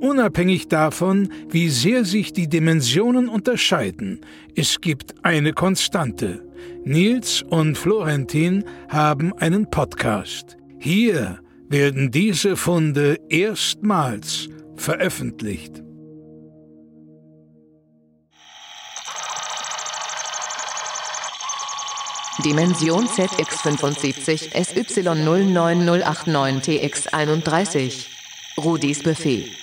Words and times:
Unabhängig 0.00 0.68
davon, 0.68 1.30
wie 1.50 1.68
sehr 1.68 2.06
sich 2.06 2.32
die 2.32 2.48
Dimensionen 2.48 3.28
unterscheiden, 3.28 4.24
es 4.56 4.80
gibt 4.80 5.14
eine 5.24 5.52
Konstante. 5.52 6.42
Nils 6.84 7.42
und 7.42 7.76
Florentin 7.76 8.64
haben 8.88 9.34
einen 9.34 9.68
Podcast. 9.70 10.56
Hier 10.78 11.40
werden 11.68 12.10
diese 12.10 12.56
Funde 12.56 13.18
erstmals 13.28 14.48
veröffentlicht. 14.76 15.82
Dimension 22.42 23.06
ZX75 23.06 24.54
SY09089 24.54 26.64
TX31. 26.64 28.06
Rudis 28.56 29.02
Buffet. 29.02 29.59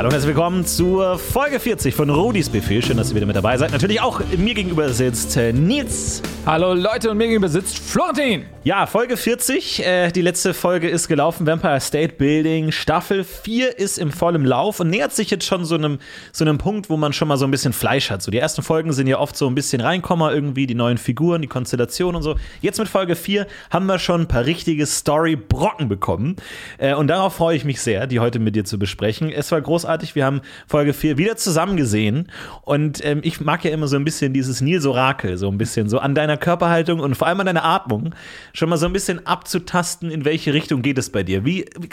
Hallo 0.00 0.08
und 0.08 0.14
herzlich 0.14 0.34
willkommen 0.34 0.64
zur 0.64 1.18
Folge 1.18 1.60
40 1.60 1.94
von 1.94 2.08
Rudis 2.08 2.48
Befehl. 2.48 2.82
Schön, 2.82 2.96
dass 2.96 3.10
ihr 3.10 3.16
wieder 3.16 3.26
mit 3.26 3.36
dabei 3.36 3.58
seid. 3.58 3.70
Natürlich 3.70 4.00
auch 4.00 4.22
mir 4.38 4.54
gegenüber 4.54 4.88
sitzt 4.88 5.36
äh, 5.36 5.52
Nils. 5.52 6.22
Hallo 6.46 6.72
Leute 6.72 7.10
und 7.10 7.18
mir 7.18 7.26
gegenüber 7.26 7.50
sitzt 7.50 7.78
Florentin. 7.78 8.46
Ja, 8.64 8.86
Folge 8.86 9.18
40. 9.18 9.84
Äh, 9.84 10.10
die 10.10 10.22
letzte 10.22 10.54
Folge 10.54 10.88
ist 10.88 11.06
gelaufen. 11.06 11.46
Vampire 11.46 11.80
State 11.80 12.14
Building. 12.14 12.72
Staffel 12.72 13.24
4 13.24 13.78
ist 13.78 13.98
im 13.98 14.10
vollen 14.10 14.46
Lauf 14.46 14.80
und 14.80 14.88
nähert 14.88 15.12
sich 15.12 15.30
jetzt 15.30 15.44
schon 15.44 15.66
so 15.66 15.74
einem, 15.74 15.98
so 16.32 16.44
einem 16.46 16.56
Punkt, 16.56 16.88
wo 16.88 16.96
man 16.96 17.12
schon 17.12 17.28
mal 17.28 17.36
so 17.36 17.44
ein 17.44 17.50
bisschen 17.50 17.74
Fleisch 17.74 18.10
hat. 18.10 18.22
So 18.22 18.30
die 18.30 18.38
ersten 18.38 18.62
Folgen 18.62 18.94
sind 18.94 19.06
ja 19.06 19.18
oft 19.18 19.36
so 19.36 19.48
ein 19.48 19.54
bisschen 19.54 19.82
Reinkommer 19.82 20.32
irgendwie, 20.32 20.66
die 20.66 20.74
neuen 20.74 20.96
Figuren, 20.96 21.42
die 21.42 21.48
Konstellation 21.48 22.16
und 22.16 22.22
so. 22.22 22.36
Jetzt 22.62 22.78
mit 22.78 22.88
Folge 22.88 23.16
4 23.16 23.46
haben 23.70 23.84
wir 23.84 23.98
schon 23.98 24.22
ein 24.22 24.28
paar 24.28 24.46
richtige 24.46 24.86
Story-Brocken 24.86 25.90
bekommen. 25.90 26.36
Äh, 26.78 26.94
und 26.94 27.08
darauf 27.08 27.34
freue 27.34 27.56
ich 27.56 27.66
mich 27.66 27.82
sehr, 27.82 28.06
die 28.06 28.20
heute 28.20 28.38
mit 28.38 28.56
dir 28.56 28.64
zu 28.64 28.78
besprechen. 28.78 29.30
Es 29.30 29.52
war 29.52 29.60
großartig. 29.60 29.89
Wir 29.90 30.24
haben 30.24 30.40
Folge 30.68 30.92
4 30.92 31.18
wieder 31.18 31.36
zusammen 31.36 31.76
gesehen. 31.76 32.30
Und 32.62 33.04
ähm, 33.04 33.20
ich 33.24 33.40
mag 33.40 33.64
ja 33.64 33.72
immer 33.72 33.88
so 33.88 33.96
ein 33.96 34.04
bisschen 34.04 34.32
dieses 34.32 34.60
Nils 34.60 34.86
Orakel, 34.86 35.36
so 35.36 35.48
ein 35.50 35.58
bisschen 35.58 35.88
so 35.88 35.98
an 35.98 36.14
deiner 36.14 36.36
Körperhaltung 36.36 37.00
und 37.00 37.16
vor 37.16 37.26
allem 37.26 37.40
an 37.40 37.46
deiner 37.46 37.64
Atmung 37.64 38.14
schon 38.52 38.68
mal 38.68 38.76
so 38.76 38.86
ein 38.86 38.92
bisschen 38.92 39.26
abzutasten, 39.26 40.10
in 40.10 40.24
welche 40.24 40.54
Richtung 40.54 40.82
geht 40.82 40.98
es 40.98 41.10
bei 41.10 41.22
dir. 41.24 41.44
Wie, 41.44 41.66
wie 41.78 41.88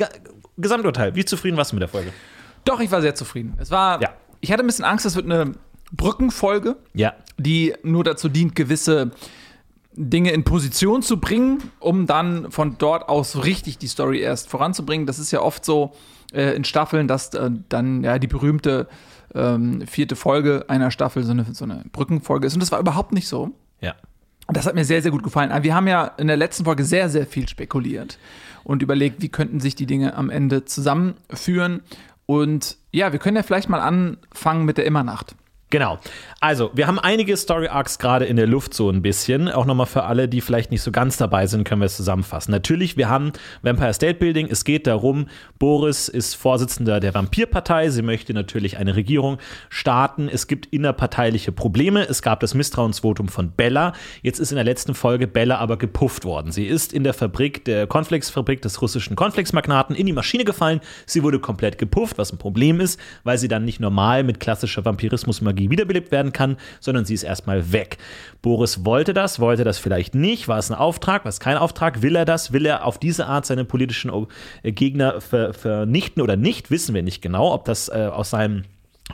Gesamturteil, 0.57 1.15
wie 1.15 1.25
zufrieden 1.25 1.57
warst 1.57 1.71
du 1.71 1.75
mit 1.75 1.81
der 1.81 1.89
Folge? 1.89 2.11
Doch, 2.65 2.79
ich 2.79 2.91
war 2.91 3.01
sehr 3.01 3.15
zufrieden. 3.15 3.53
Es 3.57 3.71
war, 3.71 3.99
Ja. 4.01 4.09
ich 4.41 4.51
hatte 4.51 4.63
ein 4.63 4.67
bisschen 4.67 4.85
Angst, 4.85 5.05
es 5.05 5.15
wird 5.15 5.25
eine 5.25 5.53
Brückenfolge, 5.91 6.75
Ja. 6.93 7.13
die 7.37 7.73
nur 7.83 8.03
dazu 8.03 8.29
dient, 8.29 8.55
gewisse 8.55 9.11
Dinge 9.97 10.31
in 10.31 10.43
Position 10.43 11.01
zu 11.01 11.19
bringen, 11.19 11.71
um 11.79 12.05
dann 12.05 12.51
von 12.51 12.75
dort 12.77 13.09
aus 13.09 13.31
so 13.31 13.39
richtig 13.39 13.79
die 13.79 13.87
Story 13.87 14.19
erst 14.19 14.47
voranzubringen. 14.47 15.07
Das 15.07 15.17
ist 15.19 15.31
ja 15.31 15.41
oft 15.41 15.65
so 15.65 15.93
äh, 16.33 16.55
in 16.55 16.63
Staffeln, 16.63 17.07
dass 17.07 17.33
äh, 17.33 17.49
dann 17.67 18.03
ja 18.03 18.19
die 18.19 18.27
berühmte 18.27 18.87
ähm, 19.33 19.85
vierte 19.87 20.15
Folge 20.15 20.65
einer 20.67 20.91
Staffel 20.91 21.23
so 21.23 21.31
eine, 21.31 21.45
so 21.53 21.65
eine 21.65 21.83
Brückenfolge 21.91 22.45
ist. 22.45 22.53
Und 22.53 22.61
das 22.61 22.71
war 22.71 22.79
überhaupt 22.79 23.11
nicht 23.11 23.27
so. 23.27 23.51
Ja. 23.81 23.95
Das 24.47 24.65
hat 24.65 24.75
mir 24.75 24.85
sehr, 24.85 25.01
sehr 25.01 25.11
gut 25.11 25.23
gefallen. 25.23 25.51
Wir 25.63 25.75
haben 25.75 25.87
ja 25.87 26.05
in 26.05 26.27
der 26.27 26.37
letzten 26.37 26.63
Folge 26.63 26.85
sehr, 26.85 27.09
sehr 27.09 27.25
viel 27.25 27.49
spekuliert 27.49 28.17
und 28.63 28.81
überlegt, 28.81 29.21
wie 29.21 29.29
könnten 29.29 29.59
sich 29.59 29.75
die 29.75 29.87
Dinge 29.87 30.15
am 30.15 30.29
Ende 30.29 30.63
zusammenführen. 30.63 31.81
Und 32.25 32.77
ja, 32.91 33.11
wir 33.11 33.19
können 33.19 33.35
ja 33.35 33.43
vielleicht 33.43 33.67
mal 33.67 33.81
anfangen 33.81 34.63
mit 34.63 34.77
der 34.77 34.85
Immernacht. 34.85 35.35
Genau. 35.69 35.99
Also, 36.39 36.71
wir 36.75 36.87
haben 36.87 36.97
einige 36.97 37.35
Story 37.35 37.67
Arcs 37.67 37.99
gerade 37.99 38.23
in 38.23 38.37
der 38.37 38.47
Luft 38.47 38.73
so 38.73 38.89
ein 38.89 39.01
bisschen. 39.01 39.49
Auch 39.49 39.65
nochmal 39.65 39.85
für 39.85 40.03
alle, 40.03 40.29
die 40.29 40.39
vielleicht 40.39 40.71
nicht 40.71 40.81
so 40.81 40.93
ganz 40.93 41.17
dabei 41.17 41.45
sind, 41.45 41.65
können 41.65 41.81
wir 41.81 41.87
es 41.87 41.97
zusammenfassen. 41.97 42.51
Natürlich, 42.51 42.95
wir 42.95 43.09
haben 43.09 43.33
Vampire 43.63 43.93
State 43.93 44.13
Building. 44.13 44.47
Es 44.49 44.63
geht 44.63 44.87
darum, 44.87 45.27
Boris 45.59 46.07
ist 46.07 46.35
Vorsitzender 46.35 47.01
der 47.01 47.13
Vampirpartei. 47.13 47.89
Sie 47.89 48.01
möchte 48.01 48.33
natürlich 48.33 48.77
eine 48.77 48.95
Regierung 48.95 49.39
starten. 49.67 50.29
Es 50.29 50.47
gibt 50.47 50.67
innerparteiliche 50.67 51.51
Probleme. 51.51 52.07
Es 52.07 52.21
gab 52.21 52.39
das 52.39 52.53
Misstrauensvotum 52.53 53.27
von 53.27 53.51
Bella. 53.51 53.91
Jetzt 54.21 54.39
ist 54.39 54.51
in 54.51 54.55
der 54.55 54.63
letzten 54.63 54.93
Folge 54.93 55.27
Bella 55.27 55.57
aber 55.57 55.77
gepufft 55.77 56.23
worden. 56.23 56.53
Sie 56.53 56.65
ist 56.65 56.93
in 56.93 57.03
der 57.03 57.13
Fabrik, 57.13 57.65
der 57.65 57.87
Cornflakes-Fabrik 57.87 58.61
des 58.61 58.81
russischen 58.81 59.17
Cornflakes-Magnaten 59.17 59.95
in 59.95 60.05
die 60.05 60.13
Maschine 60.13 60.45
gefallen. 60.45 60.79
Sie 61.05 61.23
wurde 61.23 61.39
komplett 61.39 61.77
gepufft, 61.77 62.17
was 62.17 62.31
ein 62.31 62.37
Problem 62.37 62.79
ist, 62.79 62.97
weil 63.25 63.37
sie 63.37 63.49
dann 63.49 63.65
nicht 63.65 63.81
normal 63.81 64.23
mit 64.23 64.39
klassischer 64.39 64.85
Vampirismus-Magie 64.85 65.56
wiederbelebt 65.57 66.11
werden 66.11 66.33
kann, 66.33 66.57
sondern 66.79 67.05
sie 67.05 67.13
ist 67.13 67.23
erstmal 67.23 67.71
weg. 67.71 67.97
Boris 68.41 68.85
wollte 68.85 69.13
das, 69.13 69.39
wollte 69.39 69.63
das 69.63 69.79
vielleicht 69.79 70.15
nicht. 70.15 70.47
War 70.47 70.57
es 70.57 70.69
ein 70.69 70.77
Auftrag? 70.77 71.25
War 71.25 71.29
es 71.29 71.39
kein 71.39 71.57
Auftrag? 71.57 72.01
Will 72.01 72.15
er 72.15 72.25
das? 72.25 72.53
Will 72.53 72.65
er 72.65 72.85
auf 72.85 72.97
diese 72.97 73.25
Art 73.25 73.45
seine 73.45 73.65
politischen 73.65 74.11
Gegner 74.63 75.21
ver 75.21 75.53
vernichten 75.53 76.21
oder 76.21 76.35
nicht? 76.35 76.71
Wissen 76.71 76.93
wir 76.95 77.03
nicht 77.03 77.21
genau, 77.21 77.53
ob 77.53 77.65
das 77.65 77.89
äh, 77.89 78.09
aus 78.11 78.29
seinem 78.29 78.63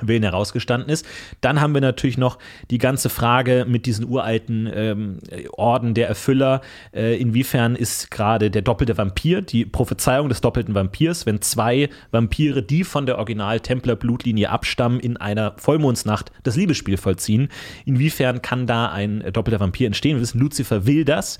Willen 0.01 0.23
herausgestanden 0.23 0.89
ist. 0.89 1.05
Dann 1.41 1.61
haben 1.61 1.73
wir 1.73 1.81
natürlich 1.81 2.17
noch 2.17 2.39
die 2.71 2.77
ganze 2.77 3.09
Frage 3.09 3.65
mit 3.67 3.85
diesen 3.85 4.07
uralten 4.07 4.69
ähm, 4.73 5.19
Orden 5.51 5.93
der 5.93 6.07
Erfüller. 6.07 6.61
Äh, 6.93 7.19
inwiefern 7.19 7.75
ist 7.75 8.09
gerade 8.09 8.49
der 8.49 8.63
doppelte 8.63 8.97
Vampir, 8.97 9.41
die 9.41 9.65
Prophezeiung 9.65 10.29
des 10.29 10.41
doppelten 10.41 10.73
Vampirs, 10.73 11.25
wenn 11.25 11.41
zwei 11.41 11.89
Vampire, 12.11 12.63
die 12.63 12.83
von 12.83 13.05
der 13.05 13.17
Original-Templer-Blutlinie 13.19 14.49
abstammen, 14.49 14.99
in 14.99 15.17
einer 15.17 15.53
Vollmondsnacht 15.57 16.31
das 16.43 16.55
Liebesspiel 16.55 16.97
vollziehen, 16.97 17.49
inwiefern 17.85 18.41
kann 18.41 18.65
da 18.65 18.89
ein 18.89 19.23
doppelter 19.31 19.59
Vampir 19.59 19.87
entstehen? 19.87 20.17
Wir 20.17 20.21
wissen, 20.21 20.39
Lucifer 20.39 20.85
will 20.87 21.05
das. 21.05 21.37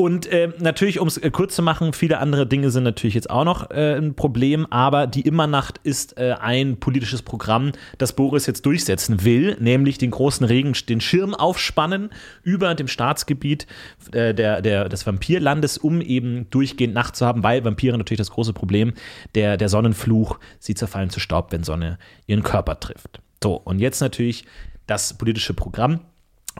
Und 0.00 0.24
äh, 0.28 0.48
natürlich, 0.58 0.98
um 0.98 1.08
es 1.08 1.18
äh, 1.18 1.30
kurz 1.30 1.54
zu 1.54 1.60
machen, 1.60 1.92
viele 1.92 2.20
andere 2.20 2.46
Dinge 2.46 2.70
sind 2.70 2.84
natürlich 2.84 3.14
jetzt 3.14 3.28
auch 3.28 3.44
noch 3.44 3.70
äh, 3.70 3.98
ein 3.98 4.14
Problem, 4.14 4.64
aber 4.70 5.06
die 5.06 5.20
Immernacht 5.20 5.76
ist 5.82 6.16
äh, 6.16 6.36
ein 6.40 6.80
politisches 6.80 7.20
Programm, 7.20 7.72
das 7.98 8.14
Boris 8.14 8.46
jetzt 8.46 8.64
durchsetzen 8.64 9.24
will, 9.24 9.58
nämlich 9.60 9.98
den 9.98 10.10
großen 10.10 10.46
Regen, 10.46 10.72
den 10.88 11.02
Schirm 11.02 11.34
aufspannen 11.34 12.08
über 12.42 12.74
dem 12.74 12.88
Staatsgebiet 12.88 13.66
äh, 14.12 14.32
der, 14.32 14.62
der, 14.62 14.88
des 14.88 15.06
Vampirlandes, 15.06 15.76
um 15.76 16.00
eben 16.00 16.48
durchgehend 16.48 16.94
Nacht 16.94 17.14
zu 17.14 17.26
haben, 17.26 17.42
weil 17.42 17.62
Vampire 17.62 17.98
natürlich 17.98 18.16
das 18.16 18.30
große 18.30 18.54
Problem, 18.54 18.94
der, 19.34 19.58
der 19.58 19.68
Sonnenfluch, 19.68 20.38
sie 20.60 20.74
zerfallen 20.74 21.10
zu 21.10 21.20
Staub, 21.20 21.52
wenn 21.52 21.62
Sonne 21.62 21.98
ihren 22.26 22.42
Körper 22.42 22.80
trifft. 22.80 23.20
So, 23.42 23.52
und 23.52 23.80
jetzt 23.80 24.00
natürlich 24.00 24.46
das 24.86 25.12
politische 25.18 25.52
Programm. 25.52 26.00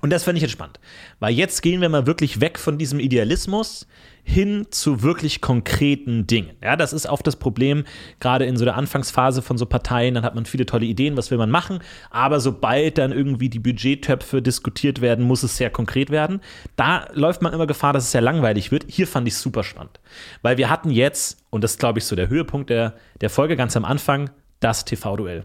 Und 0.00 0.10
das 0.10 0.24
fände 0.24 0.38
ich 0.38 0.42
jetzt 0.42 0.52
spannend, 0.52 0.80
weil 1.18 1.34
jetzt 1.34 1.60
gehen 1.62 1.80
wir 1.80 1.88
mal 1.88 2.06
wirklich 2.06 2.40
weg 2.40 2.58
von 2.58 2.78
diesem 2.78 3.00
Idealismus 3.00 3.86
hin 4.22 4.66
zu 4.70 5.02
wirklich 5.02 5.40
konkreten 5.40 6.26
Dingen. 6.26 6.56
Ja, 6.62 6.76
das 6.76 6.92
ist 6.92 7.06
oft 7.06 7.26
das 7.26 7.36
Problem, 7.36 7.84
gerade 8.20 8.44
in 8.44 8.56
so 8.56 8.64
der 8.64 8.76
Anfangsphase 8.76 9.42
von 9.42 9.58
so 9.58 9.66
Parteien, 9.66 10.14
dann 10.14 10.24
hat 10.24 10.34
man 10.34 10.44
viele 10.44 10.66
tolle 10.66 10.86
Ideen, 10.86 11.16
was 11.16 11.30
will 11.30 11.38
man 11.38 11.50
machen, 11.50 11.80
aber 12.10 12.40
sobald 12.40 12.98
dann 12.98 13.12
irgendwie 13.12 13.48
die 13.48 13.58
Budgettöpfe 13.58 14.42
diskutiert 14.42 15.00
werden, 15.00 15.24
muss 15.24 15.42
es 15.42 15.56
sehr 15.56 15.70
konkret 15.70 16.10
werden. 16.10 16.40
Da 16.76 17.08
läuft 17.12 17.42
man 17.42 17.52
immer 17.52 17.66
Gefahr, 17.66 17.92
dass 17.92 18.04
es 18.04 18.12
sehr 18.12 18.20
langweilig 18.20 18.70
wird. 18.70 18.84
Hier 18.88 19.06
fand 19.06 19.26
ich 19.26 19.34
es 19.34 19.42
super 19.42 19.64
spannend, 19.64 20.00
weil 20.42 20.58
wir 20.58 20.70
hatten 20.70 20.91
jetzt, 20.91 21.38
und 21.50 21.64
das 21.64 21.72
ist, 21.72 21.80
glaube 21.80 21.98
ich 21.98 22.04
so 22.04 22.16
der 22.16 22.28
Höhepunkt 22.28 22.70
der, 22.70 22.94
der 23.20 23.30
Folge 23.30 23.56
ganz 23.56 23.76
am 23.76 23.84
Anfang, 23.84 24.30
das 24.60 24.84
TV-Duell. 24.84 25.44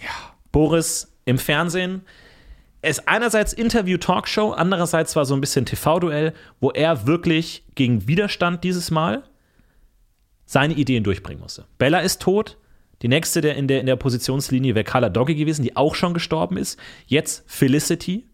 Ja. 0.00 0.34
Boris 0.52 1.12
im 1.24 1.38
Fernsehen, 1.38 2.02
es 2.84 3.06
einerseits 3.06 3.52
Interview-Talkshow, 3.52 4.52
andererseits 4.52 5.16
war 5.16 5.24
so 5.24 5.34
ein 5.34 5.40
bisschen 5.40 5.66
TV-Duell, 5.66 6.32
wo 6.60 6.70
er 6.70 7.06
wirklich 7.06 7.64
gegen 7.74 8.06
Widerstand 8.06 8.64
dieses 8.64 8.90
Mal 8.90 9.24
seine 10.46 10.74
Ideen 10.74 11.04
durchbringen 11.04 11.40
musste. 11.42 11.66
Bella 11.78 12.00
ist 12.00 12.20
tot. 12.20 12.58
Die 13.02 13.08
nächste 13.08 13.40
der 13.40 13.56
in, 13.56 13.68
der 13.68 13.80
in 13.80 13.86
der 13.86 13.96
Positionslinie 13.96 14.74
wäre 14.74 14.84
Carla 14.84 15.08
Dogge 15.08 15.34
gewesen, 15.34 15.62
die 15.62 15.76
auch 15.76 15.94
schon 15.94 16.14
gestorben 16.14 16.56
ist. 16.56 16.78
Jetzt 17.06 17.44
Felicity 17.46 18.26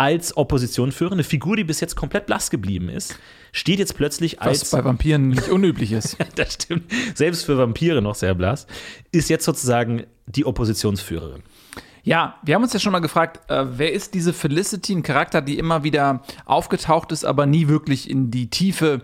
als 0.00 0.34
Opposition 0.34 0.94
eine 1.10 1.24
Figur, 1.24 1.56
die 1.56 1.64
bis 1.64 1.80
jetzt 1.80 1.94
komplett 1.94 2.24
blass 2.24 2.48
geblieben 2.48 2.88
ist, 2.88 3.18
steht 3.52 3.78
jetzt 3.78 3.94
plötzlich 3.96 4.38
Was 4.38 4.46
als 4.46 4.70
bei 4.70 4.82
Vampiren 4.82 5.28
nicht 5.28 5.48
unüblich 5.50 5.92
ist. 5.92 6.16
das 6.36 6.54
stimmt, 6.54 6.90
selbst 7.14 7.44
für 7.44 7.58
Vampire 7.58 8.00
noch 8.00 8.14
sehr 8.14 8.34
blass, 8.34 8.66
ist 9.12 9.28
jetzt 9.28 9.44
sozusagen 9.44 10.04
die 10.24 10.46
Oppositionsführerin. 10.46 11.42
Ja, 12.02 12.36
wir 12.42 12.54
haben 12.54 12.62
uns 12.62 12.72
ja 12.72 12.80
schon 12.80 12.92
mal 12.92 13.00
gefragt, 13.00 13.50
äh, 13.50 13.64
wer 13.76 13.92
ist 13.92 14.14
diese 14.14 14.32
Felicity, 14.32 14.94
ein 14.94 15.02
Charakter, 15.02 15.42
die 15.42 15.58
immer 15.58 15.84
wieder 15.84 16.22
aufgetaucht 16.46 17.12
ist, 17.12 17.24
aber 17.24 17.46
nie 17.46 17.68
wirklich 17.68 18.08
in 18.08 18.30
die 18.30 18.48
Tiefe 18.48 19.02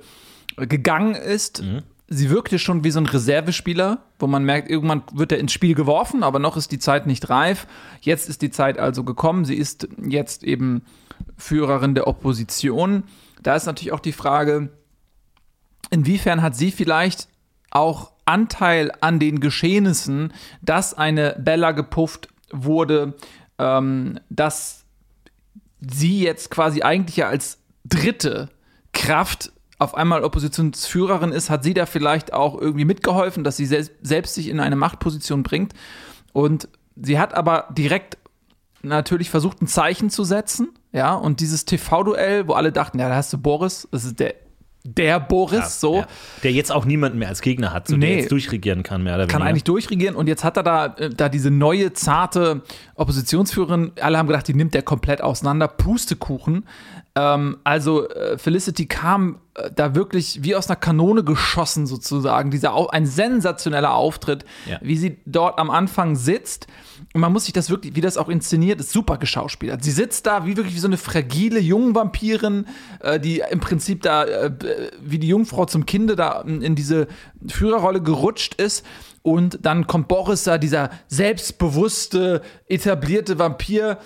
gegangen 0.57 1.15
ist. 1.15 1.63
Mhm. 1.63 1.83
Sie 2.09 2.31
wirkte 2.31 2.59
schon 2.59 2.85
wie 2.85 2.93
so 2.93 3.01
ein 3.01 3.07
Reservespieler, 3.07 3.99
wo 4.19 4.29
man 4.29 4.45
merkt, 4.45 4.71
irgendwann 4.71 5.03
wird 5.13 5.33
er 5.33 5.39
ins 5.39 5.53
Spiel 5.53 5.75
geworfen, 5.75 6.23
aber 6.23 6.39
noch 6.39 6.57
ist 6.57 6.71
die 6.71 6.79
Zeit 6.79 7.07
nicht 7.07 7.29
reif. 7.31 7.67
Jetzt 8.01 8.29
ist 8.29 8.43
die 8.43 8.51
Zeit 8.51 8.79
also 8.79 9.03
gekommen. 9.03 9.45
Sie 9.45 9.57
ist 9.57 9.89
jetzt 9.99 10.45
eben 10.45 10.83
Führerin 11.37 11.95
der 11.95 12.07
Opposition. 12.07 13.03
Da 13.43 13.57
ist 13.57 13.67
natürlich 13.67 13.93
auch 13.93 14.01
die 14.01 14.13
Frage, 14.13 14.71
inwiefern 15.91 16.43
hat 16.43 16.57
sie 16.57 16.71
vielleicht 16.71 17.29
auch 17.71 18.13
Anteil 18.25 18.93
an 19.01 19.19
den 19.19 19.41
Geschehnissen, 19.41 20.33
dass 20.63 20.95
eine 20.95 21.37
Bella 21.39 21.73
gepufft 21.73 22.29
wurde, 22.53 23.15
ähm, 23.59 24.21
dass 24.31 24.85
sie 25.81 26.23
jetzt 26.23 26.51
quasi 26.51 26.83
eigentlich 26.83 27.17
ja 27.17 27.29
als 27.29 27.59
dritte 27.85 28.49
Kraft 28.93 29.53
auf 29.79 29.95
einmal 29.95 30.25
Oppositionsführerin 30.25 31.33
ist, 31.33 31.51
hat 31.51 31.63
sie 31.63 31.75
da 31.75 31.87
vielleicht 31.87 32.33
auch 32.33 32.59
irgendwie 32.59 32.87
mitgeholfen, 32.87 33.45
dass 33.45 33.57
sie 33.57 33.67
sel 33.67 33.89
selbst 34.01 34.35
sich 34.35 34.49
in 34.49 34.61
eine 34.61 34.77
Machtposition 34.77 35.43
bringt. 35.43 35.75
Und 36.33 36.69
sie 36.97 37.19
hat 37.19 37.35
aber 37.35 37.69
direkt 37.77 38.17
natürlich 38.83 39.29
versucht, 39.29 39.61
ein 39.61 39.67
Zeichen 39.67 40.09
zu 40.09 40.25
setzen. 40.25 40.71
Ja, 40.93 41.15
und 41.15 41.41
dieses 41.41 41.67
TV-Duell, 41.67 42.49
wo 42.49 42.55
alle 42.55 42.73
dachten, 42.73 42.99
ja, 42.99 43.09
da 43.09 43.17
hast 43.17 43.33
du 43.33 43.39
Boris, 43.39 43.87
das 43.91 44.05
ist 44.05 44.19
der 44.19 44.35
der 44.87 45.21
Boris, 45.21 45.59
Ja, 45.59 45.67
so. 45.67 45.97
ja. 45.97 46.07
Der 46.43 46.53
jetzt 46.53 46.73
auch 46.73 46.85
niemanden 46.85 47.19
mehr 47.19 47.29
als 47.29 47.41
Gegner 47.41 47.73
hat, 47.73 47.89
so 47.89 47.97
Nee. 47.97 48.07
der 48.07 48.17
jetzt 48.19 48.33
durchregieren 48.33 48.83
kann, 48.83 49.03
mehr 49.03 49.15
oder 49.17 49.27
kann 49.27 49.41
weniger. 49.41 49.51
eigentlich 49.51 49.65
durchregieren 49.65 50.17
und 50.17 50.27
jetzt 50.29 50.45
hat 50.45 50.57
er 50.57 50.63
da, 50.63 50.87
äh, 50.99 51.11
da 51.11 51.29
diese 51.29 51.51
neue, 51.51 51.93
zarte 51.93 52.63
Oppositionsführerin, 52.95 53.93
alle 54.01 54.19
haben 54.19 54.27
gedacht, 54.27 54.49
die 54.49 54.55
nimmt 54.55 54.75
der 54.75 54.83
komplett 54.83 55.21
auseinander, 55.23 55.69
Pustekuchen. 55.69 56.65
Ähm, 57.17 57.57
also 57.65 58.09
äh, 58.11 58.37
Felicity 58.37 58.85
kam 58.87 59.41
äh, 59.55 59.71
da 59.75 59.95
wirklich 59.95 60.41
wie 60.43 60.55
aus 60.55 60.69
einer 60.69 60.77
Kanone 60.77 61.25
geschossen 61.25 61.87
sozusagen, 61.87 62.51
dieser 62.51 62.75
Au 62.75 62.89
ein 62.89 63.07
sensationeller 63.07 63.95
Auftritt, 63.95 64.45
Ja. 64.67 64.79
wie 64.83 64.97
sie 64.99 65.17
dort 65.25 65.59
am 65.59 65.71
Anfang 65.71 66.15
sitzt 66.15 66.67
und 67.15 67.23
man 67.23 67.33
muss 67.33 67.45
sich 67.47 67.55
das 67.55 67.71
wirklich, 67.71 67.97
wie 67.97 68.03
das 68.03 68.19
auch 68.19 68.29
inszeniert 68.29 68.81
ist, 68.81 68.93
super 68.93 69.17
geschauspielert. 69.17 69.83
Sie 69.83 69.91
sitzt 69.91 70.27
da 70.27 70.45
wie 70.45 70.57
wirklich 70.59 70.75
wie 70.75 70.79
so 70.81 70.89
eine 70.89 70.99
fragile 70.99 71.59
Jungvampirin, 71.59 72.67
äh, 73.01 73.19
die 73.19 73.43
im 73.51 73.61
Prinzip 73.61 74.03
da 74.03 74.25
äh, 74.25 74.51
wie 75.01 75.19
die 75.19 75.29
Jungfrau 75.29 75.65
zum 75.65 75.87
Kinde 75.87 76.17
da 76.17 76.43
in 76.43 76.75
diese 76.75 77.07
Führerrolle 77.49 78.03
gerutscht 78.03 78.55
ist. 78.57 78.85
Und 79.23 79.59
dann 79.63 79.87
kommt 79.89 80.07
Boris 80.07 80.45
da, 80.45 80.57
dieser 80.59 80.91
selbstbewusste, 81.09 82.43
etablierte 82.69 83.39
Vampir. 83.39 83.99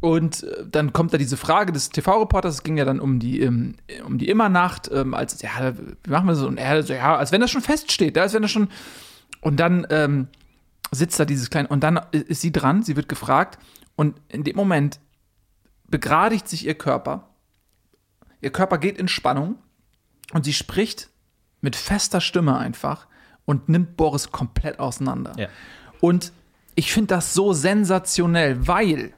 Und 0.00 0.44
äh, 0.44 0.64
dann 0.70 0.92
kommt 0.92 1.12
da 1.12 1.18
diese 1.18 1.36
Frage 1.36 1.72
des 1.72 1.90
TV-Reporters, 1.90 2.56
es 2.56 2.62
ging 2.62 2.76
ja 2.76 2.84
dann 2.84 3.00
um 3.00 3.18
die, 3.18 3.40
ähm, 3.40 3.74
um 4.04 4.18
die 4.18 4.28
Immernacht, 4.28 4.90
ähm, 4.92 5.14
als, 5.14 5.40
ja, 5.42 5.74
wie 5.76 6.10
machen 6.10 6.26
wir 6.26 6.34
das? 6.34 6.42
Und 6.42 6.58
er 6.58 6.82
so, 6.82 6.92
ja, 6.92 7.16
als 7.16 7.32
wenn 7.32 7.40
das 7.40 7.50
schon 7.50 7.62
feststeht, 7.62 8.16
als 8.16 8.32
wenn 8.32 8.42
das 8.42 8.50
schon. 8.50 8.68
Und 9.40 9.58
dann 9.58 9.86
ähm, 9.90 10.28
sitzt 10.90 11.18
da 11.18 11.24
dieses 11.24 11.50
kleine, 11.50 11.68
und 11.68 11.82
dann 11.82 12.00
ist 12.12 12.40
sie 12.40 12.52
dran, 12.52 12.82
sie 12.82 12.96
wird 12.96 13.08
gefragt, 13.08 13.58
und 13.96 14.20
in 14.28 14.44
dem 14.44 14.54
Moment 14.54 15.00
begradigt 15.88 16.48
sich 16.48 16.66
ihr 16.66 16.74
Körper. 16.74 17.28
Ihr 18.40 18.50
Körper 18.50 18.78
geht 18.78 18.98
in 18.98 19.08
Spannung 19.08 19.56
und 20.32 20.44
sie 20.44 20.52
spricht 20.52 21.10
mit 21.60 21.74
fester 21.74 22.20
Stimme 22.20 22.56
einfach 22.56 23.08
und 23.44 23.68
nimmt 23.68 23.96
Boris 23.96 24.30
komplett 24.30 24.78
auseinander. 24.78 25.32
Ja. 25.36 25.48
Und 26.00 26.32
ich 26.76 26.92
finde 26.92 27.08
das 27.08 27.34
so 27.34 27.52
sensationell, 27.52 28.68
weil 28.68 29.14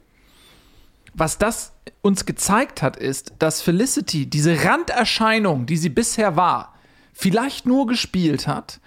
was 1.13 1.37
das 1.37 1.73
uns 2.01 2.25
gezeigt 2.25 2.81
hat, 2.81 2.97
ist, 2.97 3.33
dass 3.39 3.61
Felicity 3.61 4.25
diese 4.25 4.63
Randerscheinung, 4.63 5.65
die 5.65 5.77
sie 5.77 5.89
bisher 5.89 6.35
war, 6.35 6.73
vielleicht 7.13 7.65
nur 7.65 7.85
gespielt 7.87 8.47
hat, 8.47 8.79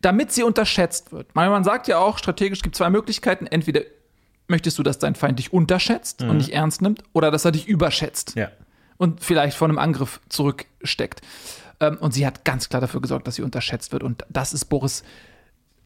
damit 0.00 0.32
sie 0.32 0.42
unterschätzt 0.42 1.12
wird. 1.12 1.34
Man 1.34 1.64
sagt 1.64 1.88
ja 1.88 1.98
auch, 1.98 2.18
strategisch 2.18 2.62
gibt 2.62 2.74
es 2.74 2.78
zwei 2.78 2.90
Möglichkeiten. 2.90 3.46
Entweder 3.46 3.82
möchtest 4.48 4.78
du, 4.78 4.82
dass 4.82 4.98
dein 4.98 5.14
Feind 5.14 5.38
dich 5.38 5.52
unterschätzt 5.52 6.22
und 6.22 6.36
nicht 6.38 6.50
ernst 6.50 6.82
nimmt, 6.82 7.02
oder 7.12 7.30
dass 7.30 7.44
er 7.44 7.52
dich 7.52 7.66
überschätzt 7.66 8.34
Ja. 8.36 8.50
und 8.98 9.22
vielleicht 9.22 9.56
vor 9.56 9.68
einem 9.68 9.78
Angriff 9.78 10.20
zurücksteckt. 10.28 11.22
Ähm, 11.80 11.96
und 11.98 12.12
sie 12.12 12.26
hat 12.26 12.44
ganz 12.44 12.68
klar 12.68 12.80
dafür 12.80 13.00
gesorgt, 13.00 13.26
dass 13.26 13.36
sie 13.36 13.42
unterschätzt 13.42 13.92
wird. 13.92 14.02
Und 14.02 14.24
das 14.28 14.52
ist 14.52 14.66
Boris 14.66 15.02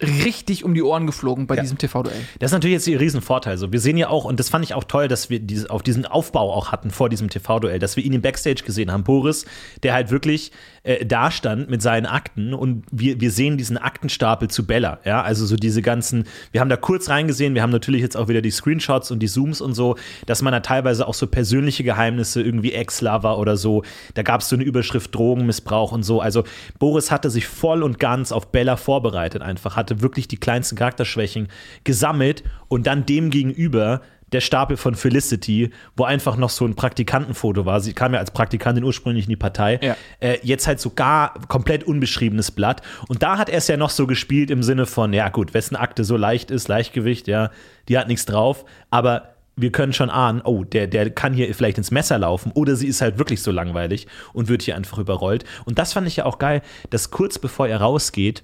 richtig 0.03 0.65
um 0.65 0.75
die 0.75 0.83
Ohren 0.83 1.06
geflogen 1.06 1.47
bei 1.47 1.56
Ja. 1.56 1.62
diesem 1.62 1.79
TV-Duell. 1.79 2.15
Das 2.39 2.50
ist 2.50 2.53
natürlich 2.53 2.75
jetzt 2.75 2.87
ihr 2.87 3.00
Riesenvorteil. 3.00 3.59
So, 3.59 3.73
wir 3.73 3.81
sehen 3.81 3.97
ja 3.97 4.09
auch, 4.09 4.25
und 4.25 4.39
das 4.39 4.49
fand 4.49 4.65
ich 4.65 4.75
auch 4.75 4.85
toll, 4.85 5.09
dass 5.09 5.29
wir 5.31 5.41
diese, 5.41 5.71
auf 5.71 5.83
diesen 5.83 6.06
Aufbau 6.06 6.53
auch 6.55 6.71
hatten 6.73 6.91
vor 6.91 7.09
diesem 7.09 7.29
TV-Duell, 7.31 7.79
dass 7.79 7.97
wir 7.97 8.05
ihn 8.05 8.12
im 8.12 8.23
Backstage 8.23 8.62
gesehen 8.65 8.93
haben. 8.93 9.03
Boris, 9.05 9.45
der 9.83 9.95
halt 9.95 10.11
wirklich 10.11 10.53
äh, 10.88 11.05
da 11.05 11.31
stand 11.31 11.69
mit 11.69 11.82
seinen 11.82 12.06
Akten 12.06 12.55
und 12.55 12.85
wir, 12.90 13.20
wir 13.20 13.31
sehen 13.31 13.58
diesen 13.58 13.76
Aktenstapel 13.76 14.49
zu 14.49 14.67
Bella. 14.67 15.00
Ja, 15.05 15.23
also 15.23 15.44
so 15.44 15.56
diese 15.56 15.82
ganzen, 15.82 16.25
wir 16.50 16.62
haben 16.62 16.70
da 16.70 16.76
kurz 16.76 17.11
reingesehen, 17.11 17.55
wir 17.55 17.61
haben 17.61 17.70
natürlich 17.70 18.00
jetzt 18.00 18.17
auch 18.17 18.29
wieder 18.29 18.40
die 18.40 18.50
Screenshots 18.50 19.11
und 19.11 19.20
die 19.20 19.29
Zooms 19.29 19.61
und 19.61 19.75
so, 19.75 19.96
dass 20.25 20.40
man 20.40 20.52
da 20.52 20.61
teilweise 20.61 21.06
auch 21.06 21.12
so 21.12 21.26
persönliche 21.26 21.85
Geheimnisse, 21.85 22.43
irgendwie 22.43 22.73
Ex-Lover 22.73 23.38
oder 23.38 23.58
so, 23.58 23.82
da 24.14 24.23
gab 24.23 24.40
es 24.40 24.49
so 24.49 24.56
eine 24.56 24.64
Überschrift 24.64 25.14
Drogenmissbrauch 25.14 25.93
und 25.93 26.05
so. 26.05 26.23
Also 26.23 26.44
Boris 26.79 27.11
hatte 27.11 27.29
sich 27.29 27.46
voll 27.46 27.82
und 27.82 27.99
ganz 27.99 28.32
auf 28.32 28.50
Bella 28.50 28.76
vorbereitet 28.76 29.43
einfach, 29.43 29.76
hatte 29.76 30.00
wirklich 30.00 30.26
die 30.26 30.38
kleinsten 30.38 30.76
Charakterschwächen 30.76 31.49
gesammelt 31.85 32.44
und 32.69 32.87
dann 32.87 33.05
dem 33.05 33.29
gegenüber 33.29 34.00
der 34.33 34.41
Stapel 34.41 34.77
von 34.77 34.95
Felicity, 34.95 35.71
wo 35.97 36.05
einfach 36.05 36.37
noch 36.37 36.51
so 36.51 36.65
ein 36.65 36.75
Praktikantenfoto 36.75 37.67
war. 37.67 37.81
Sie 37.81 37.93
kam 37.93 38.15
ja 38.15 38.21
als 38.21 38.31
Praktikantin 38.31 38.85
ursprünglich 38.85 39.25
in 39.25 39.31
die 39.31 39.37
Partei. 39.37 39.79
Ja. 39.83 39.97
Äh, 40.21 40.39
jetzt 40.43 40.67
halt 40.67 40.81
sogar 40.81 41.35
komplett 41.49 41.85
unbeschriebenes 41.85 42.51
Blatt. 42.51 42.83
Und 43.09 43.23
da 43.23 43.39
hat 43.39 43.49
er 43.49 43.59
es 43.59 43.69
ja 43.69 43.77
noch 43.77 43.91
so 43.91 44.07
gespielt 44.07 44.51
im 44.51 44.63
Sinne 44.63 44.87
von, 44.87 45.13
ja 45.13 45.29
gut, 45.29 45.55
wessen 45.55 45.77
Akte 45.77 46.05
so 46.05 46.17
leicht 46.17 46.51
ist, 46.51 46.69
Leichtgewicht, 46.69 47.29
ja, 47.29 47.51
die 47.89 47.99
hat 47.99 48.09
nichts 48.09 48.27
drauf. 48.27 48.65
Aber 48.91 49.35
wir 49.57 49.73
können 49.73 49.93
schon 49.93 50.11
ahnen, 50.11 50.41
oh, 50.43 50.65
der, 50.65 50.87
der 50.87 51.11
kann 51.11 51.33
hier 51.33 51.53
vielleicht 51.55 51.79
ins 51.79 51.91
Messer 51.91 52.19
laufen 52.19 52.53
oder 52.53 52.77
sie 52.77 52.87
ist 52.87 53.01
halt 53.01 53.19
wirklich 53.19 53.43
so 53.43 53.51
langweilig 53.51 54.07
und 54.33 54.49
wird 54.49 54.63
hier 54.63 54.77
einfach 54.77 54.99
überrollt. 54.99 55.45
Und 55.65 55.79
das 55.79 55.93
fand 55.93 56.07
ich 56.07 56.17
ja 56.17 56.27
auch 56.27 56.39
geil, 56.39 56.63
dass 56.91 57.11
kurz 57.11 57.39
bevor 57.39 57.67
er 57.67 57.81
rausgeht, 57.81 58.43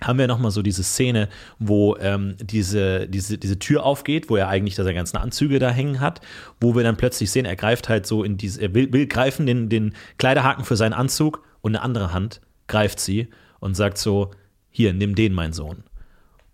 haben 0.00 0.18
wir 0.18 0.26
nochmal 0.28 0.50
so 0.50 0.62
diese 0.62 0.84
Szene, 0.84 1.28
wo 1.58 1.96
ähm, 1.96 2.36
diese, 2.40 3.08
diese, 3.08 3.38
diese 3.38 3.58
Tür 3.58 3.84
aufgeht, 3.84 4.30
wo 4.30 4.36
er 4.36 4.48
eigentlich 4.48 4.76
da 4.76 4.84
seine 4.84 4.94
ganzen 4.94 5.16
Anzüge 5.16 5.58
da 5.58 5.70
hängen 5.70 6.00
hat, 6.00 6.20
wo 6.60 6.76
wir 6.76 6.84
dann 6.84 6.96
plötzlich 6.96 7.30
sehen, 7.30 7.44
er 7.44 7.56
greift 7.56 7.88
halt 7.88 8.06
so 8.06 8.22
in 8.22 8.36
diese, 8.36 8.60
er 8.62 8.74
will, 8.74 8.92
will 8.92 9.06
greifen 9.06 9.46
den, 9.46 9.68
den 9.68 9.94
Kleiderhaken 10.18 10.64
für 10.64 10.76
seinen 10.76 10.92
Anzug 10.92 11.42
und 11.60 11.74
eine 11.74 11.82
andere 11.82 12.12
Hand 12.12 12.40
greift 12.68 13.00
sie 13.00 13.28
und 13.60 13.74
sagt 13.74 13.98
so, 13.98 14.30
hier, 14.70 14.92
nimm 14.92 15.14
den, 15.14 15.32
mein 15.32 15.52
Sohn. 15.52 15.82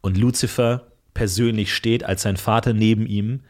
Und 0.00 0.16
Lucifer 0.16 0.86
persönlich 1.12 1.74
steht 1.74 2.04
als 2.04 2.22
sein 2.22 2.36
Vater 2.36 2.72
neben 2.72 3.06
ihm, 3.06 3.40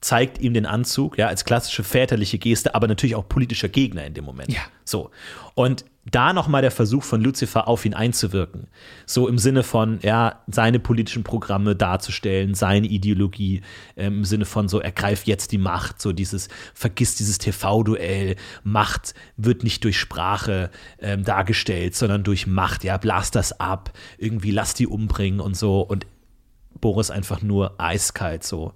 zeigt 0.00 0.38
ihm 0.38 0.54
den 0.54 0.66
Anzug, 0.66 1.18
ja, 1.18 1.26
als 1.26 1.44
klassische 1.44 1.84
väterliche 1.84 2.38
Geste, 2.38 2.74
aber 2.74 2.88
natürlich 2.88 3.14
auch 3.14 3.28
politischer 3.28 3.68
Gegner 3.68 4.04
in 4.04 4.14
dem 4.14 4.24
Moment. 4.24 4.52
Ja. 4.52 4.60
So. 4.84 5.10
Und 5.54 5.84
da 6.06 6.32
nochmal 6.32 6.62
der 6.62 6.70
Versuch 6.70 7.02
von 7.02 7.20
Lucifer 7.20 7.68
auf 7.68 7.84
ihn 7.84 7.92
einzuwirken. 7.92 8.68
So 9.04 9.28
im 9.28 9.38
Sinne 9.38 9.62
von, 9.62 9.98
ja, 10.02 10.40
seine 10.46 10.80
politischen 10.80 11.24
Programme 11.24 11.76
darzustellen, 11.76 12.54
seine 12.54 12.86
Ideologie, 12.86 13.60
ähm, 13.96 14.18
im 14.18 14.24
Sinne 14.24 14.46
von 14.46 14.68
so, 14.68 14.80
ergreif 14.80 15.24
jetzt 15.24 15.52
die 15.52 15.58
Macht, 15.58 16.00
so 16.00 16.12
dieses, 16.12 16.48
vergiss 16.74 17.16
dieses 17.16 17.38
TV-Duell, 17.38 18.36
Macht 18.64 19.14
wird 19.36 19.62
nicht 19.62 19.84
durch 19.84 19.98
Sprache 19.98 20.70
ähm, 21.00 21.22
dargestellt, 21.22 21.94
sondern 21.94 22.24
durch 22.24 22.46
Macht, 22.46 22.82
ja, 22.82 22.96
blas 22.96 23.30
das 23.30 23.60
ab, 23.60 23.92
irgendwie 24.16 24.52
lass 24.52 24.72
die 24.74 24.86
umbringen 24.86 25.40
und 25.40 25.56
so. 25.56 25.82
Und 25.82 26.06
Boris 26.80 27.10
einfach 27.10 27.42
nur 27.42 27.78
eiskalt 27.78 28.42
so, 28.42 28.72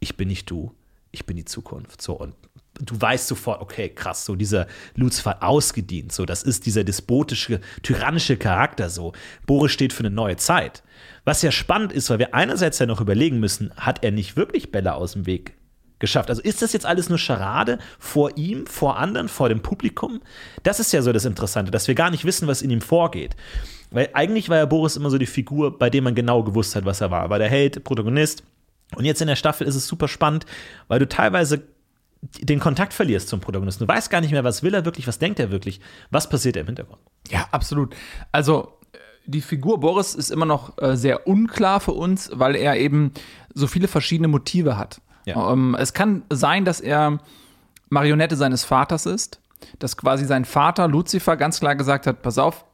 ich 0.00 0.16
bin 0.16 0.28
nicht 0.28 0.50
du, 0.50 0.74
ich 1.10 1.26
bin 1.26 1.36
die 1.36 1.44
Zukunft. 1.44 2.00
So 2.00 2.14
und 2.14 2.34
du 2.80 3.00
weißt 3.00 3.28
sofort, 3.28 3.60
okay, 3.60 3.88
krass, 3.88 4.24
so 4.24 4.34
dieser 4.34 4.66
Lucifer 4.94 5.30
hat 5.30 5.42
ausgedient, 5.42 6.12
so 6.12 6.24
das 6.24 6.42
ist 6.42 6.66
dieser 6.66 6.84
despotische, 6.84 7.60
tyrannische 7.82 8.36
Charakter 8.36 8.90
so. 8.90 9.12
Boris 9.46 9.72
steht 9.72 9.92
für 9.92 10.00
eine 10.00 10.10
neue 10.10 10.36
Zeit. 10.36 10.82
Was 11.24 11.42
ja 11.42 11.52
spannend 11.52 11.92
ist, 11.92 12.10
weil 12.10 12.18
wir 12.18 12.34
einerseits 12.34 12.78
ja 12.78 12.86
noch 12.86 13.00
überlegen 13.00 13.38
müssen, 13.38 13.72
hat 13.76 14.02
er 14.02 14.10
nicht 14.10 14.36
wirklich 14.36 14.72
Bella 14.72 14.94
aus 14.94 15.12
dem 15.12 15.26
Weg 15.26 15.54
geschafft? 15.98 16.30
Also 16.30 16.42
ist 16.42 16.62
das 16.62 16.72
jetzt 16.72 16.86
alles 16.86 17.08
nur 17.08 17.18
Scharade 17.18 17.78
vor 17.98 18.36
ihm, 18.36 18.66
vor 18.66 18.98
anderen, 18.98 19.28
vor 19.28 19.48
dem 19.48 19.62
Publikum? 19.62 20.20
Das 20.62 20.80
ist 20.80 20.92
ja 20.92 21.00
so 21.00 21.12
das 21.12 21.24
Interessante, 21.24 21.70
dass 21.70 21.88
wir 21.88 21.94
gar 21.94 22.10
nicht 22.10 22.24
wissen, 22.24 22.48
was 22.48 22.62
in 22.62 22.70
ihm 22.70 22.80
vorgeht. 22.80 23.36
Weil 23.90 24.10
eigentlich 24.14 24.48
war 24.48 24.56
ja 24.56 24.66
Boris 24.66 24.96
immer 24.96 25.10
so 25.10 25.18
die 25.18 25.26
Figur, 25.26 25.78
bei 25.78 25.90
der 25.90 26.02
man 26.02 26.14
genau 26.14 26.42
gewusst 26.42 26.74
hat, 26.74 26.84
was 26.84 27.00
er 27.00 27.10
war. 27.10 27.30
War 27.30 27.38
der 27.38 27.48
Held, 27.48 27.84
Protagonist. 27.84 28.42
Und 28.96 29.04
jetzt 29.04 29.20
in 29.20 29.28
der 29.28 29.36
Staffel 29.36 29.66
ist 29.66 29.74
es 29.74 29.86
super 29.86 30.08
spannend, 30.08 30.44
weil 30.88 30.98
du 30.98 31.08
teilweise 31.08 31.62
den 32.22 32.60
Kontakt 32.60 32.94
verlierst 32.94 33.28
zum 33.28 33.40
Protagonisten. 33.40 33.86
Du 33.86 33.92
weißt 33.92 34.10
gar 34.10 34.20
nicht 34.20 34.30
mehr, 34.30 34.44
was 34.44 34.62
will 34.62 34.74
er 34.74 34.84
wirklich, 34.84 35.06
was 35.06 35.18
denkt 35.18 35.40
er 35.40 35.50
wirklich, 35.50 35.80
was 36.10 36.28
passiert 36.28 36.56
im 36.56 36.66
Hintergrund. 36.66 37.00
Ja, 37.28 37.48
absolut. 37.50 37.94
Also, 38.30 38.78
die 39.26 39.40
Figur 39.40 39.80
Boris 39.80 40.14
ist 40.14 40.30
immer 40.30 40.46
noch 40.46 40.80
äh, 40.80 40.96
sehr 40.96 41.26
unklar 41.26 41.80
für 41.80 41.92
uns, 41.92 42.30
weil 42.32 42.56
er 42.56 42.76
eben 42.76 43.12
so 43.54 43.66
viele 43.66 43.88
verschiedene 43.88 44.28
Motive 44.28 44.76
hat. 44.76 45.00
Ja. 45.26 45.52
Ähm, 45.52 45.76
es 45.78 45.92
kann 45.92 46.22
sein, 46.30 46.64
dass 46.64 46.80
er 46.80 47.18
Marionette 47.88 48.36
seines 48.36 48.64
Vaters 48.64 49.06
ist, 49.06 49.40
dass 49.78 49.96
quasi 49.96 50.24
sein 50.24 50.44
Vater 50.44 50.88
Lucifer 50.88 51.36
ganz 51.36 51.60
klar 51.60 51.76
gesagt 51.76 52.06
hat, 52.06 52.22
pass 52.22 52.38
auf, 52.38 52.64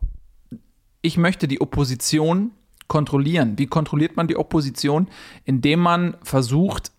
ich 1.03 1.17
möchte 1.17 1.49
die 1.49 1.61
Opposition 1.61 2.53
kontrollieren. 2.87 3.59
Wie 3.59 3.67
kontrolliert 3.67 4.17
man 4.17 4.27
die 4.27 4.37
Opposition? 4.37 5.09
Indem 5.45 5.81
man 5.81 6.17
versucht, 6.23 6.93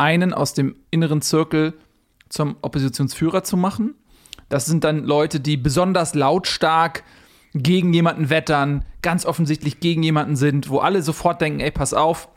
einen 0.00 0.32
aus 0.32 0.54
dem 0.54 0.76
inneren 0.90 1.20
Zirkel 1.20 1.74
zum 2.30 2.56
Oppositionsführer 2.62 3.44
zu 3.44 3.56
machen. 3.56 3.94
Das 4.48 4.64
sind 4.64 4.82
dann 4.82 5.04
Leute, 5.04 5.40
die 5.40 5.58
besonders 5.58 6.14
lautstark 6.14 7.04
gegen 7.52 7.92
jemanden 7.92 8.30
wettern, 8.30 8.84
ganz 9.02 9.26
offensichtlich 9.26 9.78
gegen 9.80 10.02
jemanden 10.02 10.36
sind, 10.36 10.70
wo 10.70 10.78
alle 10.78 11.02
sofort 11.02 11.40
denken, 11.40 11.60
ey, 11.60 11.70
pass 11.70 11.92
auf, 11.92 12.28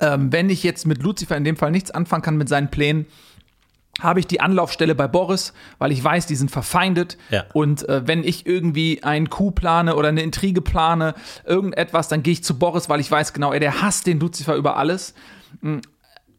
ähm, 0.00 0.32
wenn 0.32 0.48
ich 0.48 0.62
jetzt 0.62 0.86
mit 0.86 1.02
Lucifer 1.02 1.36
in 1.36 1.44
dem 1.44 1.56
Fall 1.56 1.70
nichts 1.70 1.90
anfangen 1.90 2.22
kann 2.22 2.36
mit 2.36 2.48
seinen 2.48 2.70
Plänen, 2.70 3.06
habe 4.00 4.18
ich 4.18 4.26
die 4.26 4.40
Anlaufstelle 4.40 4.94
bei 4.94 5.06
Boris, 5.06 5.52
weil 5.78 5.92
ich 5.92 6.02
weiß, 6.02 6.26
die 6.26 6.34
sind 6.34 6.50
verfeindet. 6.50 7.16
Ja. 7.30 7.44
Und 7.52 7.88
äh, 7.88 8.06
wenn 8.06 8.24
ich 8.24 8.46
irgendwie 8.46 9.02
einen 9.04 9.28
Coup 9.30 9.54
plane 9.54 9.94
oder 9.94 10.08
eine 10.08 10.22
Intrige 10.22 10.62
plane, 10.62 11.14
irgendetwas, 11.44 12.08
dann 12.08 12.22
gehe 12.22 12.32
ich 12.32 12.42
zu 12.42 12.58
Boris, 12.58 12.88
weil 12.88 13.00
ich 13.00 13.10
weiß 13.10 13.34
genau, 13.34 13.52
ey, 13.52 13.60
der 13.60 13.82
hasst 13.82 14.06
den 14.06 14.18
Lucifer 14.18 14.56
über 14.56 14.76
alles. 14.78 15.14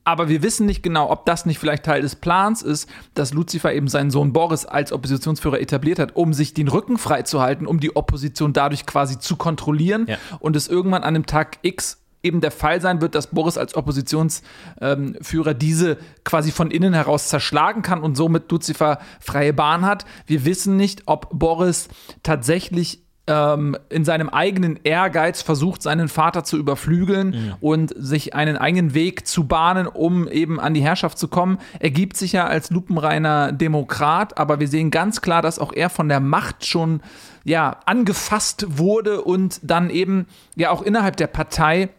Aber 0.06 0.30
wir 0.30 0.42
wissen 0.44 0.66
nicht 0.68 0.84
genau, 0.84 1.10
ob 1.10 1.26
das 1.26 1.46
nicht 1.46 1.60
vielleicht 1.60 1.84
Teil 1.84 2.02
des 2.02 2.16
Plans 2.16 2.62
ist, 2.62 2.88
dass 3.16 3.34
Lucifer 3.34 3.74
eben 3.74 3.88
seinen 3.88 4.12
Sohn 4.12 4.32
Boris 4.34 4.66
als 4.66 4.94
Oppositionsführer 4.94 5.60
etabliert 5.60 6.00
hat, 6.00 6.16
um 6.16 6.32
sich 6.34 6.54
den 6.54 6.68
Rücken 6.68 6.98
freizuhalten, 6.98 7.66
um 7.68 7.80
die 7.80 7.96
Opposition 7.96 8.54
dadurch 8.54 8.86
quasi 8.86 9.20
zu 9.20 9.36
kontrollieren 9.36 10.06
Ja. 10.08 10.18
und 10.40 10.56
es 10.56 10.68
irgendwann 10.68 11.02
an 11.04 11.10
einem 11.16 11.26
Tag 11.26 11.58
X 11.64 11.98
eben 12.22 12.42
der 12.42 12.52
Fall 12.52 12.82
sein 12.82 13.02
wird, 13.02 13.14
dass 13.14 13.28
Boris 13.28 13.58
als 13.58 13.76
Oppositionsführer 13.76 15.54
diese 15.54 15.98
quasi 16.24 16.52
von 16.52 16.72
innen 16.72 16.94
heraus 16.94 17.30
zerschlagen 17.30 17.82
kann 17.82 18.02
und 18.02 18.16
somit 18.16 18.52
Lucifer 18.52 19.00
freie 19.20 19.54
Bahn 19.54 19.86
hat. 19.86 20.06
Wir 20.26 20.46
wissen 20.46 20.76
nicht, 20.78 21.04
ob 21.06 21.30
Boris 21.32 21.88
tatsächlich 22.24 23.05
ähm, 23.28 23.76
in 23.90 24.06
seinem 24.06 24.30
eigenen 24.30 24.80
Ehrgeiz 24.84 25.42
versucht, 25.42 25.82
seinen 25.82 26.08
Vater 26.08 26.44
zu 26.44 26.58
überflügeln 26.58 27.56
und 27.60 27.94
sich 27.98 28.36
einen 28.36 28.58
eigenen 28.58 28.94
Weg 28.94 29.28
zu 29.28 29.46
bahnen, 29.46 29.88
um 29.88 30.28
eben 30.28 30.60
an 30.60 30.74
die 30.74 30.82
Herrschaft 30.82 31.18
zu 31.18 31.28
kommen. 31.28 31.58
Er 31.80 31.90
gibt 31.90 32.18
sich 32.18 32.34
ja 32.34 32.46
als 32.46 32.70
lupenreiner 32.70 33.52
Demokrat, 33.52 34.38
aber 34.38 34.60
wir 34.60 34.68
sehen 34.68 34.92
ganz 34.92 35.22
klar, 35.22 35.42
dass 35.42 35.60
auch 35.60 35.74
er 35.74 35.90
von 35.90 36.08
der 36.08 36.20
Macht 36.20 36.66
schon 36.66 37.02
ja 37.44 37.78
angefasst 37.86 38.66
wurde 38.70 39.22
und 39.22 39.60
dann 39.64 39.90
eben 39.90 40.28
ja 40.56 40.72
auch 40.72 40.82
innerhalb 40.82 41.18
der 41.18 41.28
Partei 41.28 41.90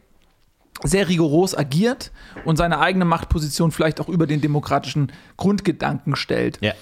sehr 0.83 1.09
rigoros 1.09 1.56
agiert 1.56 2.12
und 2.45 2.56
seine 2.56 2.80
eigene 2.80 3.04
Machtposition 3.04 3.73
vielleicht 3.73 4.00
auch 4.00 4.09
über 4.09 4.26
den 4.26 4.40
demokratischen 4.40 5.11
Grundgedanken 5.37 6.16
stellt. 6.16 6.59
Ja. 6.61 6.73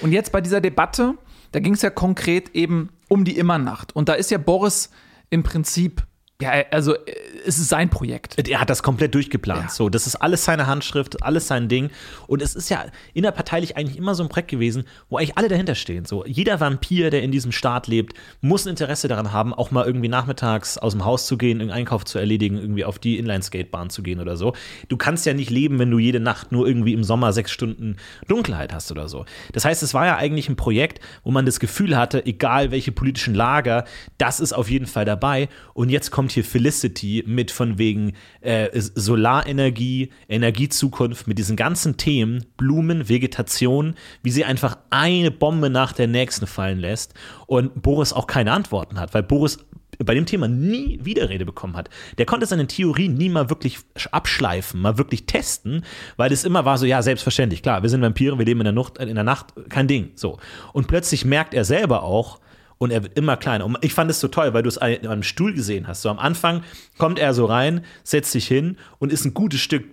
Und 0.00 0.12
jetzt 0.12 0.32
bei 0.32 0.40
dieser 0.40 0.60
Debatte, 0.60 1.14
da 1.52 1.60
ging 1.60 1.74
es 1.74 1.82
ja 1.82 1.90
konkret 1.90 2.54
eben 2.54 2.88
um 3.12 3.26
die 3.26 3.36
Immernacht. 3.36 3.94
Und 3.94 4.08
da 4.08 4.14
ist 4.14 4.30
ja 4.30 4.38
Boris 4.38 4.88
im 5.28 5.42
Prinzip, 5.42 6.02
ja, 6.42 6.64
also 6.70 6.94
äh, 6.94 7.14
es 7.46 7.58
ist 7.58 7.68
sein 7.68 7.88
Projekt. 7.88 8.48
Er 8.48 8.60
hat 8.60 8.68
das 8.68 8.82
komplett 8.82 9.14
durchgeplant. 9.14 9.64
Ja. 9.64 9.68
So, 9.70 9.88
das 9.88 10.06
ist 10.06 10.16
alles 10.16 10.44
seine 10.44 10.66
Handschrift, 10.66 11.22
alles 11.22 11.46
sein 11.46 11.68
Ding. 11.68 11.90
Und 12.26 12.42
es 12.42 12.54
ist 12.54 12.68
ja 12.68 12.84
innerparteilich 13.14 13.76
eigentlich 13.76 13.96
immer 13.96 14.14
so 14.14 14.22
ein 14.22 14.28
Projekt 14.28 14.50
gewesen, 14.50 14.84
wo 15.08 15.16
eigentlich 15.16 15.38
alle 15.38 15.48
dahinter 15.48 15.74
stehen. 15.74 16.04
So, 16.04 16.24
jeder 16.26 16.60
Vampir, 16.60 17.10
der 17.10 17.22
in 17.22 17.30
diesem 17.30 17.52
Staat 17.52 17.86
lebt, 17.86 18.14
muss 18.40 18.66
ein 18.66 18.70
Interesse 18.70 19.08
daran 19.08 19.32
haben, 19.32 19.54
auch 19.54 19.70
mal 19.70 19.86
irgendwie 19.86 20.08
nachmittags 20.08 20.78
aus 20.78 20.92
dem 20.92 21.04
Haus 21.04 21.26
zu 21.26 21.38
gehen, 21.38 21.60
einen 21.60 21.70
Einkauf 21.70 22.04
zu 22.04 22.18
erledigen, 22.18 22.58
irgendwie 22.58 22.84
auf 22.84 22.98
die 22.98 23.18
Inline-Skatebahn 23.18 23.90
zu 23.90 24.02
gehen 24.02 24.20
oder 24.20 24.36
so. 24.36 24.54
Du 24.88 24.96
kannst 24.96 25.24
ja 25.26 25.34
nicht 25.34 25.50
leben, 25.50 25.78
wenn 25.78 25.90
du 25.90 25.98
jede 25.98 26.20
Nacht 26.20 26.50
nur 26.50 26.66
irgendwie 26.66 26.92
im 26.92 27.04
Sommer 27.04 27.32
sechs 27.32 27.52
Stunden 27.52 27.96
Dunkelheit 28.26 28.72
hast 28.72 28.90
oder 28.90 29.08
so. 29.08 29.24
Das 29.52 29.64
heißt, 29.64 29.82
es 29.82 29.94
war 29.94 30.06
ja 30.06 30.16
eigentlich 30.16 30.48
ein 30.48 30.56
Projekt, 30.56 31.00
wo 31.22 31.30
man 31.30 31.46
das 31.46 31.60
Gefühl 31.60 31.96
hatte, 31.96 32.26
egal 32.26 32.70
welche 32.72 32.90
politischen 32.92 33.34
Lager, 33.34 33.84
das 34.18 34.40
ist 34.40 34.52
auf 34.52 34.70
jeden 34.70 34.86
Fall 34.86 35.04
dabei. 35.04 35.48
Und 35.74 35.88
jetzt 35.90 36.10
kommt 36.10 36.31
hier 36.32 36.44
Felicity 36.44 37.24
mit 37.26 37.50
von 37.50 37.78
wegen 37.78 38.12
äh, 38.40 38.68
Solarenergie, 38.74 40.10
Energiezukunft, 40.28 41.26
mit 41.26 41.38
diesen 41.38 41.56
ganzen 41.56 41.96
Themen, 41.96 42.44
Blumen, 42.56 43.08
Vegetation, 43.08 43.94
wie 44.22 44.30
sie 44.30 44.44
einfach 44.44 44.78
eine 44.90 45.30
Bombe 45.30 45.70
nach 45.70 45.92
der 45.92 46.08
nächsten 46.08 46.46
fallen 46.46 46.78
lässt 46.78 47.14
und 47.46 47.82
Boris 47.82 48.12
auch 48.12 48.26
keine 48.26 48.52
Antworten 48.52 48.98
hat, 48.98 49.14
weil 49.14 49.22
Boris 49.22 49.58
bei 49.98 50.14
dem 50.14 50.26
Thema 50.26 50.48
nie 50.48 50.98
Widerrede 51.02 51.44
bekommen 51.44 51.76
hat. 51.76 51.90
Der 52.18 52.26
konnte 52.26 52.46
seine 52.46 52.66
Theorien 52.66 53.14
nie 53.14 53.28
mal 53.28 53.50
wirklich 53.50 53.78
abschleifen, 54.10 54.80
mal 54.80 54.98
wirklich 54.98 55.26
testen, 55.26 55.84
weil 56.16 56.32
es 56.32 56.44
immer 56.44 56.64
war 56.64 56.78
so, 56.78 56.86
ja, 56.86 57.02
selbstverständlich, 57.02 57.62
klar, 57.62 57.82
wir 57.82 57.90
sind 57.90 58.02
Vampire, 58.02 58.38
wir 58.38 58.46
leben 58.46 58.60
in 58.60 58.64
der, 58.64 58.72
Nacht, 58.72 58.98
in 58.98 59.14
der 59.14 59.24
Nacht, 59.24 59.52
kein 59.68 59.88
Ding, 59.88 60.12
so. 60.14 60.38
Und 60.72 60.88
plötzlich 60.88 61.24
merkt 61.24 61.54
er 61.54 61.64
selber 61.64 62.02
auch, 62.02 62.40
und 62.82 62.90
er 62.90 63.04
wird 63.04 63.16
immer 63.16 63.36
kleiner. 63.36 63.64
Und 63.64 63.78
ich 63.80 63.94
fand 63.94 64.10
es 64.10 64.18
so 64.18 64.26
toll, 64.26 64.54
weil 64.54 64.64
du 64.64 64.68
es 64.68 64.76
an 64.76 65.06
einem 65.06 65.22
Stuhl 65.22 65.54
gesehen 65.54 65.86
hast. 65.86 66.02
So 66.02 66.08
am 66.08 66.18
Anfang 66.18 66.64
kommt 66.98 67.20
er 67.20 67.32
so 67.32 67.44
rein, 67.44 67.84
setzt 68.02 68.32
sich 68.32 68.48
hin 68.48 68.76
und 68.98 69.12
ist 69.12 69.24
ein 69.24 69.34
gutes 69.34 69.60
Stück, 69.60 69.84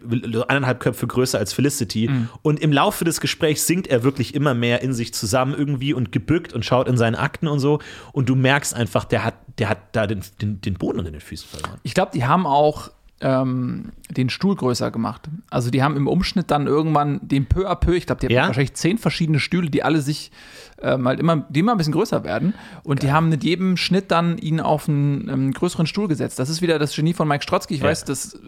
eineinhalb 0.47 0.79
Köpfe 0.79 1.05
größer 1.05 1.37
als 1.37 1.53
Felicity. 1.53 2.09
Und 2.41 2.59
im 2.59 2.73
Laufe 2.73 3.05
des 3.05 3.21
Gesprächs 3.21 3.67
sinkt 3.67 3.85
er 3.85 4.03
wirklich 4.03 4.33
immer 4.33 4.55
mehr 4.55 4.81
in 4.81 4.93
sich 4.93 5.13
zusammen 5.13 5.53
irgendwie 5.55 5.93
und 5.93 6.11
gebückt 6.11 6.51
und 6.51 6.65
schaut 6.65 6.87
in 6.87 6.97
seine 6.97 7.19
Akten 7.19 7.47
und 7.47 7.59
so. 7.59 7.77
Und 8.11 8.27
du 8.27 8.35
merkst 8.35 8.73
einfach, 8.73 9.05
der 9.05 9.23
hat, 9.23 9.35
der 9.59 9.69
hat 9.69 9.77
da 9.91 10.07
den, 10.07 10.23
den, 10.41 10.59
den 10.59 10.73
Boden 10.73 10.97
unter 10.97 11.11
den 11.11 11.21
Füßen 11.21 11.47
verloren. 11.47 11.79
Ich 11.83 11.93
glaube, 11.93 12.11
die 12.15 12.25
haben 12.25 12.47
auch 12.47 12.89
ähm, 13.21 13.91
den 14.09 14.29
Stuhl 14.29 14.55
größer 14.55 14.91
gemacht. 14.91 15.29
Also 15.49 15.69
die 15.71 15.83
haben 15.83 15.97
im 15.97 16.07
Umschnitt 16.07 16.49
dann 16.51 16.67
irgendwann 16.67 17.19
den 17.21 17.45
peu 17.47 17.69
à 17.69 17.75
peu, 17.75 17.93
ich 17.95 18.05
glaube, 18.05 18.19
die 18.21 18.27
haben 18.27 18.33
Ja? 18.33 18.47
wahrscheinlich 18.47 18.73
zehn 18.75 18.97
verschiedene 18.97 19.39
Stühle, 19.39 19.69
die 19.69 19.83
alle 19.83 20.01
sich 20.01 20.31
ähm, 20.81 21.05
halt 21.07 21.19
immer, 21.19 21.45
die 21.49 21.59
immer 21.59 21.73
ein 21.73 21.77
bisschen 21.77 21.91
größer 21.93 22.23
werden. 22.23 22.53
Und 22.83 23.03
die 23.03 23.11
haben 23.11 23.27
mit 23.29 23.43
jedem 23.43 23.75
Schnitt 23.75 24.11
dann 24.11 24.37
ihn 24.37 24.61
auf 24.61 24.87
einen 24.87 25.27
ähm, 25.29 25.51
größeren 25.51 25.85
Stuhl 25.85 26.07
gesetzt. 26.07 26.39
Das 26.39 26.49
ist 26.49 26.61
wieder 26.61 26.79
das 26.79 26.95
Genie 26.95 27.13
von 27.13 27.27
Mike 27.27 27.43
Strotzky. 27.43 27.73
Ich 27.73 27.81
Ja. 27.81 27.87
weiß, 27.87 28.05
das 28.05 28.39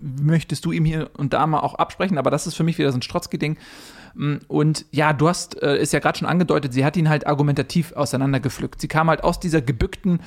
möchtest 0.00 0.64
du 0.64 0.72
ihm 0.72 0.84
hier 0.84 1.10
und 1.16 1.32
da 1.32 1.46
mal 1.46 1.60
auch 1.60 1.74
absprechen, 1.74 2.18
aber 2.18 2.30
das 2.30 2.46
ist 2.46 2.54
für 2.54 2.64
mich 2.64 2.78
wieder 2.78 2.92
so 2.92 2.98
ein 2.98 3.02
Strotzky-Ding. 3.02 3.56
Mm, 4.14 4.36
Und 4.46 4.86
ja, 4.92 5.12
du 5.12 5.28
hast, 5.28 5.60
äh, 5.62 5.78
ist 5.80 5.92
ja 5.92 5.98
gerade 5.98 6.18
schon 6.18 6.28
angedeutet, 6.28 6.72
sie 6.72 6.84
hat 6.84 6.96
ihn 6.96 7.08
halt 7.08 7.26
argumentativ 7.26 7.92
auseinandergepflückt. 7.92 8.80
Sie 8.80 8.88
kam 8.88 9.08
halt 9.10 9.24
aus 9.24 9.40
dieser 9.40 9.60
gebückten 9.60 10.20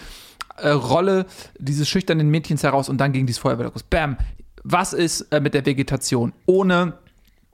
äh, 0.62 0.70
Rolle 0.70 1.26
dieses 1.58 1.88
schüchternen 1.90 2.30
Mädchens 2.30 2.64
heraus 2.64 2.90
und 2.90 2.98
dann 2.98 3.12
ging 3.12 3.26
dieses 3.26 3.40
Feuerwehr 3.42 3.72
los. 3.74 3.84
Bam! 3.84 4.18
Was 4.64 4.94
ist 4.94 5.22
äh, 5.32 5.40
mit 5.40 5.54
der 5.54 5.66
Vegetation? 5.66 6.34
Ohne 6.46 6.94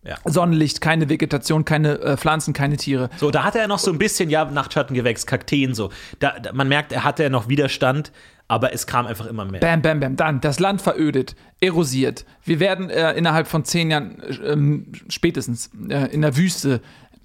Ja. 0.03 0.17
Sonnenlicht, 0.25 0.81
keine 0.81 1.09
Vegetation, 1.09 1.65
keine 1.65 1.99
äh, 1.99 2.17
Pflanzen, 2.17 2.53
keine 2.53 2.77
Tiere. 2.77 3.09
So, 3.17 3.31
da 3.31 3.43
hatte 3.43 3.59
er 3.59 3.67
noch 3.67 3.79
so 3.79 3.91
ein 3.91 3.97
bisschen, 3.97 4.29
ja, 4.29 4.45
Nachtschattengewächs, 4.45 5.25
Kakteen, 5.25 5.73
so. 5.73 5.91
Da, 6.19 6.39
da, 6.39 6.53
man 6.53 6.67
merkt, 6.67 6.91
er 6.91 7.03
hatte 7.03 7.23
ja 7.23 7.29
noch 7.29 7.47
Widerstand, 7.47 8.11
aber 8.47 8.71
es 8.73 8.85
kam 8.85 9.07
einfach 9.07 9.25
immer 9.25 9.45
mehr. 9.45 9.61
Bam, 9.61 9.81
bam, 9.81 9.99
bam. 9.99 10.15
Dann 10.15 10.41
das 10.41 10.59
Land 10.59 10.81
verödet, 10.81 11.35
erosiert. 11.59 12.25
Wir 12.43 12.59
werden 12.59 12.91
äh, 12.91 13.13
innerhalb 13.13 13.47
von 13.47 13.65
zehn 13.65 13.89
Jahren 13.89 14.21
äh, 14.21 14.33
ähm, 14.51 14.91
spätestens 15.09 15.71
äh, 15.89 16.13
in 16.13 16.21
der 16.21 16.37
Wüste 16.37 16.81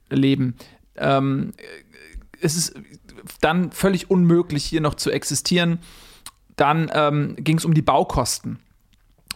leben. 0.09 0.55
Ähm, 0.97 1.53
äh, 1.59 1.63
es 2.43 2.57
ist 2.57 2.75
dann 3.41 3.73
völlig 3.73 4.11
unmöglich, 4.11 4.65
hier 4.65 4.81
noch 4.81 4.95
zu 4.95 5.11
existieren. 5.11 5.79
Dann 6.57 6.91
ähm, 6.95 7.37
ging 7.39 7.59
es 7.59 7.65
um 7.65 7.75
die 7.75 7.83
Baukosten. 7.83 8.59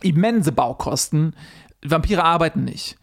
Immense 0.02 0.52
Baukosten. 0.52 1.34
Vampire 1.82 2.24
arbeiten 2.24 2.64
nicht. 2.64 2.96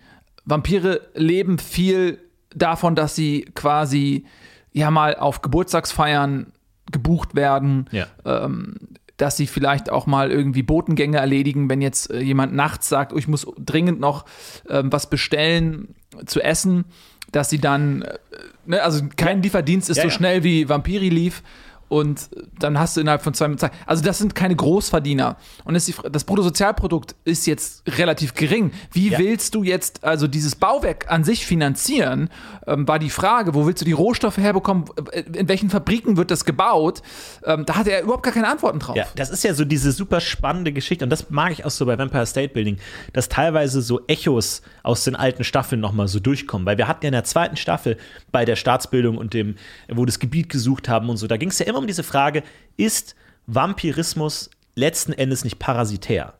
Vampire 0.45 1.01
leben 1.15 1.57
viel 1.57 2.19
davon, 2.55 2.95
dass 2.95 3.15
sie 3.15 3.45
quasi 3.55 4.25
ja 4.73 4.91
mal 4.91 5.15
auf 5.15 5.41
Geburtstagsfeiern 5.41 6.51
gebucht 6.91 7.35
werden, 7.35 7.88
Ja. 7.91 8.07
ähm, 8.25 8.75
dass 9.17 9.38
sie 9.38 9.47
vielleicht 9.47 9.89
auch 9.91 10.07
mal 10.07 10.31
irgendwie 10.31 10.63
Botengänge 10.63 11.17
erledigen, 11.17 11.69
wenn 11.69 11.81
jetzt 11.81 12.09
äh, 12.11 12.21
jemand 12.21 12.53
nachts 12.53 12.89
sagt, 12.89 13.13
oh, 13.13 13.17
ich 13.17 13.27
muss 13.27 13.45
dringend 13.59 14.00
noch 14.00 14.25
ähm, 14.67 14.91
was 14.91 15.09
bestellen 15.09 15.95
zu 16.25 16.41
essen, 16.41 16.85
dass 17.31 17.50
sie 17.50 17.59
dann, 17.59 18.01
äh, 18.03 18.17
ne, 18.65 18.81
also 18.81 19.01
kein 19.15 19.41
Lieferdienst 19.41 19.89
ist 19.89 19.97
Ja, 19.97 20.03
so 20.03 20.09
ja. 20.09 20.13
schnell 20.13 20.43
wie 20.43 20.67
Vampiri 20.69 21.09
lief. 21.09 21.43
Und 21.91 22.29
dann 22.57 22.79
hast 22.79 22.95
du 22.95 23.01
innerhalb 23.01 23.21
von 23.21 23.33
zwei 23.33 23.53
Zeit. 23.55 23.74
Also, 23.86 24.01
das 24.01 24.17
sind 24.17 24.33
keine 24.33 24.55
Großverdiener. 24.55 25.36
Und 25.65 25.75
die, 25.86 25.93
das 26.10 26.24
Bruttosozialprodukt 26.24 27.15
ist 27.25 27.45
jetzt 27.48 27.83
relativ 27.98 28.33
gering. 28.33 28.71
Wie 28.93 29.10
Ja. 29.10 29.19
willst 29.19 29.55
du 29.55 29.63
jetzt 29.63 30.05
also 30.05 30.27
dieses 30.27 30.55
Bauwerk 30.55 31.12
an 31.12 31.25
sich 31.25 31.45
finanzieren? 31.45 32.29
Ähm, 32.65 32.88
war 32.88 32.98
die 32.98 33.10
Frage, 33.10 33.53
wo 33.55 33.65
willst 33.67 33.81
du 33.81 33.86
die 33.86 33.91
Rohstoffe 33.91 34.38
herbekommen? 34.38 34.86
In 35.33 35.50
welchen 35.50 35.69
Fabriken 35.69 36.15
wird 36.15 36.31
das 36.31 36.45
gebaut? 36.45 37.01
Ähm, 37.43 37.65
da 37.65 37.75
hatte 37.75 37.91
er 37.91 38.03
überhaupt 38.03 38.24
gar 38.24 38.31
keine 38.33 38.48
Antworten 38.48 38.79
drauf. 38.79 38.95
Ja, 38.95 39.07
das 39.17 39.29
ist 39.29 39.43
ja 39.43 39.53
so 39.53 39.65
diese 39.65 39.91
super 39.91 40.21
spannende 40.21 40.71
Geschichte 40.71 41.03
und 41.03 41.10
das 41.10 41.29
mag 41.29 41.51
ich 41.51 41.65
auch 41.65 41.71
so 41.71 41.86
bei 41.86 41.98
Vampire 41.98 42.25
State 42.25 42.53
Building, 42.53 42.77
dass 43.12 43.27
teilweise 43.27 43.81
so 43.81 44.00
Echos 44.07 44.62
aus 44.83 45.03
den 45.03 45.17
alten 45.17 45.43
Staffeln 45.43 45.81
nochmal 45.81 46.07
so 46.07 46.21
durchkommen, 46.21 46.65
weil 46.65 46.77
wir 46.77 46.88
hatten 46.88 47.03
ja 47.03 47.10
in 47.10 47.13
der 47.13 47.25
zweiten 47.25 47.57
Staffel 47.57 47.98
bei 48.31 48.45
der 48.45 48.55
Staatsbildung 48.55 49.17
und 49.17 49.33
dem, 49.33 49.55
wo 49.89 50.05
das 50.05 50.19
Gebiet 50.19 50.48
gesucht 50.48 50.88
haben 50.88 51.10
und 51.10 51.17
so, 51.17 51.27
da 51.27 51.36
ging 51.36 51.50
es 51.50 51.60
ja 51.60 51.65
immer 51.65 51.80
um 51.81 51.88
diese 51.88 52.03
Frage, 52.03 52.43
ist 52.77 53.15
Vampirismus 53.47 54.50
letzten 54.75 55.13
Endes 55.13 55.43
nicht 55.43 55.59
parasitär? 55.59 56.33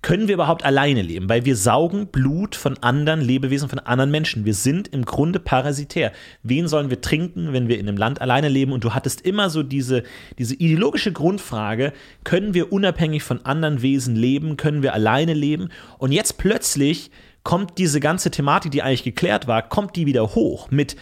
können 0.00 0.28
wir 0.28 0.34
überhaupt 0.34 0.64
alleine 0.64 1.02
leben? 1.02 1.28
Weil 1.28 1.44
wir 1.44 1.56
saugen 1.56 2.06
Blut 2.06 2.54
von 2.54 2.78
anderen 2.78 3.20
Lebewesen, 3.20 3.68
von 3.68 3.80
anderen 3.80 4.10
Menschen. 4.10 4.44
Wir 4.44 4.54
sind 4.54 4.88
im 4.88 5.04
Grunde 5.04 5.40
parasitär. 5.40 6.12
Wen 6.42 6.68
sollen 6.68 6.90
wir 6.90 7.00
trinken, 7.00 7.52
wenn 7.52 7.68
wir 7.68 7.78
in 7.78 7.88
einem 7.88 7.96
Land 7.96 8.20
alleine 8.20 8.48
leben? 8.48 8.72
Und 8.72 8.84
du 8.84 8.94
hattest 8.94 9.22
immer 9.22 9.50
so 9.50 9.62
diese, 9.62 10.04
diese 10.38 10.54
ideologische 10.54 11.12
Grundfrage, 11.12 11.92
können 12.24 12.54
wir 12.54 12.72
unabhängig 12.72 13.22
von 13.22 13.44
anderen 13.44 13.82
Wesen 13.82 14.14
leben? 14.14 14.56
Können 14.56 14.82
wir 14.82 14.94
alleine 14.94 15.34
leben? 15.34 15.68
Und 15.98 16.12
jetzt 16.12 16.38
plötzlich 16.38 17.10
kommt 17.42 17.78
diese 17.78 17.98
ganze 17.98 18.30
Thematik, 18.30 18.70
die 18.70 18.82
eigentlich 18.82 19.04
geklärt 19.04 19.48
war, 19.48 19.68
kommt 19.68 19.96
die 19.96 20.06
wieder 20.06 20.34
hoch 20.34 20.70
mit 20.70 20.96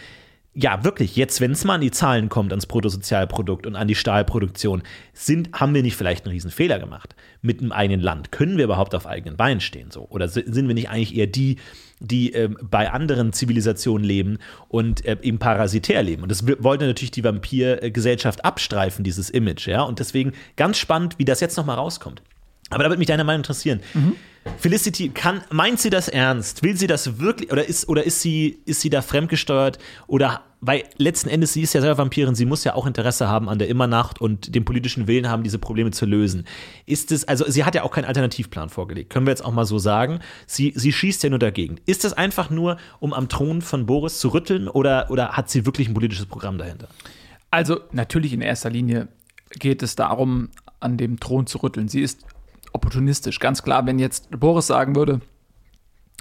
ja, 0.59 0.85
wirklich, 0.85 1.17
jetzt, 1.17 1.43
wenn 1.43 1.51
es 1.51 1.65
mal 1.65 1.75
an 1.75 1.83
die 1.83 1.91
Zahlen 1.91 2.31
kommt, 2.31 2.51
ans 2.51 2.65
Bruttosozialprodukt 2.65 3.67
und 3.67 3.77
an 3.77 3.87
die 3.87 3.95
Stahlproduktion, 3.95 4.83
sind, 5.13 5.53
haben 5.53 5.75
wir 5.75 5.83
nicht 5.83 5.97
vielleicht 5.97 6.25
einen 6.25 6.33
riesen 6.33 6.51
Fehler 6.51 6.79
gemacht 6.79 7.15
mit 7.43 7.61
einem 7.61 7.73
eigenen 7.73 8.01
Land? 8.01 8.33
Können 8.33 8.57
wir 8.57 8.65
überhaupt 8.65 8.95
auf 8.95 9.07
eigenen 9.07 9.37
Beinen 9.37 9.61
stehen 9.61 9.91
so? 9.91 10.07
Oder 10.09 10.29
sind 10.29 10.67
wir 10.67 10.75
nicht 10.75 10.89
eigentlich 10.89 11.15
eher 11.15 11.27
die, 11.27 11.57
die 12.01 12.33
äh, 12.33 12.49
bei 12.63 12.91
anderen 12.91 13.35
Zivilisationen 13.35 14.03
leben 14.03 14.39
und 14.69 15.05
äh, 15.05 15.19
eben 15.21 15.39
parasitär 15.39 16.03
leben? 16.03 16.23
Und 16.23 16.31
das 16.31 16.47
wollte 16.47 16.87
natürlich 16.87 17.11
die 17.11 17.25
Vampirgesellschaft 17.25 18.43
abstreifen, 18.43 19.05
dieses 19.05 19.29
Image, 19.29 19.69
ja? 19.69 19.83
Und 19.83 19.99
deswegen 19.99 20.33
ganz 20.57 20.79
spannend, 20.79 21.19
wie 21.19 21.27
das 21.27 21.41
jetzt 21.41 21.59
nochmal 21.59 21.77
rauskommt. 21.77 22.23
Aber 22.71 22.83
da 22.83 22.91
würde 22.91 22.99
mich 22.99 23.09
deine 23.09 23.25
Meinung 23.25 23.41
interessieren. 23.41 23.81
Mhm. 23.95 24.17
Felicity, 24.59 25.09
kann, 25.09 25.43
meint 25.51 25.81
sie 25.81 25.91
das 25.91 26.09
ernst? 26.09 26.63
Will 26.63 26.77
sie 26.77 26.87
das 26.87 27.19
wirklich 27.19 27.51
oder 27.51 27.67
ist, 27.67 27.89
oder 27.89 28.05
ist 28.05 28.21
sie, 28.21 28.61
ist 28.65 28.81
sie 28.81 28.91
da 28.91 29.03
fremdgesteuert? 29.03 29.79
Oder 30.07 30.43
weil 30.61 30.85
letzten 30.97 31.29
Endes, 31.29 31.53
sie 31.53 31.63
ist 31.63 31.75
ja 31.75 31.81
selber 31.81 31.99
Vampirin, 31.99 32.35
sie 32.35 32.47
muss 32.47 32.65
ja 32.65 32.75
auch 32.75 32.87
Interesse 32.87 33.29
haben 33.29 33.49
an 33.49 33.59
der 33.59 33.69
Immernacht 33.69 34.21
und 34.21 34.55
dem 34.55 34.65
politischen 34.65 35.07
Willen 35.07 35.29
haben, 35.29 35.43
diese 35.43 35.59
Probleme 35.59 35.91
zu 35.91 36.07
lösen. 36.07 36.45
Ist 36.87 37.13
es, 37.13 37.25
also 37.29 37.45
sie 37.49 37.65
hat 37.65 37.75
ja 37.75 37.83
auch 37.83 37.91
keinen 37.91 38.07
Alternativplan 38.07 38.71
vorgelegt, 38.71 39.11
können 39.11 39.27
wir 39.27 39.33
jetzt 39.33 39.45
auch 39.45 39.53
mal 39.53 39.67
so 39.67 39.79
sagen. 39.79 40.21
Sie, 40.47 40.73
sie 40.75 40.93
schießt 40.93 41.23
ja 41.23 41.31
nur 41.31 41.39
dagegen. 41.39 41.77
Ist 41.87 42.05
das 42.05 42.15
einfach 42.15 42.51
nur, 42.51 42.79
um 43.01 43.13
am 43.13 43.29
Thron 43.29 43.63
von 43.63 43.87
Boris 43.87 44.19
zu 44.19 44.29
rütteln 44.29 44.69
oder, 44.69 45.11
oder 45.11 45.33
hat 45.33 45.51
sie 45.51 45.67
wirklich 45.67 45.89
ein 45.89 45.95
politisches 45.95 46.27
Programm 46.27 46.59
dahinter? 46.59 46.89
Also 47.51 47.81
natürlich 47.93 48.33
in 48.33 48.41
erster 48.41 48.71
Linie 48.71 49.09
geht 49.51 49.83
es 49.83 49.95
darum, 49.95 50.49
an 50.81 50.97
dem 50.97 51.21
Thron 51.21 51.47
zu 51.47 51.59
rütteln. 51.59 51.89
Sie 51.89 52.01
ist 52.01 52.25
opportunistisch. 52.73 53.39
Ganz 53.39 53.63
klar, 53.63 53.87
wenn 53.87 53.99
jetzt 53.99 54.31
Boris 54.31 54.67
sagen 54.67 54.97
würde, 54.97 55.21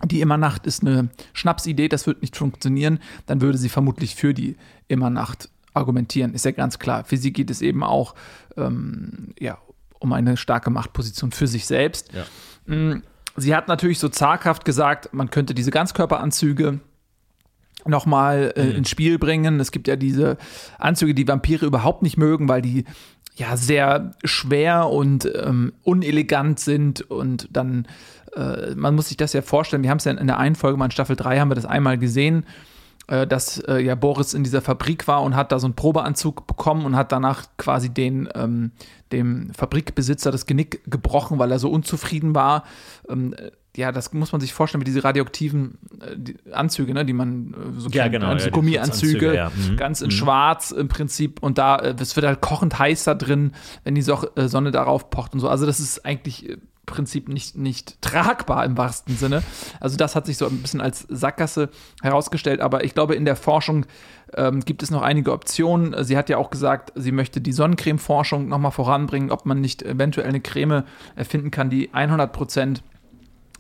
die 0.04 0.22
Immernacht 0.22 0.68
ist 0.68 0.82
eine 0.82 1.10
Schnapsidee, 1.34 1.88
das 1.88 2.06
wird 2.06 2.22
nicht 2.22 2.36
funktionieren, 2.36 3.00
dann 3.28 3.42
würde 3.42 3.58
sie 3.58 3.70
vermutlich 3.70 4.16
für 4.16 4.34
die 4.34 4.58
Immernacht 4.88 5.50
argumentieren. 5.74 6.34
Ist 6.34 6.46
ja 6.46 6.52
ganz 6.52 6.80
klar. 6.80 7.04
Für 7.06 7.18
sie 7.18 7.32
geht 7.34 7.50
es 7.50 7.62
eben 7.62 7.84
auch 7.84 8.16
ähm, 8.58 9.34
ja, 9.40 9.58
um 10.00 10.14
eine 10.14 10.38
starke 10.38 10.70
Machtposition 10.70 11.32
für 11.32 11.48
sich 11.48 11.66
selbst. 11.66 12.12
Ja. 12.14 12.74
Mm, 12.74 13.04
sie 13.36 13.56
hat 13.56 13.68
natürlich 13.68 14.00
so 14.00 14.10
zaghaft 14.10 14.66
gesagt, 14.66 15.14
man 15.14 15.30
könnte 15.30 15.54
diese 15.54 15.72
Ganzkörperanzüge 15.72 16.80
nochmal 17.86 18.54
äh, 18.56 18.66
mhm. 18.66 18.76
ins 18.78 18.90
Spiel 18.90 19.20
bringen. 19.20 19.60
Es 19.60 19.72
gibt 19.72 19.88
ja 19.88 19.96
diese 19.96 20.38
Anzüge, 20.80 21.14
die 21.14 21.28
Vampire 21.28 21.66
überhaupt 21.66 22.04
nicht 22.04 22.18
mögen, 22.18 22.50
weil 22.50 22.62
die 22.62 22.86
ja 23.36 23.58
sehr 23.58 24.16
schwer 24.24 24.90
und 24.90 25.30
ähm, 25.36 25.74
unelegant 25.84 26.60
sind 26.60 27.02
und 27.02 27.48
dann, 27.52 27.88
äh, 28.36 28.74
man 28.76 28.96
muss 28.96 29.10
sich 29.10 29.18
das 29.18 29.34
ja 29.34 29.42
vorstellen, 29.42 29.84
wir 29.84 29.90
haben 29.90 29.98
es 29.98 30.06
ja 30.06 30.14
in 30.14 30.28
der 30.28 30.40
einen 30.40 30.56
Folge 30.56 30.78
mal 30.78 30.86
in 30.86 30.92
Staffel 30.92 31.16
3 31.16 31.40
haben 31.40 31.52
wir 31.52 31.56
das 31.56 31.66
einmal 31.66 31.98
gesehen, 31.98 32.46
äh, 33.08 33.28
dass 33.28 33.60
äh, 33.60 33.80
ja 33.80 33.96
Boris 33.96 34.34
in 34.34 34.44
dieser 34.44 34.62
Fabrik 34.62 35.08
war 35.08 35.22
und 35.22 35.36
hat 35.36 35.52
da 35.52 35.60
so 35.60 35.68
einen 35.68 35.76
Probeanzug 35.76 36.48
bekommen 36.48 36.86
und 36.86 36.96
hat 36.96 37.12
danach 37.12 37.46
quasi 37.58 37.90
den 37.90 38.30
ähm, 38.36 38.72
dem 39.12 39.54
Fabrikbesitzer 39.54 40.32
das 40.32 40.46
Genick 40.46 40.82
gebrochen, 40.90 41.38
weil 41.38 41.52
er 41.52 41.60
so 41.60 41.70
unzufrieden 41.70 42.34
war. 42.34 42.64
Ähm, 43.10 43.36
ja, 43.76 43.92
das 43.92 44.14
muss 44.14 44.32
man 44.32 44.42
sich 44.42 44.54
vorstellen, 44.54 44.82
wie 44.82 44.86
diese 44.86 45.04
radioaktiven 45.04 45.78
äh, 46.02 46.16
die 46.18 46.38
Anzüge, 46.52 46.94
ne, 46.94 47.06
die 47.06 47.14
man 47.14 47.54
äh, 47.54 47.80
so 47.80 47.90
ja, 47.90 48.08
genau, 48.08 48.34
ne, 48.34 48.42
ja, 48.42 48.50
Gummianzüge, 48.50 49.36
ja. 49.36 49.52
mhm. 49.56 49.78
ganz 49.78 50.02
in 50.02 50.08
mhm. 50.08 50.12
Schwarz 50.12 50.72
im 50.72 50.88
Prinzip 50.88 51.42
und 51.42 51.58
da 51.58 51.78
äh, 51.78 51.96
es 52.00 52.16
wird 52.16 52.26
halt 52.26 52.42
kochend 52.42 52.78
heiß 52.80 53.04
da 53.04 53.14
drin, 53.14 53.52
wenn 53.84 53.96
die 53.96 54.02
so 54.02 54.28
äh, 54.36 54.48
Sonne 54.48 54.72
darauf 54.72 55.10
pocht 55.10 55.34
und 55.34 55.40
so. 55.40 55.50
Also 55.50 55.66
das 55.66 55.80
ist 55.80 56.06
eigentlich 56.06 56.50
im 56.50 56.62
Prinzip 56.86 57.30
nicht, 57.30 57.58
nicht 57.58 58.02
tragbar 58.02 58.64
im 58.66 58.78
wahrsten 58.78 59.18
Sinne. 59.18 59.44
Also 59.80 59.98
das 59.98 60.16
hat 60.16 60.26
sich 60.26 60.38
so 60.38 60.48
ein 60.48 60.62
bisschen 60.62 60.82
als 60.82 61.06
Sackgasse 61.10 61.70
herausgestellt, 62.02 62.62
aber 62.62 62.84
ich 62.84 62.94
glaube, 62.94 63.16
in 63.16 63.26
der 63.26 63.36
Forschung 63.36 63.86
ähm, 64.36 64.62
gibt 64.62 64.84
es 64.84 64.92
noch 64.92 65.02
einige 65.02 65.32
Optionen. 65.32 66.04
Sie 66.04 66.18
hat 66.18 66.30
ja 66.30 66.38
auch 66.38 66.50
gesagt, 66.50 66.92
sie 66.96 67.12
möchte 67.12 67.42
die 67.42 67.54
Sonnencreme-Forschung 67.54 68.48
nochmal 68.48 68.72
voranbringen, 68.72 69.32
ob 69.32 69.46
man 69.46 69.62
nicht 69.62 69.84
eventuell 69.84 70.28
eine 70.28 70.42
Creme 70.42 70.84
erfinden 71.16 71.52
kann, 71.52 71.70
die 71.70 71.94
100 71.94 72.32
Prozent 72.32 72.84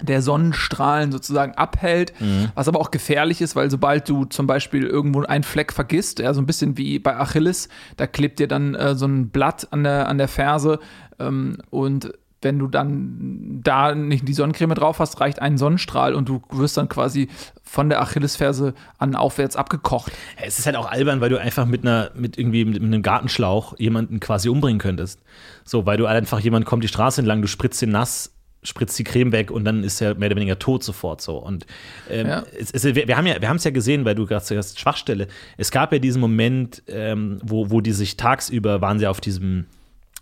der 0.01 0.21
Sonnenstrahlen 0.21 1.11
sozusagen 1.11 1.53
abhält, 1.53 2.13
mhm. 2.19 2.49
was 2.53 2.67
aber 2.67 2.79
auch 2.79 2.91
gefährlich 2.91 3.41
ist, 3.41 3.55
weil 3.55 3.71
sobald 3.71 4.09
du 4.09 4.25
zum 4.25 4.45
Beispiel 4.45 4.83
irgendwo 4.85 5.23
einen 5.23 5.43
Fleck 5.43 5.71
vergisst, 5.71 6.19
ja, 6.19 6.33
so 6.33 6.41
ein 6.41 6.45
bisschen 6.45 6.77
wie 6.77 6.99
bei 6.99 7.15
Achilles, 7.17 7.69
da 7.97 8.07
klebt 8.07 8.39
dir 8.39 8.47
dann 8.47 8.75
äh, 8.75 8.95
so 8.95 9.05
ein 9.05 9.29
Blatt 9.29 9.67
an 9.71 9.83
der, 9.83 10.09
an 10.09 10.17
der 10.17 10.27
Ferse 10.27 10.79
ähm, 11.19 11.57
und 11.69 12.11
wenn 12.41 12.59
du 12.59 12.67
dann 12.67 13.61
da 13.63 13.95
nicht 13.95 14.27
die 14.27 14.33
Sonnencreme 14.33 14.75
drauf 14.75 14.99
hast, 14.99 15.19
reicht 15.19 15.41
ein 15.41 15.57
Sonnenstrahl 15.57 16.13
und 16.13 16.29
du 16.29 16.43
wirst 16.51 16.77
dann 16.77 16.87
quasi 16.87 17.27
von 17.63 17.89
der 17.89 18.01
Achillesferse 18.01 18.75
an 18.99 19.15
aufwärts 19.15 19.55
abgekocht. 19.55 20.11
Es 20.41 20.59
ist 20.59 20.67
halt 20.67 20.75
auch 20.75 20.89
albern, 20.89 21.21
weil 21.21 21.29
du 21.29 21.39
einfach 21.39 21.65
mit 21.65 21.81
einer, 21.81 22.11
mit 22.13 22.37
irgendwie 22.37 22.63
mit 22.63 22.81
einem 22.81 23.01
Gartenschlauch 23.01 23.73
jemanden 23.79 24.19
quasi 24.19 24.47
umbringen 24.47 24.79
könntest. 24.79 25.21
So, 25.63 25.87
weil 25.87 25.97
du 25.97 26.05
einfach 26.05 26.39
jemand 26.39 26.65
kommt 26.65 26.83
die 26.83 26.87
Straße 26.87 27.19
entlang, 27.19 27.41
du 27.41 27.47
spritzt 27.47 27.81
ihn 27.81 27.89
nass, 27.89 28.34
spritzt 28.65 28.97
die 28.99 29.03
Creme 29.03 29.31
weg 29.31 29.51
und 29.51 29.65
dann 29.65 29.83
ist 29.83 30.01
er 30.01 30.15
mehr 30.15 30.27
oder 30.27 30.35
weniger 30.35 30.59
tot 30.59 30.83
sofort 30.83 31.21
so. 31.21 31.37
Und 31.37 31.65
ähm, 32.09 32.27
ja. 32.27 32.43
es, 32.59 32.71
es, 32.71 32.83
wir, 32.83 33.07
wir, 33.07 33.17
haben 33.17 33.27
ja, 33.27 33.39
wir 33.39 33.49
haben 33.49 33.57
es 33.57 33.63
ja 33.63 33.71
gesehen, 33.71 34.05
weil 34.05 34.15
du 34.15 34.25
gerade 34.25 34.43
sagst, 34.43 34.79
Schwachstelle. 34.79 35.27
Es 35.57 35.71
gab 35.71 35.93
ja 35.93 35.99
diesen 35.99 36.19
Moment, 36.19 36.83
ähm, 36.87 37.39
wo, 37.43 37.69
wo 37.69 37.81
die 37.81 37.93
sich 37.93 38.17
tagsüber 38.17 38.81
waren 38.81 38.99
sie 38.99 39.07
auf 39.07 39.21
diesem 39.21 39.65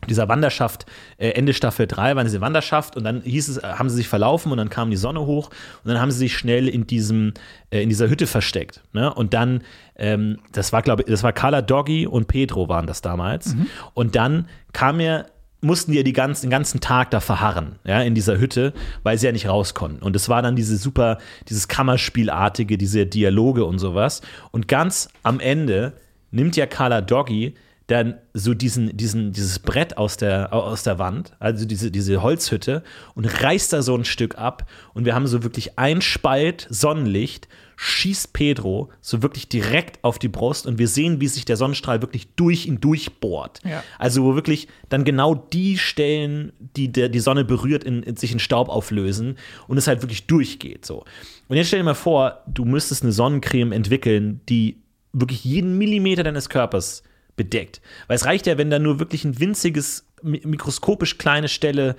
dieser 0.07 0.27
Wanderschaft, 0.27 0.85
äh, 1.17 1.29
Ende 1.29 1.53
Staffel 1.53 1.87
3 1.87 2.15
waren 2.15 2.25
diese 2.25 2.41
Wanderschaft 2.41 2.97
und 2.97 3.03
dann 3.03 3.21
hieß 3.21 3.47
es, 3.49 3.63
haben 3.63 3.89
sie 3.89 3.95
sich 3.95 4.07
verlaufen 4.07 4.51
und 4.51 4.57
dann 4.57 4.69
kam 4.69 4.89
die 4.89 4.97
Sonne 4.97 5.21
hoch 5.21 5.49
und 5.83 5.91
dann 5.91 5.99
haben 5.99 6.11
sie 6.11 6.19
sich 6.19 6.37
schnell 6.37 6.67
in 6.67 6.87
diesem, 6.87 7.33
äh, 7.69 7.81
in 7.81 7.89
dieser 7.89 8.09
Hütte 8.09 8.27
versteckt. 8.27 8.81
Ne? 8.93 9.13
Und 9.13 9.33
dann, 9.33 9.61
ähm, 9.95 10.39
das 10.51 10.73
war, 10.73 10.81
glaube 10.81 11.03
ich, 11.03 11.09
das 11.09 11.23
war 11.23 11.33
Carla 11.33 11.61
Doggy 11.61 12.07
und 12.07 12.27
Pedro 12.27 12.69
waren 12.69 12.87
das 12.87 13.01
damals. 13.01 13.55
Mhm. 13.55 13.67
Und 13.93 14.15
dann 14.15 14.47
kam 14.73 14.99
er 14.99 15.27
mussten 15.63 15.91
die 15.91 15.97
ja 15.97 16.03
die 16.03 16.13
ganzen, 16.13 16.47
den 16.47 16.51
ganzen 16.51 16.79
Tag 16.81 17.11
da 17.11 17.19
verharren, 17.19 17.79
ja, 17.85 18.01
in 18.01 18.15
dieser 18.15 18.37
Hütte, 18.37 18.73
weil 19.03 19.17
sie 19.17 19.25
ja 19.25 19.31
nicht 19.31 19.47
raus 19.47 19.73
konnten. 19.73 20.03
Und 20.03 20.15
es 20.15 20.29
war 20.29 20.41
dann 20.41 20.55
diese 20.55 20.77
super, 20.77 21.17
dieses 21.49 21.67
Kammerspielartige, 21.67 22.77
diese 22.77 23.05
Dialoge 23.05 23.65
und 23.65 23.79
sowas. 23.79 24.21
Und 24.51 24.67
ganz 24.67 25.09
am 25.23 25.39
Ende 25.39 25.93
nimmt 26.31 26.55
ja 26.55 26.65
Carla 26.65 27.01
Doggy 27.01 27.55
dann 27.87 28.15
so 28.33 28.53
diesen, 28.53 28.95
diesen, 28.95 29.33
dieses 29.33 29.59
Brett 29.59 29.97
aus 29.97 30.17
der, 30.17 30.53
aus 30.53 30.83
der 30.83 30.99
Wand, 30.99 31.33
also 31.39 31.65
diese, 31.65 31.91
diese 31.91 32.21
Holzhütte, 32.21 32.81
und 33.13 33.25
reißt 33.25 33.73
da 33.73 33.81
so 33.81 33.95
ein 33.95 34.05
Stück 34.05 34.37
ab. 34.37 34.65
Und 34.93 35.05
wir 35.05 35.15
haben 35.15 35.27
so 35.27 35.43
wirklich 35.43 35.77
ein 35.77 36.01
Spalt 36.01 36.67
Sonnenlicht 36.69 37.47
schießt 37.75 38.33
Pedro 38.33 38.89
so 39.01 39.21
wirklich 39.21 39.47
direkt 39.47 40.03
auf 40.03 40.19
die 40.19 40.27
Brust 40.27 40.67
und 40.67 40.77
wir 40.77 40.87
sehen, 40.87 41.21
wie 41.21 41.27
sich 41.27 41.45
der 41.45 41.57
Sonnenstrahl 41.57 42.01
wirklich 42.01 42.27
durch 42.35 42.65
ihn 42.65 42.79
durchbohrt. 42.79 43.59
Ja. 43.63 43.83
Also 43.99 44.23
wo 44.23 44.35
wirklich 44.35 44.67
dann 44.89 45.03
genau 45.03 45.35
die 45.35 45.77
Stellen, 45.77 46.53
die 46.59 46.91
der, 46.91 47.09
die 47.09 47.19
Sonne 47.19 47.45
berührt, 47.45 47.83
in, 47.83 48.03
in, 48.03 48.15
sich 48.15 48.31
in 48.31 48.39
Staub 48.39 48.69
auflösen 48.69 49.37
und 49.67 49.77
es 49.77 49.87
halt 49.87 50.01
wirklich 50.01 50.27
durchgeht. 50.27 50.85
So. 50.85 51.05
Und 51.47 51.57
jetzt 51.57 51.67
stell 51.67 51.79
dir 51.79 51.85
mal 51.85 51.93
vor, 51.93 52.43
du 52.47 52.65
müsstest 52.65 53.03
eine 53.03 53.11
Sonnencreme 53.11 53.71
entwickeln, 53.71 54.41
die 54.49 54.81
wirklich 55.11 55.43
jeden 55.43 55.77
Millimeter 55.77 56.23
deines 56.23 56.49
Körpers 56.49 57.03
bedeckt. 57.35 57.81
Weil 58.07 58.15
es 58.15 58.25
reicht 58.25 58.47
ja, 58.47 58.57
wenn 58.57 58.69
da 58.69 58.79
nur 58.79 58.99
wirklich 58.99 59.25
ein 59.25 59.39
winziges, 59.39 60.07
mikroskopisch 60.21 61.17
kleine 61.17 61.49
Stelle 61.49 61.95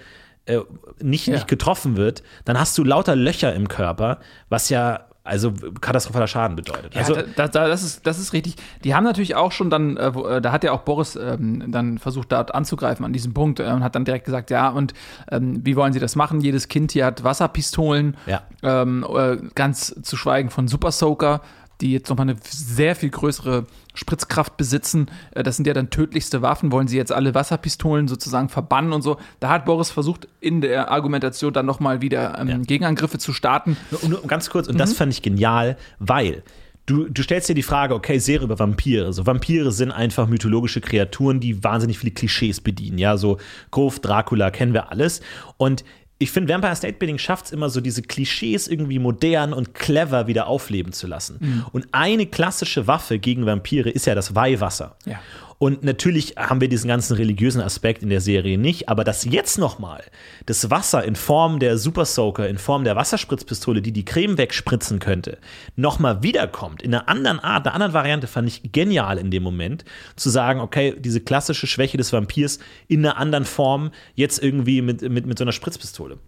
äh, 0.47 0.61
nicht, 1.01 1.27
ja. 1.27 1.35
nicht 1.35 1.49
getroffen 1.49 1.97
wird, 1.97 2.23
dann 2.45 2.59
hast 2.59 2.77
du 2.77 2.85
lauter 2.85 3.17
Löcher 3.17 3.55
im 3.55 3.69
Körper, 3.69 4.21
was 4.49 4.69
ja 4.69 5.09
also 5.27 5.55
katastrophaler 5.81 6.27
Schaden 6.27 6.55
bedeutet. 6.55 6.95
Ja, 6.95 7.01
also, 7.01 7.15
da, 7.15 7.49
da, 7.49 7.67
das, 7.67 7.83
ist, 7.83 8.07
das 8.07 8.19
ist 8.19 8.35
richtig. 8.35 8.57
Die 8.85 8.95
haben 8.95 9.05
natürlich 9.05 9.35
auch 9.35 9.53
schon 9.53 9.71
dann, 9.71 9.97
äh, 9.97 10.09
äh, 10.09 10.41
da 10.43 10.53
hat 10.53 10.65
ja 10.65 10.73
auch 10.73 10.83
Boris 10.83 11.17
ähm, 11.17 11.65
dann 11.73 11.97
versucht, 11.97 12.31
dort 12.31 12.55
anzugreifen 12.55 13.07
an 13.07 13.15
diesem 13.15 13.33
Punkt 13.33 13.59
äh, 13.59 13.65
und 13.65 13.83
hat 13.83 13.95
dann 13.95 14.05
direkt 14.05 14.27
gesagt, 14.27 14.51
ja, 14.51 14.69
und 14.69 14.93
ähm, 15.31 15.65
wie 15.65 15.77
wollen 15.77 15.95
sie 15.95 15.99
das 15.99 16.15
machen? 16.15 16.43
Jedes 16.43 16.69
Kind 16.69 16.93
hier 16.93 17.07
hat 17.07 17.25
Wasserpistolen, 17.25 18.19
ja. 18.27 18.43
ähm, 18.63 19.07
äh, 19.17 19.39
ganz 19.55 19.95
zu 20.03 20.17
schweigen 20.19 20.51
von 20.51 20.69
Super 20.69 20.93
Soaker 20.93 21.41
die 21.81 21.93
jetzt 21.93 22.09
nochmal 22.09 22.29
eine 22.29 22.39
sehr 22.45 22.95
viel 22.95 23.11
größere 23.11 23.67
Spritzkraft 23.95 24.57
besitzen. 24.57 25.11
Äh, 25.31 25.43
das 25.43 25.57
sind 25.57 25.67
ja 25.67 25.73
dann 25.73 25.91
tödlichste 25.91 26.43
Waffen. 26.43 26.73
Wollen 26.73 26.89
sie 26.89 26.97
jetzt 26.97 27.13
alle 27.13 27.35
Wasserpistolen 27.35 28.09
sozusagen 28.09 28.49
verbannen 28.49 28.93
und 28.93 29.03
so? 29.03 29.17
Da 29.41 29.49
hat 29.49 29.65
Boris 29.65 29.91
versucht, 29.91 30.29
in 30.41 30.61
der 30.61 30.91
Argumentation 30.91 31.53
dann 31.53 31.67
nochmal 31.67 32.03
wieder 32.03 32.39
ähm, 32.39 32.49
ja. 32.49 32.59
Gegenangriffe 32.59 33.19
zu 33.19 33.33
starten. 33.33 33.77
Und, 34.03 34.15
und 34.15 34.29
ganz 34.29 34.51
kurz, 34.51 34.69
und 34.69 34.75
mhm. 34.75 34.79
das 34.79 34.93
fand 34.93 35.13
ich 35.13 35.23
genial, 35.23 35.77
weil 35.99 36.43
du, 36.87 37.09
du 37.09 37.23
stellst 37.23 37.49
dir 37.49 37.55
die 37.55 37.63
Frage, 37.63 37.95
okay, 37.95 38.19
Serie 38.19 38.45
über 38.45 38.59
Vampire. 38.59 39.13
So, 39.13 39.27
Vampire 39.27 39.73
sind 39.73 39.91
einfach 39.91 40.27
mythologische 40.29 40.81
Kreaturen, 40.81 41.41
die 41.41 41.63
wahnsinnig 41.63 41.99
viele 41.99 42.13
Klischees 42.13 42.61
bedienen. 42.61 42.99
Ja, 42.99 43.17
so 43.17 43.39
Grove, 43.71 44.01
Dracula, 44.01 44.51
kennen 44.51 44.75
wir 44.75 44.91
alles. 44.91 45.21
Und 45.57 45.85
ich 46.25 46.31
finde, 46.31 46.53
Vampire 46.53 46.75
State 46.75 46.95
Building 46.95 47.19
schafft 47.19 47.47
es 47.47 47.53
immer 47.53 47.69
so, 47.69 47.83
diese 47.83 48.01
Klischees 48.01 48.67
irgendwie 48.67 48.99
modern 48.99 49.53
und 49.53 49.75
clever 49.75 50.27
wieder 50.27 50.47
aufleben 50.47 50.93
zu 50.93 51.07
lassen. 51.07 51.37
Mhm. 51.39 51.67
Und 51.73 51.89
eine 51.93 52.25
klassische 52.25 52.87
Waffe 52.87 53.19
gegen 53.19 53.45
Vampire 53.45 53.91
ist 53.91 54.07
ja 54.07 54.15
das 54.15 54.35
Weihwasser. 54.35 54.97
Ja. 55.05 55.21
Und 55.65 55.83
natürlich 55.83 56.35
haben 56.37 56.61
wir 56.61 56.69
diesen 56.69 56.89
ganzen 56.89 57.17
religiösen 57.17 57.63
Aspekt 57.63 58.03
in 58.03 58.11
der 58.11 58.21
Serie 58.21 58.59
nicht, 58.59 58.91
aber 58.91 59.03
dass 59.03 59.25
jetzt 59.25 59.57
nochmal 59.57 60.05
das 60.45 60.69
Wasser 60.69 61.03
in 61.05 61.17
Form 61.17 61.59
der 61.59 61.79
Super 61.79 62.05
Soaker, 62.05 62.47
in 62.47 62.59
Form 62.59 62.85
der 62.85 62.97
Wasserspritzpistole, 62.97 63.81
die 63.81 63.91
die 63.91 64.05
Creme 64.05 64.37
wegspritzen 64.37 64.99
könnte, 64.99 65.39
nochmal 65.75 66.23
wiederkommt, 66.23 66.83
in 66.83 66.95
einer 66.95 67.09
anderen 67.09 67.41
Art, 67.41 67.65
einer 67.65 67.75
anderen 67.75 67.95
Variante, 67.95 68.27
fand 68.27 68.47
ich 68.47 68.73
genial 68.73 69.17
in 69.17 69.31
dem 69.31 69.43
Moment, 69.43 69.87
zu 70.17 70.29
sagen, 70.29 70.61
okay, 70.61 70.97
diese 70.99 71.23
klassische 71.23 71.67
Schwäche 71.67 71.97
des 71.97 72.13
Vampirs 72.13 72.59
in 72.87 72.99
einer 72.99 73.17
anderen 73.17 73.47
Form, 73.47 73.91
jetzt 74.17 74.43
irgendwie 74.43 74.83
mit, 74.83 75.01
mit, 75.01 75.25
mit 75.25 75.39
so 75.39 75.45
einer 75.45 75.53
Spritzpistole. 75.53 76.19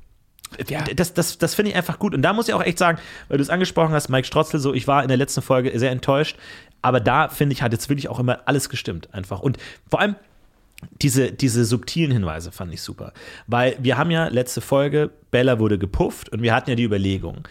Ja. 0.69 0.85
Das, 0.95 1.13
das, 1.13 1.39
das 1.39 1.55
finde 1.55 1.73
ich 1.73 1.77
einfach 1.77 1.99
gut. 1.99 2.15
Und 2.15 2.23
da 2.23 2.33
muss 2.33 2.49
ich 2.49 2.55
auch 2.55 2.63
echt 2.63 2.79
sagen, 2.79 2.99
weil 3.29 3.39
du 3.39 3.43
es 3.43 3.51
angesprochen 3.51 3.93
hast, 3.93 4.09
Mike 4.09 4.27
Strotzel, 4.27 4.61
so, 4.61 4.73
ich 4.73 4.87
war 4.87 5.03
in 5.03 5.09
der 5.09 5.17
letzten 5.17 5.43
Folge 5.43 5.77
sehr 5.79 5.91
enttäuscht. 5.91 6.37
Aber 6.83 7.01
da, 7.01 7.29
finde 7.29 7.53
ich, 7.53 7.63
hat 7.63 7.73
jetzt 7.73 7.89
wirklich 7.89 8.09
auch 8.09 8.19
immer 8.19 8.41
alles 8.47 8.69
gestimmt 8.69 9.13
einfach. 9.13 9.41
Und 9.41 9.59
vor 9.89 10.01
allem 10.01 10.17
diese, 11.01 11.33
diese 11.33 11.65
subtilen 11.65 12.13
Hinweise 12.13 12.53
fand 12.53 12.73
ich 12.73 12.83
super. 12.83 13.13
Weil 13.47 13.77
wir 13.81 13.97
haben 13.97 14.11
ja 14.11 14.29
letzte 14.29 14.61
Folge, 14.61 15.11
Bella 15.31 15.59
wurde 15.59 15.79
gepufft 15.79 16.29
und 16.29 16.43
wir 16.43 16.55
hatten 16.55 16.71
ja 16.71 16.77
die 16.77 16.85
Überlegung, 16.85 17.49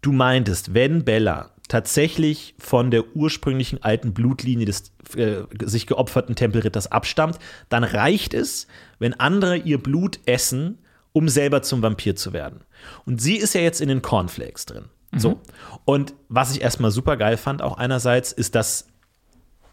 du 0.00 0.12
meintest, 0.12 0.74
wenn 0.74 1.04
Bella 1.04 1.50
tatsächlich 1.68 2.54
von 2.58 2.90
der 2.90 3.16
ursprünglichen 3.16 3.82
alten 3.82 4.12
Blutlinie 4.12 4.66
des 4.66 4.92
äh, 5.16 5.42
sich 5.64 5.86
geopferten 5.86 6.34
Tempelritters 6.34 6.90
abstammt, 6.90 7.38
dann 7.68 7.84
reicht 7.84 8.34
es, 8.34 8.66
wenn 8.98 9.18
andere 9.18 9.56
ihr 9.56 9.78
Blut 9.78 10.20
essen, 10.26 10.78
um 11.12 11.28
selber 11.28 11.62
zum 11.62 11.82
Vampir 11.82 12.16
zu 12.16 12.32
werden. 12.32 12.60
Und 13.06 13.20
sie 13.20 13.36
ist 13.36 13.54
ja 13.54 13.60
jetzt 13.60 13.80
in 13.80 13.88
den 13.88 14.02
Cornflakes 14.02 14.66
drin. 14.66 14.84
So. 15.20 15.40
Und 15.84 16.14
was 16.28 16.54
ich 16.54 16.62
erstmal 16.62 16.90
super 16.90 17.16
geil 17.16 17.36
fand, 17.36 17.62
auch 17.62 17.76
einerseits, 17.76 18.32
ist, 18.32 18.54
dass 18.54 18.88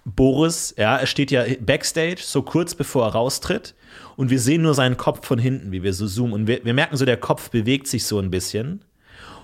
Boris, 0.05 0.73
ja, 0.77 0.97
er 0.97 1.05
steht 1.05 1.31
ja 1.31 1.43
backstage, 1.59 2.21
so 2.21 2.41
kurz 2.41 2.75
bevor 2.75 3.05
er 3.05 3.13
raustritt. 3.13 3.75
Und 4.15 4.29
wir 4.29 4.39
sehen 4.39 4.61
nur 4.61 4.73
seinen 4.73 4.97
Kopf 4.97 5.25
von 5.25 5.39
hinten, 5.39 5.71
wie 5.71 5.83
wir 5.83 5.93
so 5.93 6.07
zoomen. 6.07 6.33
Und 6.33 6.47
wir, 6.47 6.63
wir 6.65 6.73
merken 6.73 6.97
so, 6.97 7.05
der 7.05 7.17
Kopf 7.17 7.49
bewegt 7.49 7.87
sich 7.87 8.05
so 8.05 8.19
ein 8.19 8.31
bisschen. 8.31 8.83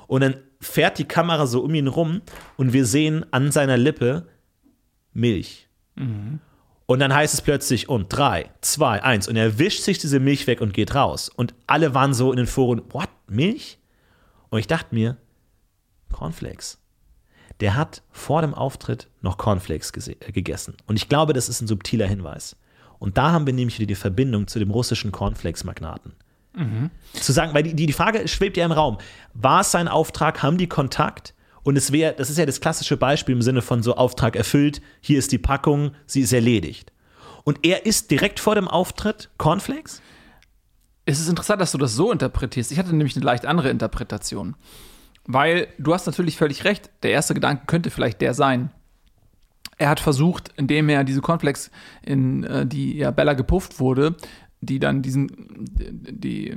Und 0.07 0.21
dann 0.21 0.35
fährt 0.59 0.97
die 0.97 1.05
Kamera 1.05 1.47
so 1.47 1.61
um 1.61 1.73
ihn 1.73 1.87
rum 1.87 2.21
und 2.57 2.73
wir 2.73 2.85
sehen 2.85 3.25
an 3.31 3.51
seiner 3.51 3.77
Lippe 3.77 4.27
Milch. 5.13 5.67
Und 6.87 6.99
dann 6.99 7.13
heißt 7.13 7.33
es 7.33 7.41
plötzlich, 7.41 7.89
und 7.89 8.09
drei, 8.09 8.51
zwei, 8.61 9.01
eins. 9.01 9.27
Und 9.27 9.35
er 9.35 9.57
wischt 9.57 9.81
sich 9.81 9.97
diese 9.97 10.19
Milch 10.19 10.45
weg 10.45 10.61
und 10.61 10.73
geht 10.73 10.93
raus. 10.93 11.29
Und 11.29 11.53
alle 11.67 11.93
waren 11.93 12.13
so 12.13 12.31
in 12.31 12.37
den 12.37 12.47
Foren, 12.47 12.81
what, 12.89 13.09
Milch? 13.27 13.79
Und 14.49 14.59
ich 14.59 14.67
dachte 14.67 14.93
mir, 14.93 15.17
Cornflakes. 16.15 16.77
Der 17.59 17.75
hat 17.75 18.01
vor 18.11 18.41
dem 18.41 18.53
Auftritt 18.53 19.09
noch 19.21 19.37
Cornflakes 19.37 20.07
äh, 20.07 20.15
gegessen. 20.31 20.75
Und 20.87 20.95
ich 20.95 21.09
glaube, 21.09 21.33
das 21.33 21.49
ist 21.49 21.61
ein 21.61 21.67
subtiler 21.67 22.07
Hinweis. 22.07 22.55
Und 22.99 23.17
da 23.17 23.33
haben 23.33 23.45
wir 23.45 23.53
nämlich 23.53 23.77
wieder 23.79 23.87
die 23.87 23.95
Verbindung 23.95 24.47
zu 24.47 24.57
dem 24.57 24.71
russischen 24.71 25.11
Cornflakes-Magnaten. 25.11 26.13
Zu 27.13 27.33
sagen, 27.33 27.53
weil 27.53 27.63
die, 27.63 27.73
die 27.73 27.85
die 27.85 27.93
Frage 27.93 28.25
schwebt 28.29 28.55
ja 28.55 28.63
im 28.63 28.71
Raum. 28.71 28.97
War 29.33 29.59
es 29.59 29.71
sein 29.71 29.89
Auftrag? 29.89 30.41
Haben 30.41 30.57
die 30.57 30.69
Kontakt? 30.69 31.33
Und 31.63 31.75
es 31.75 31.91
wäre, 31.91 32.13
das 32.13 32.29
ist 32.29 32.37
ja 32.37 32.45
das 32.45 32.61
klassische 32.61 32.95
Beispiel 32.95 33.35
im 33.35 33.41
Sinne 33.41 33.61
von 33.61 33.83
so 33.83 33.95
Auftrag 33.95 34.37
erfüllt, 34.37 34.81
hier 35.01 35.19
ist 35.19 35.33
die 35.33 35.37
Packung, 35.37 35.91
sie 36.05 36.21
ist 36.21 36.31
erledigt. 36.31 36.93
Und 37.43 37.59
er 37.63 37.85
isst 37.85 38.09
direkt 38.09 38.39
vor 38.39 38.55
dem 38.55 38.69
Auftritt 38.69 39.29
Cornflakes? 39.37 40.01
Es 41.05 41.19
ist 41.19 41.27
interessant, 41.27 41.59
dass 41.59 41.73
du 41.73 41.77
das 41.77 41.93
so 41.93 42.11
interpretierst. 42.11 42.71
Ich 42.71 42.79
hatte 42.79 42.95
nämlich 42.95 43.17
eine 43.17 43.25
leicht 43.25 43.45
andere 43.45 43.69
Interpretation. 43.69 44.55
Weil 45.27 45.67
du 45.79 45.93
hast 45.93 46.05
natürlich 46.05 46.37
völlig 46.37 46.63
recht. 46.65 46.89
Der 47.03 47.11
erste 47.11 47.33
Gedanke 47.33 47.63
könnte 47.65 47.89
vielleicht 47.89 48.21
der 48.21 48.33
sein. 48.33 48.71
Er 49.77 49.89
hat 49.89 49.99
versucht, 49.99 50.51
indem 50.55 50.87
er 50.89 51.03
diese 51.03 51.21
Cornflakes, 51.21 51.71
in 52.03 52.43
äh, 52.43 52.65
die 52.65 52.95
ja 52.97 53.11
Bella 53.11 53.33
gepufft 53.33 53.79
wurde, 53.79 54.15
die 54.61 54.79
dann 54.79 55.01
diesen, 55.01 55.27
die, 55.69 56.55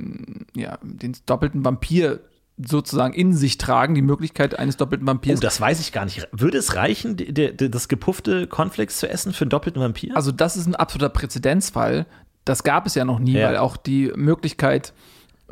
ja, 0.55 0.77
den 0.81 1.15
doppelten 1.25 1.65
Vampir 1.65 2.21
sozusagen 2.57 3.13
in 3.13 3.33
sich 3.33 3.57
tragen, 3.57 3.95
die 3.95 4.01
Möglichkeit 4.01 4.57
eines 4.59 4.77
doppelten 4.77 5.07
Oh, 5.07 5.11
Vampirs. 5.11 5.39
das 5.39 5.59
weiß 5.61 5.79
ich 5.79 5.91
gar 5.91 6.05
nicht. 6.05 6.27
Würde 6.31 6.57
es 6.57 6.75
reichen, 6.75 7.15
die- 7.15 7.33
die- 7.33 7.69
das 7.71 7.87
gepuffte 7.87 8.47
Cornflakes 8.47 8.97
zu 8.97 9.09
essen 9.09 9.31
für 9.33 9.43
einen 9.45 9.49
doppelten 9.49 9.81
Vampir? 9.81 10.15
Also 10.15 10.31
das 10.31 10.57
ist 10.57 10.65
ein 10.67 10.75
absoluter 10.75 11.09
Präzedenzfall. 11.09 12.05
Das 12.45 12.63
gab 12.63 12.85
es 12.85 12.95
ja 12.95 13.05
noch 13.05 13.19
nie, 13.19 13.33
Ja. 13.33 13.47
weil 13.47 13.57
auch 13.57 13.77
die 13.77 14.11
Möglichkeit, 14.15 14.93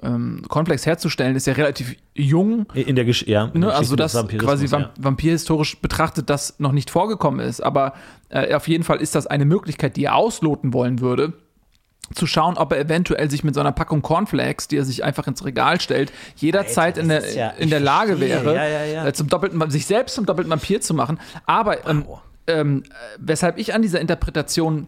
ähm, 0.03 0.41
Cornflakes 0.47 0.86
herzustellen, 0.86 1.36
ist 1.36 1.47
ja 1.47 1.53
relativ 1.53 1.95
jung. 2.15 2.65
in 2.73 2.95
der 2.95 3.05
Gesch 3.05 3.23
ja, 3.27 3.47
Ne, 3.53 3.67
also 3.67 3.79
Geschichte 3.79 3.95
dass 3.97 4.13
Vampirismus, 4.15 4.49
quasi 4.49 4.67
ja. 4.67 4.89
vampirhistorisch 4.99 5.79
betrachtet 5.79 6.29
das 6.29 6.55
noch 6.60 6.71
nicht 6.71 6.89
vorgekommen 6.89 7.39
ist. 7.39 7.62
Aber 7.62 7.93
äh, 8.29 8.53
auf 8.53 8.67
jeden 8.67 8.83
Fall 8.83 9.01
ist 9.01 9.15
das 9.15 9.27
eine 9.27 9.45
Möglichkeit, 9.45 9.95
die 9.97 10.05
er 10.05 10.15
ausloten 10.15 10.73
wollen 10.73 10.99
würde. 10.99 11.33
Zu 12.15 12.25
schauen, 12.25 12.57
ob 12.57 12.71
er 12.71 12.79
eventuell 12.79 13.29
sich 13.29 13.43
mit 13.43 13.53
so 13.53 13.60
einer 13.60 13.73
Packung 13.73 14.01
Cornflakes, 14.01 14.69
die 14.69 14.77
er 14.77 14.86
sich 14.86 15.03
einfach 15.03 15.27
ins 15.27 15.43
Regal 15.43 15.81
stellt, 15.81 16.13
jederzeit 16.38 16.97
Alter, 16.97 17.01
in 17.01 17.10
das 17.10 17.23
der, 17.25 17.36
ja- 17.36 17.49
in 17.57 17.69
der 17.69 17.81
Lage 17.81 18.15
verstehe. 18.15 18.45
wäre, 18.45 18.55
Ja, 18.55 18.86
ja, 18.86 19.05
äh, 19.07 19.12
zum 19.13 19.27
doppelten, 19.27 19.69
sich 19.69 19.86
selbst 19.86 20.15
zum 20.15 20.25
doppelten 20.25 20.49
Vampir 20.49 20.79
zu 20.79 20.93
machen. 20.93 21.19
Aber 21.45 21.86
ähm, 21.86 22.05
ähm, 22.47 22.83
äh, 22.86 22.89
weshalb 23.19 23.57
ich 23.57 23.73
an 23.73 23.81
dieser 23.81 23.99
Interpretation 23.99 24.88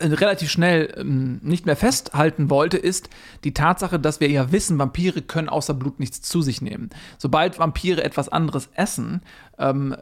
relativ 0.00 0.50
schnell 0.50 0.92
ähm, 0.96 1.40
nicht 1.42 1.66
mehr 1.66 1.76
festhalten 1.76 2.50
wollte, 2.50 2.76
ist 2.76 3.08
die 3.44 3.54
Tatsache, 3.54 3.98
dass 3.98 4.20
wir 4.20 4.28
ja 4.30 4.52
wissen, 4.52 4.78
Vampire 4.78 5.22
können 5.22 5.48
außer 5.48 5.74
Blut 5.74 6.00
nichts 6.00 6.22
zu 6.22 6.42
sich 6.42 6.60
nehmen. 6.60 6.90
Sobald 7.18 7.58
Vampire 7.58 8.02
etwas 8.04 8.28
anderes 8.28 8.68
essen, 8.74 9.22
ähm, 9.58 9.96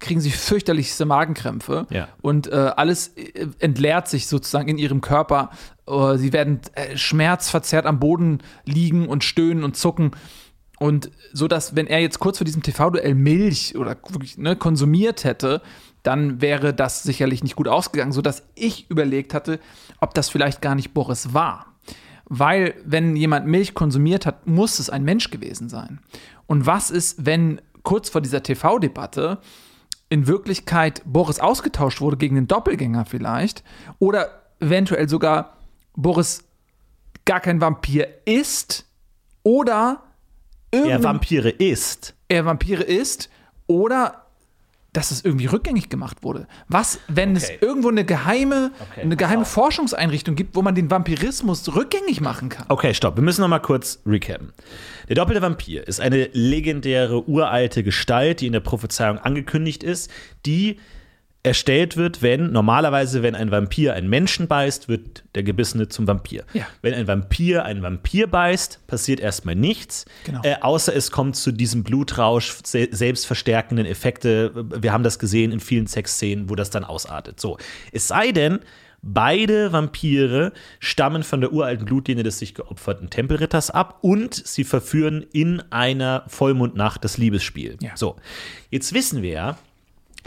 kriegen 0.00 0.20
sie 0.20 0.30
fürchterlichste 0.30 1.06
Magenkrämpfe 1.06 1.86
Ja. 1.90 2.08
und 2.22 2.46
äh, 2.46 2.54
alles 2.54 3.08
äh, 3.16 3.48
entleert 3.58 4.08
sich 4.08 4.26
sozusagen 4.28 4.68
in 4.68 4.78
ihrem 4.78 5.00
Körper. 5.00 5.50
Äh, 5.86 6.16
sie 6.18 6.32
werden 6.32 6.60
äh, 6.74 6.96
schmerzverzerrt 6.96 7.86
am 7.86 7.98
Boden 7.98 8.38
liegen 8.64 9.08
und 9.08 9.24
stöhnen 9.24 9.64
und 9.64 9.76
zucken. 9.76 10.12
Und 10.78 11.10
so 11.32 11.48
dass, 11.48 11.74
wenn 11.74 11.88
er 11.88 11.98
jetzt 12.00 12.20
kurz 12.20 12.38
vor 12.38 12.44
diesem 12.44 12.62
TV-Duell 12.62 13.14
Milch 13.16 13.74
oder 13.76 13.96
wirklich 14.08 14.38
ne, 14.38 14.54
konsumiert 14.54 15.24
hätte, 15.24 15.60
dann 16.08 16.40
wäre 16.40 16.72
das 16.72 17.02
sicherlich 17.02 17.42
nicht 17.42 17.54
gut 17.54 17.68
ausgegangen, 17.68 18.12
so 18.12 18.22
dass 18.22 18.42
ich 18.54 18.90
überlegt 18.90 19.34
hatte, 19.34 19.60
ob 20.00 20.14
das 20.14 20.30
vielleicht 20.30 20.62
gar 20.62 20.74
nicht 20.74 20.94
Boris 20.94 21.34
war. 21.34 21.66
Weil, 22.24 22.74
wenn 22.86 23.14
jemand 23.14 23.46
Milch 23.46 23.74
konsumiert 23.74 24.24
hat, 24.24 24.46
muss 24.46 24.78
es 24.78 24.88
ein 24.88 25.04
Mensch 25.04 25.28
gewesen 25.30 25.68
sein. 25.68 26.00
Und 26.46 26.64
was 26.64 26.90
ist, 26.90 27.26
wenn 27.26 27.60
kurz 27.82 28.08
vor 28.08 28.22
dieser 28.22 28.42
TV-Debatte 28.42 29.36
in 30.08 30.26
Wirklichkeit 30.26 31.02
Boris 31.04 31.40
ausgetauscht 31.40 32.00
wurde 32.00 32.16
gegen 32.16 32.36
den 32.36 32.48
Doppelgänger 32.48 33.04
vielleicht 33.04 33.62
oder 33.98 34.30
eventuell 34.60 35.10
sogar 35.10 35.58
Boris 35.94 36.42
gar 37.26 37.40
kein 37.40 37.60
Vampir 37.60 38.08
ist 38.24 38.86
oder 39.42 40.04
Er 40.70 41.02
Vampire 41.02 41.50
isst. 41.50 42.14
er 42.28 42.46
Vampire 42.46 42.82
ist 42.82 43.28
oder 43.66 44.27
dass 44.98 45.12
es 45.12 45.24
irgendwie 45.24 45.46
rückgängig 45.46 45.90
gemacht 45.90 46.24
wurde. 46.24 46.48
Was, 46.66 46.98
wenn 47.06 47.36
Okay. 47.36 47.56
es 47.56 47.62
irgendwo 47.62 47.88
eine 47.88 48.04
geheime, 48.04 48.72
Okay, 48.90 49.02
eine 49.02 49.16
geheime 49.16 49.42
auf. 49.42 49.48
Forschungseinrichtung 49.48 50.34
gibt, 50.34 50.56
wo 50.56 50.62
man 50.62 50.74
den 50.74 50.90
Vampirismus 50.90 51.72
rückgängig 51.76 52.20
machen 52.20 52.48
kann? 52.48 52.66
Okay, 52.68 52.92
stopp. 52.94 53.14
Wir 53.14 53.22
müssen 53.22 53.42
noch 53.42 53.48
mal 53.48 53.60
kurz 53.60 54.00
recappen. 54.04 54.52
Der 55.08 55.14
doppelte 55.14 55.40
Vampir 55.40 55.86
ist 55.86 56.00
eine 56.00 56.28
legendäre, 56.32 57.28
uralte 57.28 57.84
Gestalt, 57.84 58.40
die 58.40 58.48
in 58.48 58.52
der 58.52 58.58
Prophezeiung 58.60 59.18
angekündigt 59.18 59.84
ist, 59.84 60.10
die 60.44 60.80
erstellt 61.48 61.96
wird, 61.96 62.22
wenn 62.22 62.52
normalerweise, 62.52 63.22
wenn 63.22 63.34
ein 63.34 63.50
Vampir 63.50 63.94
einen 63.94 64.08
Menschen 64.08 64.46
beißt, 64.46 64.88
wird 64.88 65.24
der 65.34 65.42
Gebissene 65.42 65.88
zum 65.88 66.06
Vampir. 66.06 66.44
Ja. 66.52 66.66
Wenn 66.82 66.94
ein 66.94 67.08
Vampir 67.08 67.64
einen 67.64 67.82
Vampir 67.82 68.28
beißt, 68.28 68.86
passiert 68.86 69.18
erstmal 69.18 69.56
nichts, 69.56 70.04
Genau. 70.24 70.40
äh, 70.44 70.56
außer 70.60 70.94
es 70.94 71.10
kommt 71.10 71.34
zu 71.36 71.50
diesem 71.50 71.82
Blutrausch, 71.82 72.54
se 72.62 72.88
selbstverstärkenden 72.90 73.86
Effekte. 73.86 74.52
Wir 74.54 74.92
haben 74.92 75.02
das 75.02 75.18
gesehen 75.18 75.50
in 75.50 75.60
vielen 75.60 75.86
Sexszenen, 75.86 76.48
wo 76.48 76.54
das 76.54 76.70
dann 76.70 76.84
ausartet. 76.84 77.40
So, 77.40 77.58
es 77.92 78.06
sei 78.06 78.30
denn, 78.32 78.60
Beide 79.00 79.72
Vampire 79.72 80.52
stammen 80.80 81.22
von 81.22 81.40
der 81.40 81.52
uralten 81.52 81.84
Blutlinie 81.86 82.24
des 82.24 82.40
sich 82.40 82.54
geopferten 82.54 83.10
Tempelritters 83.10 83.70
ab 83.70 83.98
und 84.00 84.34
sie 84.34 84.64
verführen 84.64 85.24
in 85.32 85.62
einer 85.70 86.24
Vollmondnacht 86.26 87.04
das 87.04 87.16
Liebesspiel. 87.16 87.76
Ja. 87.80 87.92
So, 87.94 88.16
jetzt 88.70 88.92
wissen 88.94 89.22
wir 89.22 89.30
ja, 89.30 89.58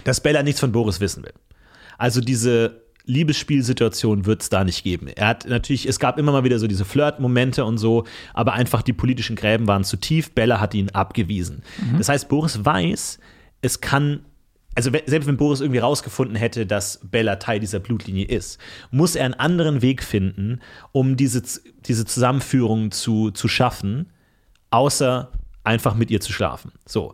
dass 0.03 0.21
Bella 0.21 0.43
nichts 0.43 0.59
von 0.59 0.71
Boris 0.71 0.99
wissen 0.99 1.23
will. 1.23 1.33
Also 1.97 2.21
diese 2.21 2.81
Liebesspielsituation 3.05 4.25
wird 4.25 4.41
es 4.41 4.49
da 4.49 4.63
nicht 4.63 4.83
geben. 4.83 5.07
Er 5.07 5.27
hat 5.27 5.45
natürlich, 5.47 5.87
es 5.87 5.99
gab 5.99 6.17
immer 6.17 6.31
mal 6.31 6.43
wieder 6.43 6.59
so 6.59 6.67
diese 6.67 6.85
Flirt-Momente 6.85 7.65
und 7.65 7.77
so, 7.77 8.05
aber 8.33 8.53
einfach 8.53 8.81
die 8.81 8.93
politischen 8.93 9.35
Gräben 9.35 9.67
waren 9.67 9.83
zu 9.83 9.97
tief. 9.97 10.31
Bella 10.31 10.59
hat 10.59 10.73
ihn 10.73 10.89
abgewiesen. 10.91 11.63
Das 11.97 12.09
heißt, 12.09 12.29
Boris 12.29 12.63
weiß, 12.63 13.19
es 13.61 13.81
kann, 13.81 14.25
also 14.75 14.91
selbst 15.05 15.27
wenn 15.27 15.37
Boris 15.37 15.61
irgendwie 15.61 15.79
rausgefunden 15.79 16.35
hätte, 16.35 16.65
dass 16.65 16.99
Bella 17.03 17.37
Teil 17.37 17.59
dieser 17.59 17.79
Blutlinie 17.79 18.25
ist, 18.25 18.59
muss 18.91 19.15
er 19.15 19.25
einen 19.25 19.33
anderen 19.33 19.81
Weg 19.81 20.03
finden, 20.03 20.61
um 20.91 21.17
diese, 21.17 21.41
diese 21.85 22.05
Zusammenführung 22.05 22.91
zu, 22.91 23.31
zu 23.31 23.47
schaffen, 23.47 24.11
außer 24.69 25.31
einfach 25.63 25.95
mit 25.95 26.11
ihr 26.11 26.21
zu 26.21 26.31
schlafen. 26.31 26.71
So. 26.85 27.13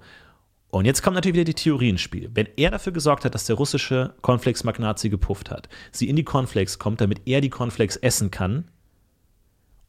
Und 0.70 0.86
jetzt 0.86 1.02
kommt 1.02 1.16
natürlich 1.16 1.36
wieder 1.36 1.46
die 1.46 1.54
Theorie 1.54 1.90
ins 1.90 2.02
Spiel. 2.02 2.30
Wenn 2.34 2.48
er 2.58 2.72
dafür 2.72 2.92
gesorgt 2.92 3.24
hat, 3.26 3.34
dass 3.34 3.46
der 3.46 3.56
russische 3.56 4.14
Cornflakes-Magnat 4.22 5.00
sie 5.00 5.10
gepufft 5.10 5.50
hat, 5.50 5.70
sie 5.92 6.10
in 6.10 6.16
die 6.18 6.24
Cornflakes 6.26 6.78
kommt, 6.78 7.00
damit 7.00 7.22
er 7.26 7.40
die 7.42 7.50
Cornflakes 7.50 7.96
essen 7.98 8.32
kann, 8.32 8.66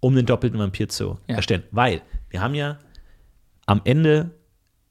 um 0.00 0.14
den 0.14 0.24
doppelten 0.26 0.58
Vampir 0.58 0.88
zu 0.88 1.18
Ja. 1.26 1.36
erstellen. 1.36 1.64
Weil 1.72 2.02
wir 2.30 2.40
haben 2.40 2.54
ja 2.54 2.78
am 3.66 3.80
Ende 3.84 4.30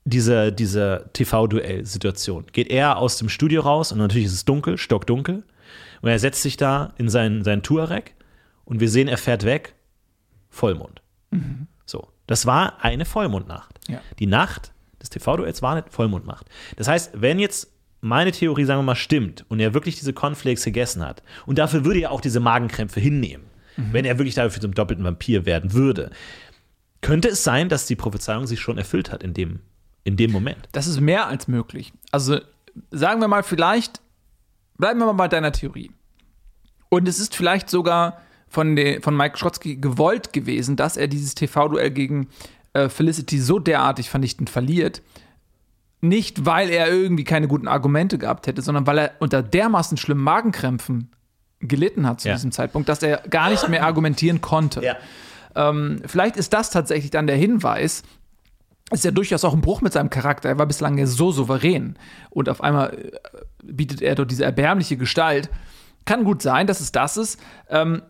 dieser, 0.03 0.51
dieser 0.51 1.11
TV-Duell-Situation 1.13 2.45
geht 2.51 2.69
er 2.69 2.97
aus 2.97 3.17
dem 3.17 3.29
Studio 3.29 3.61
raus 3.61 3.91
und 3.91 3.97
natürlich 3.97 4.27
ist 4.27 4.33
es 4.33 4.45
dunkel, 4.45 4.77
stockdunkel. 4.77 5.43
Und 6.01 6.09
er 6.09 6.19
setzt 6.19 6.41
sich 6.43 6.57
da 6.57 6.93
in 6.97 7.09
seinen, 7.09 7.43
seinen 7.43 7.63
Touareg 7.63 8.15
und 8.65 8.79
wir 8.79 8.89
sehen, 8.89 9.07
er 9.07 9.17
fährt 9.17 9.43
weg, 9.45 9.73
Vollmond. 10.49 11.01
So, 11.85 12.07
das 12.25 12.45
war 12.45 12.83
eine 12.83 13.05
Vollmondnacht. 13.05 13.79
Ja. 13.87 13.99
Die 14.19 14.27
Nacht 14.27 14.71
des 15.09 15.21
TV-Duells 15.21 15.61
war 15.61 15.73
eine 15.73 15.83
Vollmondnacht. 15.89 16.47
Das 16.75 16.87
heißt, 16.87 17.11
wenn 17.15 17.39
jetzt 17.39 17.71
meine 18.01 18.31
Theorie, 18.31 18.65
sagen 18.65 18.79
wir 18.79 18.83
mal, 18.83 18.95
stimmt 18.95 19.45
und 19.49 19.59
er 19.59 19.73
wirklich 19.73 19.97
diese 19.97 20.13
Cornflakes 20.13 20.63
gegessen 20.63 21.03
hat 21.03 21.23
und 21.45 21.57
dafür 21.57 21.83
würde 21.83 22.01
er 22.01 22.11
auch 22.11 22.21
diese 22.21 22.39
Magenkrämpfe 22.39 22.99
hinnehmen, 22.99 23.45
wenn 23.77 24.05
er 24.05 24.17
wirklich 24.17 24.35
dafür 24.35 24.61
zum 24.61 24.73
doppelten 24.73 25.05
Vampir 25.05 25.45
werden 25.45 25.73
würde, 25.73 26.09
könnte 27.01 27.29
es 27.29 27.43
sein, 27.43 27.69
dass 27.69 27.85
die 27.85 27.95
Prophezeiung 27.95 28.47
sich 28.47 28.59
schon 28.59 28.77
erfüllt 28.77 29.11
hat 29.11 29.23
in 29.23 29.33
dem, 29.33 29.59
in 30.03 30.17
dem 30.17 30.31
Moment. 30.31 30.67
Das 30.71 30.87
ist 30.87 30.99
mehr 30.99 31.27
als 31.27 31.47
möglich. 31.47 31.93
Also 32.11 32.39
sagen 32.91 33.21
wir 33.21 33.27
mal, 33.27 33.43
vielleicht 33.43 34.01
bleiben 34.77 34.99
wir 34.99 35.05
mal 35.05 35.13
bei 35.13 35.27
deiner 35.27 35.51
Theorie. 35.51 35.91
Und 36.89 37.07
es 37.07 37.19
ist 37.19 37.35
vielleicht 37.35 37.69
sogar 37.69 38.21
von, 38.47 38.75
de, 38.75 39.01
von 39.01 39.15
Mike 39.15 39.37
Schrotzky 39.37 39.75
gewollt 39.75 40.33
gewesen, 40.33 40.75
dass 40.75 40.97
er 40.97 41.07
dieses 41.07 41.35
TV-Duell 41.35 41.91
gegen 41.91 42.29
äh, 42.77 42.89
Felicity 42.89 43.39
so 43.39 43.59
derartig 43.59 44.09
vernichtend 44.09 44.49
verliert. 44.49 45.01
Nicht, 45.99 46.45
weil 46.45 46.69
er 46.69 46.89
irgendwie 46.91 47.23
keine 47.23 47.47
guten 47.47 47.67
Argumente 47.67 48.17
gehabt 48.17 48.45
hätte, 48.47 48.61
sondern 48.61 48.85
weil 48.85 48.97
er 48.99 49.11
unter 49.19 49.41
dermaßen 49.41 49.97
schlimmen 49.97 50.23
Magenkrämpfen 50.23 51.11
gelitten 51.59 52.05
hat 52.07 52.21
zu 52.21 52.27
Ja. 52.27 52.35
diesem 52.35 52.51
Zeitpunkt, 52.51 52.87
dass 52.87 53.01
er 53.01 53.17
gar 53.29 53.49
nicht 53.49 53.67
mehr 53.67 53.83
argumentieren 53.83 54.41
konnte. 54.41 54.83
Ähm, 55.55 56.01
vielleicht 56.05 56.37
ist 56.37 56.53
das 56.53 56.69
tatsächlich 56.69 57.09
dann 57.09 57.25
der 57.25 57.35
Hinweis, 57.35 58.03
ist 58.91 59.03
ja 59.03 59.11
durchaus 59.11 59.43
auch 59.43 59.53
ein 59.53 59.61
Bruch 59.61 59.81
mit 59.81 59.91
seinem 59.91 60.09
Charakter. 60.11 60.49
Er 60.49 60.59
war 60.59 60.67
bislang 60.67 60.97
ja 60.99 61.07
so 61.07 61.31
souverän 61.31 61.97
und 62.29 62.47
auf 62.47 62.61
einmal 62.61 62.93
äh, 62.93 63.11
bietet 63.63 64.01
er 64.03 64.13
dort 64.15 64.29
diese 64.29 64.45
erbärmliche 64.45 64.97
Gestalt. 64.97 65.49
Kann 66.05 66.23
gut 66.23 66.41
sein, 66.43 66.67
dass 66.67 66.79
es 66.79 66.91
das 66.91 67.17
ist. 67.17 67.39
Ähm, 67.69 68.03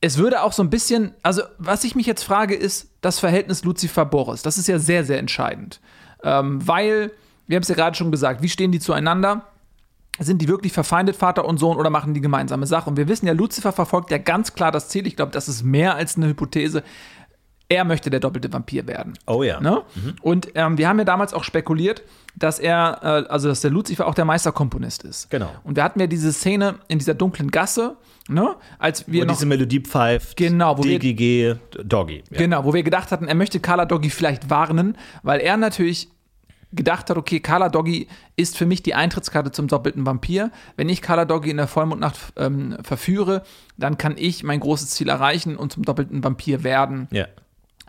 es 0.00 0.16
würde 0.16 0.42
auch 0.42 0.52
so 0.52 0.62
ein 0.62 0.70
bisschen, 0.70 1.12
also 1.22 1.42
was 1.58 1.84
ich 1.84 1.94
mich 1.94 2.06
jetzt 2.06 2.22
frage, 2.24 2.54
ist 2.54 2.89
das 3.00 3.18
Verhältnis 3.18 3.64
Lucifer-Boris. 3.64 4.42
Das 4.42 4.58
ist 4.58 4.68
ja 4.68 4.78
sehr, 4.78 5.04
sehr 5.04 5.18
entscheidend. 5.18 5.80
Ähm, 6.22 6.66
weil, 6.66 7.12
wir 7.46 7.56
haben 7.56 7.62
es 7.62 7.68
ja 7.68 7.74
gerade 7.74 7.96
schon 7.96 8.10
gesagt, 8.10 8.42
wie 8.42 8.48
stehen 8.48 8.72
die 8.72 8.80
zueinander? 8.80 9.46
Sind 10.18 10.42
die 10.42 10.48
wirklich 10.48 10.72
verfeindet, 10.72 11.16
Vater 11.16 11.46
und 11.46 11.58
Sohn, 11.58 11.78
oder 11.78 11.88
machen 11.88 12.12
die 12.12 12.20
gemeinsame 12.20 12.66
Sache? 12.66 12.90
Und 12.90 12.96
wir 12.96 13.08
wissen 13.08 13.26
ja, 13.26 13.32
Lucifer 13.32 13.72
verfolgt 13.72 14.10
ja 14.10 14.18
ganz 14.18 14.54
klar 14.54 14.70
das 14.70 14.88
Ziel. 14.88 15.06
Ich 15.06 15.16
glaube, 15.16 15.32
das 15.32 15.48
ist 15.48 15.62
mehr 15.62 15.94
als 15.94 16.16
eine 16.16 16.26
Hypothese. 16.26 16.82
Er 17.70 17.84
möchte 17.84 18.10
der 18.10 18.18
doppelte 18.18 18.52
Vampir 18.52 18.88
werden. 18.88 19.14
Oh 19.28 19.44
ja. 19.44 19.60
Ne? 19.60 19.82
Und 20.22 20.48
ähm, 20.56 20.76
wir 20.76 20.88
haben 20.88 20.98
ja 20.98 21.04
damals 21.04 21.32
auch 21.32 21.44
spekuliert, 21.44 22.02
dass 22.34 22.58
er, 22.58 22.98
äh, 23.02 23.30
also 23.30 23.48
dass 23.48 23.60
der 23.60 23.70
Lucifer 23.70 24.08
auch 24.08 24.14
der 24.14 24.24
Meisterkomponist 24.24 25.04
ist. 25.04 25.30
Genau. 25.30 25.50
Und 25.62 25.76
wir 25.76 25.84
hatten 25.84 26.00
ja 26.00 26.08
diese 26.08 26.32
Szene 26.32 26.74
in 26.88 26.98
dieser 26.98 27.14
dunklen 27.14 27.50
Gasse, 27.52 27.96
ne? 28.28 28.56
als 28.80 29.06
wir 29.06 29.22
Und 29.22 29.28
noch 29.28 29.34
diese 29.36 29.46
Melodie 29.46 29.80
pfeift, 29.80 30.36
Genau, 30.36 30.78
wo 30.78 30.82
wir- 30.82 30.98
DGG, 30.98 31.60
Doggy. 31.84 32.24
Ja. 32.30 32.38
Genau, 32.38 32.64
wo 32.64 32.74
wir 32.74 32.82
gedacht 32.82 33.12
hatten, 33.12 33.28
er 33.28 33.36
möchte 33.36 33.60
Carla 33.60 33.84
Doggy 33.86 34.10
vielleicht 34.10 34.50
warnen, 34.50 34.98
weil 35.22 35.38
er 35.40 35.56
natürlich 35.56 36.08
gedacht 36.72 37.08
hat, 37.08 37.16
okay, 37.16 37.38
Carla 37.38 37.68
Doggy 37.68 38.08
ist 38.34 38.56
für 38.58 38.66
mich 38.66 38.82
die 38.82 38.94
Eintrittskarte 38.94 39.52
zum 39.52 39.68
doppelten 39.68 40.06
Vampir. 40.06 40.50
Wenn 40.76 40.88
ich 40.88 41.02
Carla 41.02 41.24
Doggy 41.24 41.50
in 41.50 41.56
der 41.56 41.66
Vollmondnacht 41.68 42.16
ähm, 42.36 42.76
verführe, 42.82 43.42
dann 43.76 43.96
kann 43.96 44.14
ich 44.16 44.42
mein 44.42 44.58
großes 44.60 44.90
Ziel 44.90 45.08
erreichen 45.08 45.56
und 45.56 45.72
zum 45.72 45.84
doppelten 45.84 46.22
Vampir 46.24 46.64
werden. 46.64 47.06
Ja. 47.12 47.26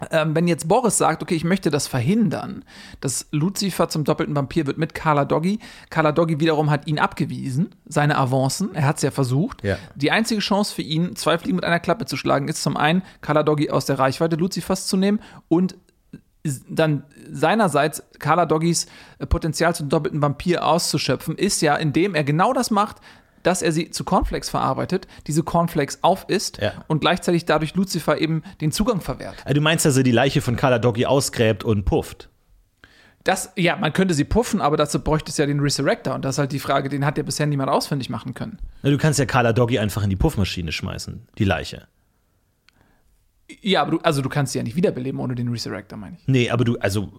Ähm, 0.10 0.36
wenn 0.36 0.48
jetzt 0.48 0.68
Boris 0.68 0.98
sagt, 0.98 1.22
okay, 1.22 1.36
ich 1.36 1.44
möchte 1.44 1.70
das 1.70 1.88
verhindern, 1.88 2.66
dass 3.00 3.28
Lucifer 3.32 3.90
zum 3.90 4.04
doppelten 4.04 4.36
Vampir 4.36 4.66
wird 4.68 4.78
mit 4.78 4.94
Carla 4.94 5.26
Doggy. 5.26 5.60
Carla 5.90 6.12
Doggy 6.12 6.40
wiederum 6.40 6.70
hat 6.70 6.88
ihn 6.88 7.00
abgewiesen, 7.00 7.76
seine 7.86 8.18
Avancen. 8.18 8.74
Er 8.74 8.86
hat 8.86 8.98
es 8.98 9.04
ja 9.04 9.12
versucht. 9.12 9.64
Ja. 9.64 9.78
Die 9.96 10.12
einzige 10.12 10.42
Chance 10.42 10.74
für 10.74 10.82
ihn, 10.82 11.16
zwei 11.16 11.38
Fliegen 11.38 11.58
mit 11.58 11.66
einer 11.66 11.80
Klappe 11.80 12.06
zu 12.06 12.18
schlagen, 12.18 12.48
ist 12.48 12.64
zum 12.64 12.78
einen, 12.78 13.04
Carla 13.22 13.44
Doggy 13.44 13.70
aus 13.70 13.86
der 13.86 14.00
Reichweite 14.00 14.36
Lucifers 14.36 14.88
zu 14.88 14.98
nehmen 14.98 15.20
und 15.48 15.76
dann 16.68 17.04
seinerseits 17.32 18.04
Carla 18.20 18.46
Doggys 18.46 18.88
äh, 19.20 19.28
Potenzial 19.28 19.76
zum 19.76 19.90
doppelten 19.90 20.22
Vampir 20.22 20.66
auszuschöpfen, 20.66 21.38
ist 21.38 21.62
ja, 21.62 21.76
indem 21.76 22.16
er 22.16 22.24
genau 22.24 22.54
das 22.54 22.72
macht, 22.72 22.98
dass 23.44 23.62
er 23.62 23.72
sie 23.72 23.90
zu 23.92 24.04
Cornflakes 24.04 24.50
verarbeitet, 24.50 25.08
diese 25.28 25.44
Cornflakes 25.44 26.00
aufisst 26.04 26.60
Ja. 26.62 26.74
und 26.88 27.02
gleichzeitig 27.02 27.46
dadurch 27.46 27.76
Lucifer 27.76 28.20
eben 28.20 28.44
den 28.62 28.72
Zugang 28.72 29.02
verwehrt. 29.02 29.36
Ah, 29.46 29.54
Du 29.54 29.62
meinst, 29.62 29.86
dass 29.86 29.98
er 29.98 30.04
die 30.04 30.12
Leiche 30.12 30.42
von 30.42 30.56
Carla 30.56 30.80
Doggy 30.80 31.06
ausgräbt 31.06 31.64
und 31.64 31.86
pufft? 31.86 32.30
Das, 33.24 33.52
ja, 33.56 33.76
man 33.76 33.94
könnte 33.94 34.16
sie 34.16 34.24
puffen, 34.24 34.62
aber 34.62 34.78
dazu 34.78 35.00
bräuchte 35.00 35.30
es 35.30 35.38
ja 35.38 35.46
den 35.46 35.60
Resurrector. 35.60 36.16
Und 36.16 36.26
das 36.26 36.36
ist 36.36 36.40
halt 36.40 36.52
die 36.52 36.60
Frage, 36.60 36.90
den 36.90 37.06
hat 37.06 37.18
ja 37.20 37.24
bisher 37.24 37.46
niemand 37.46 37.70
ausfindig 37.70 38.10
machen 38.10 38.34
können. 38.34 38.58
Na, 38.82 38.90
Du 38.90 38.98
kannst 38.98 39.20
ja 39.20 39.26
Carla 39.28 39.54
Doggy 39.54 39.78
einfach 39.78 40.02
in 40.04 40.10
die 40.10 40.16
Puffmaschine 40.16 40.72
schmeißen, 40.72 41.28
die 41.38 41.44
Leiche. 41.44 41.88
Ja, 43.62 43.82
aber 43.82 43.92
du, 43.92 44.00
also 44.00 44.22
du 44.22 44.30
kannst 44.30 44.54
sie 44.54 44.60
ja 44.60 44.64
nicht 44.64 44.76
wiederbeleben 44.76 45.20
ohne 45.20 45.36
den 45.36 45.50
Resurrector, 45.50 45.98
meine 46.00 46.16
ich. 46.18 46.28
Nee, 46.28 46.50
aber 46.50 46.64
du, 46.64 46.78
also, 46.80 47.12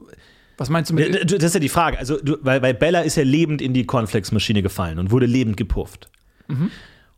Was 0.56 0.70
meinst 0.70 0.90
du 0.90 0.94
mit. 0.94 1.30
das 1.30 1.42
ist 1.44 1.54
ja 1.54 1.60
die 1.60 1.68
Frage. 1.68 1.98
Also, 1.98 2.18
du, 2.22 2.36
weil, 2.40 2.62
weil 2.62 2.74
Bella 2.74 3.00
ist 3.02 3.16
ja 3.16 3.22
lebend 3.22 3.60
in 3.60 3.74
die 3.74 3.84
Cornflakes-Maschine 3.84 4.62
gefallen 4.62 4.98
und 4.98 5.10
wurde 5.10 5.26
lebend 5.26 5.56
gepufft. 5.56 6.10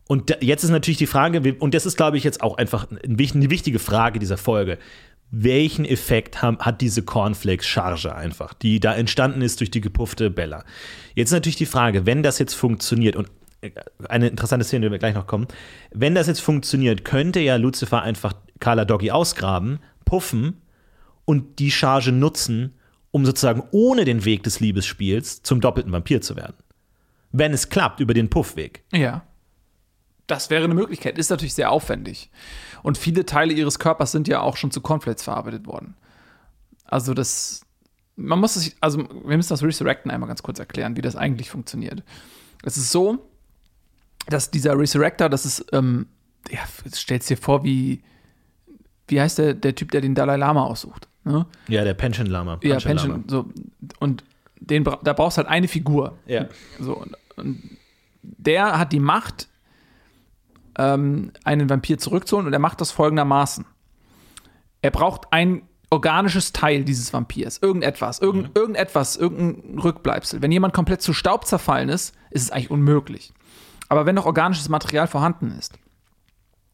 Und 0.07 0.29
da, 0.29 0.35
jetzt 0.39 0.63
ist 0.63 0.69
natürlich 0.69 0.97
die 0.97 1.07
Frage, 1.07 1.55
und 1.55 1.73
das 1.73 1.85
ist, 1.85 1.97
glaube 1.97 2.17
ich, 2.17 2.23
jetzt 2.23 2.41
auch 2.41 2.57
einfach 2.57 2.87
eine 2.91 3.49
wichtige 3.49 3.79
Frage 3.79 4.19
dieser 4.19 4.37
Folge. 4.37 4.77
Welchen 5.31 5.85
Effekt 5.85 6.41
haben, 6.43 6.59
hat 6.59 6.81
diese 6.81 7.01
Cornflakes-Charge 7.01 8.15
einfach, 8.15 8.53
die 8.53 8.79
da 8.79 8.93
entstanden 8.93 9.41
ist 9.41 9.59
durch 9.59 9.71
die 9.71 9.81
gepuffte 9.81 10.29
Bella? 10.29 10.63
Jetzt 11.15 11.29
ist 11.29 11.33
natürlich 11.33 11.55
die 11.55 11.65
Frage, 11.65 12.05
wenn 12.05 12.21
das 12.21 12.37
jetzt 12.37 12.53
funktioniert, 12.53 13.15
und 13.15 13.29
äh, 13.61 13.71
eine 14.07 14.27
interessante 14.27 14.63
Szene, 14.63 14.85
die 14.85 14.91
wir 14.91 14.99
gleich 14.99 15.15
noch 15.15 15.25
kommen, 15.25 15.47
wenn 15.91 16.13
das 16.13 16.27
jetzt 16.27 16.41
funktioniert, 16.41 17.03
könnte 17.03 17.39
ja 17.39 17.55
Lucifer 17.55 18.03
einfach 18.03 18.33
Carla 18.59 18.85
Doggy 18.85 19.09
ausgraben, 19.09 19.79
puffen 20.05 20.61
und 21.25 21.57
die 21.57 21.71
Charge 21.71 22.11
nutzen, 22.11 22.75
um 23.09 23.25
sozusagen 23.25 23.63
ohne 23.71 24.05
den 24.05 24.25
Weg 24.25 24.43
des 24.43 24.59
Liebesspiels 24.59 25.41
zum 25.41 25.59
doppelten 25.59 25.91
Vampir 25.91 26.21
zu 26.21 26.35
werden. 26.35 26.55
Wenn 27.37 27.53
es 27.53 27.69
klappt 27.69 27.99
über 27.99 28.13
den 28.13 28.29
Puffweg. 28.29 28.83
Ja. 28.93 29.23
Das 30.27 30.49
wäre 30.49 30.63
eine 30.63 30.73
Möglichkeit. 30.73 31.17
Ist 31.17 31.29
natürlich 31.29 31.53
sehr 31.53 31.69
aufwendig. 31.69 32.31
Und 32.81 32.97
viele 32.97 33.25
Teile 33.25 33.53
ihres 33.53 33.77
Körpers 33.77 34.11
sind 34.11 34.27
ja 34.27 34.41
auch 34.41 34.57
schon 34.57 34.71
zu 34.71 34.81
Cornflakes 34.81 35.23
verarbeitet 35.23 35.67
worden. 35.67 35.95
Also 36.85 37.13
das. 37.13 37.61
Man 38.15 38.39
muss 38.39 38.55
es, 38.55 38.75
also 38.79 38.99
wir 38.99 39.35
müssen 39.35 39.49
das 39.49 39.61
Resurrecten 39.61 40.09
einmal 40.09 40.29
ganz 40.29 40.41
kurz 40.41 40.57
erklären, 40.59 40.95
wie 40.95 41.01
das 41.01 41.17
eigentlich 41.17 41.49
funktioniert. 41.49 42.01
Es 42.63 42.77
ist 42.77 42.91
so, 42.91 43.27
dass 44.27 44.51
dieser 44.51 44.79
Resurrector, 44.79 45.27
das 45.27 45.45
ist, 45.45 45.65
ähm, 45.73 46.07
ja, 46.49 46.61
stellst 46.93 47.29
dir 47.29 47.35
vor, 47.35 47.65
wie, 47.65 48.01
wie 49.09 49.19
heißt 49.19 49.37
der, 49.39 49.53
der 49.53 49.75
Typ, 49.75 49.91
der 49.91 49.99
den 49.99 50.15
Dalai 50.15 50.37
Lama 50.37 50.63
aussucht? 50.63 51.09
Ne? 51.25 51.45
Ja, 51.67 51.83
der 51.83 51.93
Pension 51.93 52.27
Lama. 52.27 52.57
Ja, 52.63 52.75
Panchen 52.75 52.95
Lama. 52.95 53.13
Pension, 53.15 53.23
so. 53.27 53.49
Und 53.99 54.23
den, 54.61 54.85
da 54.85 55.13
brauchst 55.13 55.37
du 55.37 55.41
halt 55.41 55.49
eine 55.49 55.67
Figur. 55.67 56.17
Ja. 56.25 56.47
So, 56.79 56.95
und 56.95 57.17
der 58.21 58.79
hat 58.79 58.91
die 58.91 58.99
Macht, 58.99 59.49
ähm, 60.77 61.31
einen 61.43 61.69
Vampir 61.69 61.97
zurückzuholen 61.97 62.47
und 62.47 62.53
er 62.53 62.59
macht 62.59 62.81
das 62.81 62.91
folgendermaßen. 62.91 63.65
Er 64.81 64.91
braucht 64.91 65.31
ein 65.31 65.67
organisches 65.89 66.51
Teil 66.51 66.83
dieses 66.83 67.13
Vampirs, 67.13 67.59
irgendetwas, 67.59 68.19
irgend, 68.19 68.57
irgendetwas, 68.57 69.15
irgendein 69.15 69.79
Rückbleibsel. 69.79 70.41
Wenn 70.41 70.51
jemand 70.51 70.73
komplett 70.73 71.01
zu 71.01 71.13
Staub 71.13 71.45
zerfallen 71.45 71.89
ist, 71.89 72.13
ist 72.31 72.43
es 72.43 72.51
eigentlich 72.51 72.71
unmöglich. 72.71 73.33
Aber 73.87 74.05
wenn 74.05 74.15
noch 74.15 74.25
organisches 74.25 74.67
Material 74.69 75.07
vorhanden 75.07 75.51
ist, 75.51 75.73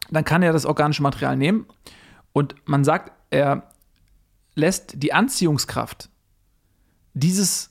dann 0.10 0.26
kann 0.26 0.44
er 0.44 0.54
das 0.54 0.66
organische 0.66 1.04
Material 1.04 1.38
nehmen 1.38 1.68
und 2.34 2.56
man 2.66 2.84
sagt, 2.84 3.12
er 3.30 3.70
lässt 4.56 5.02
die 5.02 5.14
Anziehungskraft 5.14 6.10
dieses 7.14 7.71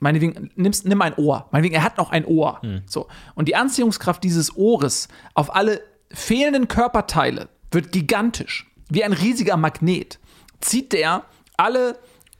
meinetwegen, 0.00 0.50
nimmst, 0.56 0.86
nimm 0.86 1.00
ein 1.02 1.14
Ohr. 1.14 1.48
Meinetwegen, 1.50 1.74
er 1.74 1.82
hat 1.82 1.98
noch 1.98 2.10
ein 2.10 2.24
Ohr. 2.24 2.60
So. 2.86 3.08
Und 3.34 3.48
die 3.48 3.56
Anziehungskraft 3.56 4.22
dieses 4.24 4.56
Ohres 4.56 5.08
auf 5.34 5.54
alle 5.54 5.80
fehlenden 6.12 6.68
Körperteile 6.68 7.48
wird 7.70 7.92
gigantisch. 7.92 8.70
Wie 8.88 9.04
ein 9.04 9.12
riesiger 9.12 9.56
Magnet 9.56 10.18
zieht 10.60 10.92
der 10.92 11.24
alle 11.56 11.98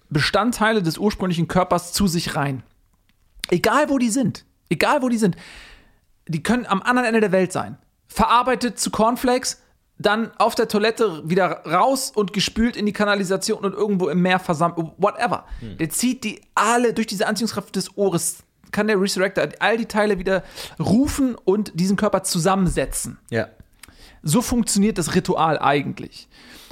Bestandteile 0.08 0.82
des 0.82 0.98
ursprünglichen 0.98 1.46
Körpers 1.46 1.92
zu 1.92 2.08
sich 2.08 2.34
rein. 2.34 2.62
Egal 3.50 3.88
wo 3.88 3.98
die 3.98 4.10
sind, 4.10 4.44
egal 4.68 5.02
wo 5.02 5.08
die 5.08 5.18
sind, 5.18 5.36
die 6.26 6.42
können 6.42 6.66
am 6.66 6.82
anderen 6.82 7.08
Ende 7.08 7.20
der 7.20 7.32
Welt 7.32 7.52
sein. 7.52 7.78
Verarbeitet 8.08 8.78
zu 8.78 8.90
Cornflakes, 8.90 9.62
dann 10.00 10.30
auf 10.38 10.54
der 10.54 10.66
Toilette 10.66 11.22
wieder 11.28 11.62
raus 11.66 12.10
und 12.14 12.32
gespült 12.32 12.74
in 12.74 12.86
die 12.86 12.92
Kanalisation 12.92 13.62
und 13.64 13.74
irgendwo 13.74 14.08
im 14.08 14.22
Meer 14.22 14.38
versammelt, 14.38 14.88
whatever. 14.96 15.44
Der 15.78 15.90
zieht 15.90 16.24
die 16.24 16.40
alle 16.54 16.94
durch 16.94 17.06
diese 17.06 17.26
Anziehungskraft 17.26 17.76
des 17.76 17.96
Ohres, 17.96 18.38
kann 18.72 18.86
der 18.86 18.98
Resurrector 19.00 19.46
all 19.58 19.76
die 19.76 19.84
Teile 19.86 20.18
wieder 20.18 20.42
rufen 20.78 21.34
und 21.34 21.78
diesen 21.78 21.96
Körper 21.96 22.22
zusammensetzen. 22.22 23.18
Ja. 23.28 23.48
So 24.22 24.40
funktioniert 24.42 24.96
das 24.96 25.14
Ritual 25.14 25.58
eigentlich. 25.58 26.28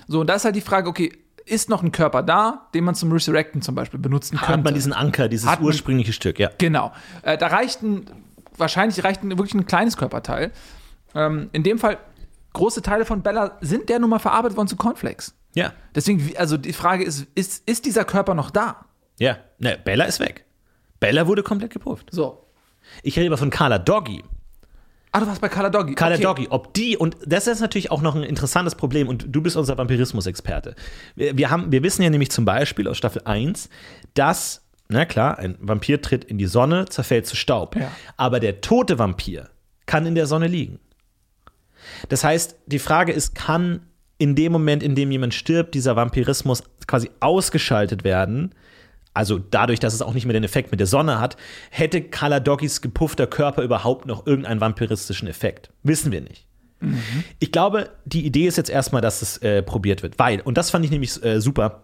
So, 0.07 0.21
und 0.21 0.27
da 0.29 0.35
ist 0.35 0.45
halt 0.47 0.57
die 0.57 0.61
Frage, 0.63 0.89
okay, 0.89 1.13
ist 1.45 1.69
noch 1.69 1.83
ein 1.83 1.93
Körper 1.93 2.23
da, 2.23 2.69
den 2.75 2.85
man 2.85 2.95
zum 2.95 3.13
Resurrecten 3.13 3.61
zum 3.63 3.75
Beispiel 3.75 4.01
benutzen 4.01 4.39
könnte? 4.39 4.53
Hat 4.53 4.65
man 4.65 4.75
diesen 4.75 4.93
Anker, 4.95 5.29
dieses 5.29 5.47
man- 5.47 5.63
ursprüngliche 5.63 6.13
Stück, 6.15 6.39
ja. 6.39 6.51
Genau. 6.59 6.93
Äh, 7.23 7.37
da 7.37 7.49
reicht 7.49 7.83
ein, 7.83 8.07
wahrscheinlich 8.57 9.03
reicht 9.05 9.23
ein, 9.23 9.31
wirklich 9.31 9.55
ein 9.55 9.67
kleines 9.67 9.97
Körperteil. 9.99 10.51
Ähm, 11.15 11.49
in 11.53 11.63
dem 11.63 11.79
Fall, 11.79 11.99
große 12.59 12.83
Teile 12.83 13.05
von 13.05 13.23
Bella 13.23 13.57
sind 13.61 13.89
der 13.89 13.99
nun 13.99 14.11
mal 14.11 14.19
verarbeitet 14.19 14.57
worden 14.57 14.69
zu 14.69 14.77
Cornflakes. 14.77 15.35
Ja. 15.55 15.73
Deswegen, 15.95 16.37
also 16.37 16.57
die 16.57 16.73
Frage 16.73 17.05
ist, 17.05 17.27
ist, 17.35 17.67
ist 17.67 17.87
dieser 17.87 18.05
Körper 18.05 18.35
noch 18.35 18.51
da? 18.51 18.85
Ja. 19.19 19.39
Ne, 19.59 19.79
Bella 19.83 20.05
ist 20.05 20.21
weg. 20.21 20.45
Bella 21.01 21.27
wurde 21.27 21.43
komplett 21.43 21.73
gepufft. 21.73 22.09
So. 22.11 22.45
Ich 23.03 23.17
rede 23.17 23.29
aber 23.29 23.39
von 23.39 23.51
Carla 23.51 23.79
Doggy. 23.79 24.23
Ah, 25.11 25.21
du 25.21 25.27
warst 25.27 25.41
bei 25.41 25.49
Carla 25.49 25.71
Doggy. 25.71 25.95
Carla 25.95 26.17
okay. 26.17 26.23
Doggy, 26.23 26.47
ob 26.51 26.75
die, 26.75 26.97
und 26.97 27.17
das 27.25 27.47
ist 27.47 27.61
natürlich 27.61 27.91
auch 27.91 28.03
noch 28.03 28.15
ein 28.15 28.23
interessantes 28.23 28.75
Problem, 28.75 29.09
und 29.09 29.27
du 29.29 29.41
bist 29.41 29.57
unser 29.57 29.79
Vampirismus-Experte. 29.79 30.75
Wir, 31.17 31.37
wir, 31.39 31.51
haben, 31.51 31.73
wir 31.73 31.83
wissen 31.83 32.03
ja 32.03 32.11
nämlich 32.11 32.31
zum 32.31 32.45
Beispiel 32.45 32.87
aus 32.87 32.99
Staffel 32.99 33.23
1, 33.25 33.71
dass, 34.15 34.67
na 34.89 35.07
klar, 35.07 35.39
ein 35.39 35.57
Vampir 35.61 36.03
tritt 36.03 36.25
in 36.25 36.37
die 36.37 36.47
Sonne, 36.47 36.87
zerfällt 36.87 37.27
zu 37.27 37.37
Staub. 37.37 37.77
Ja. 37.77 37.91
Aber 38.17 38.39
der 38.39 38.61
tote 38.61 38.99
Vampir 38.99 39.49
kann 39.87 40.05
in 40.05 40.15
der 40.15 40.27
Sonne 40.27 40.47
liegen. 40.47 40.79
Das 42.09 42.25
heißt, 42.25 42.57
die 42.67 42.79
Frage 42.79 43.13
ist, 43.13 43.35
kann 43.35 43.81
in 44.19 44.35
dem 44.35 44.53
Moment, 44.53 44.83
in 44.83 44.95
dem 44.95 45.11
jemand 45.11 45.35
stirbt, 45.35 45.75
dieser 45.75 45.97
Vampirismus 45.97 46.65
quasi 46.87 47.11
ausgeschaltet 47.21 48.05
werden? 48.05 48.55
Also 49.15 49.39
dadurch, 49.39 49.81
dass 49.81 49.95
es 49.95 50.03
auch 50.03 50.15
nicht 50.15 50.27
mehr 50.27 50.33
den 50.33 50.45
Effekt 50.45 50.71
mit 50.71 50.81
der 50.81 50.87
Sonne 50.87 51.21
hat, 51.21 51.37
hätte 51.71 52.03
Carla 52.03 52.41
Doggys 52.41 52.81
gepuffter 52.81 53.27
Körper 53.27 53.63
überhaupt 53.63 54.07
noch 54.07 54.27
irgendeinen 54.27 54.61
vampiristischen 54.61 55.29
Effekt? 55.29 55.71
Wissen 55.83 56.13
wir 56.13 56.21
nicht. 56.21 56.47
Ich 57.41 57.51
glaube, 57.51 57.91
die 58.05 58.25
Idee 58.25 58.47
ist 58.47 58.57
jetzt 58.57 58.71
erstmal, 58.71 59.03
dass 59.03 59.23
es 59.23 59.39
äh, 59.39 59.63
probiert 59.63 60.03
wird, 60.03 60.19
weil, 60.19 60.41
und 60.41 60.57
das 60.57 60.71
fand 60.71 60.85
ich 60.85 60.91
nämlich 60.91 61.23
äh, 61.25 61.41
super, 61.41 61.83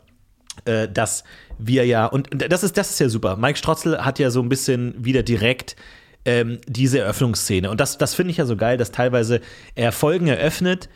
äh, 0.64 0.88
dass 0.88 1.24
wir 1.58 1.84
ja, 1.84 2.06
und 2.06 2.28
das 2.30 2.62
ist, 2.62 2.76
das 2.76 2.90
ist 2.90 3.00
ja 3.00 3.08
super. 3.08 3.36
Mike 3.36 3.58
Strotzel 3.58 4.04
hat 4.04 4.18
ja 4.18 4.30
so 4.30 4.40
ein 4.40 4.48
bisschen 4.48 5.04
wieder 5.04 5.24
direkt 5.24 5.74
ähm, 6.24 6.58
diese 6.66 6.98
Eröffnungsszene. 7.00 7.70
Und 7.70 7.80
das, 7.80 7.98
das 7.98 8.14
finde 8.14 8.30
ich 8.32 8.36
ja 8.38 8.46
so 8.46 8.56
geil, 8.56 8.76
dass 8.78 8.90
teilweise 8.92 9.40
er 9.74 9.92
Folgen 9.92 10.26
eröffnet 10.26 10.88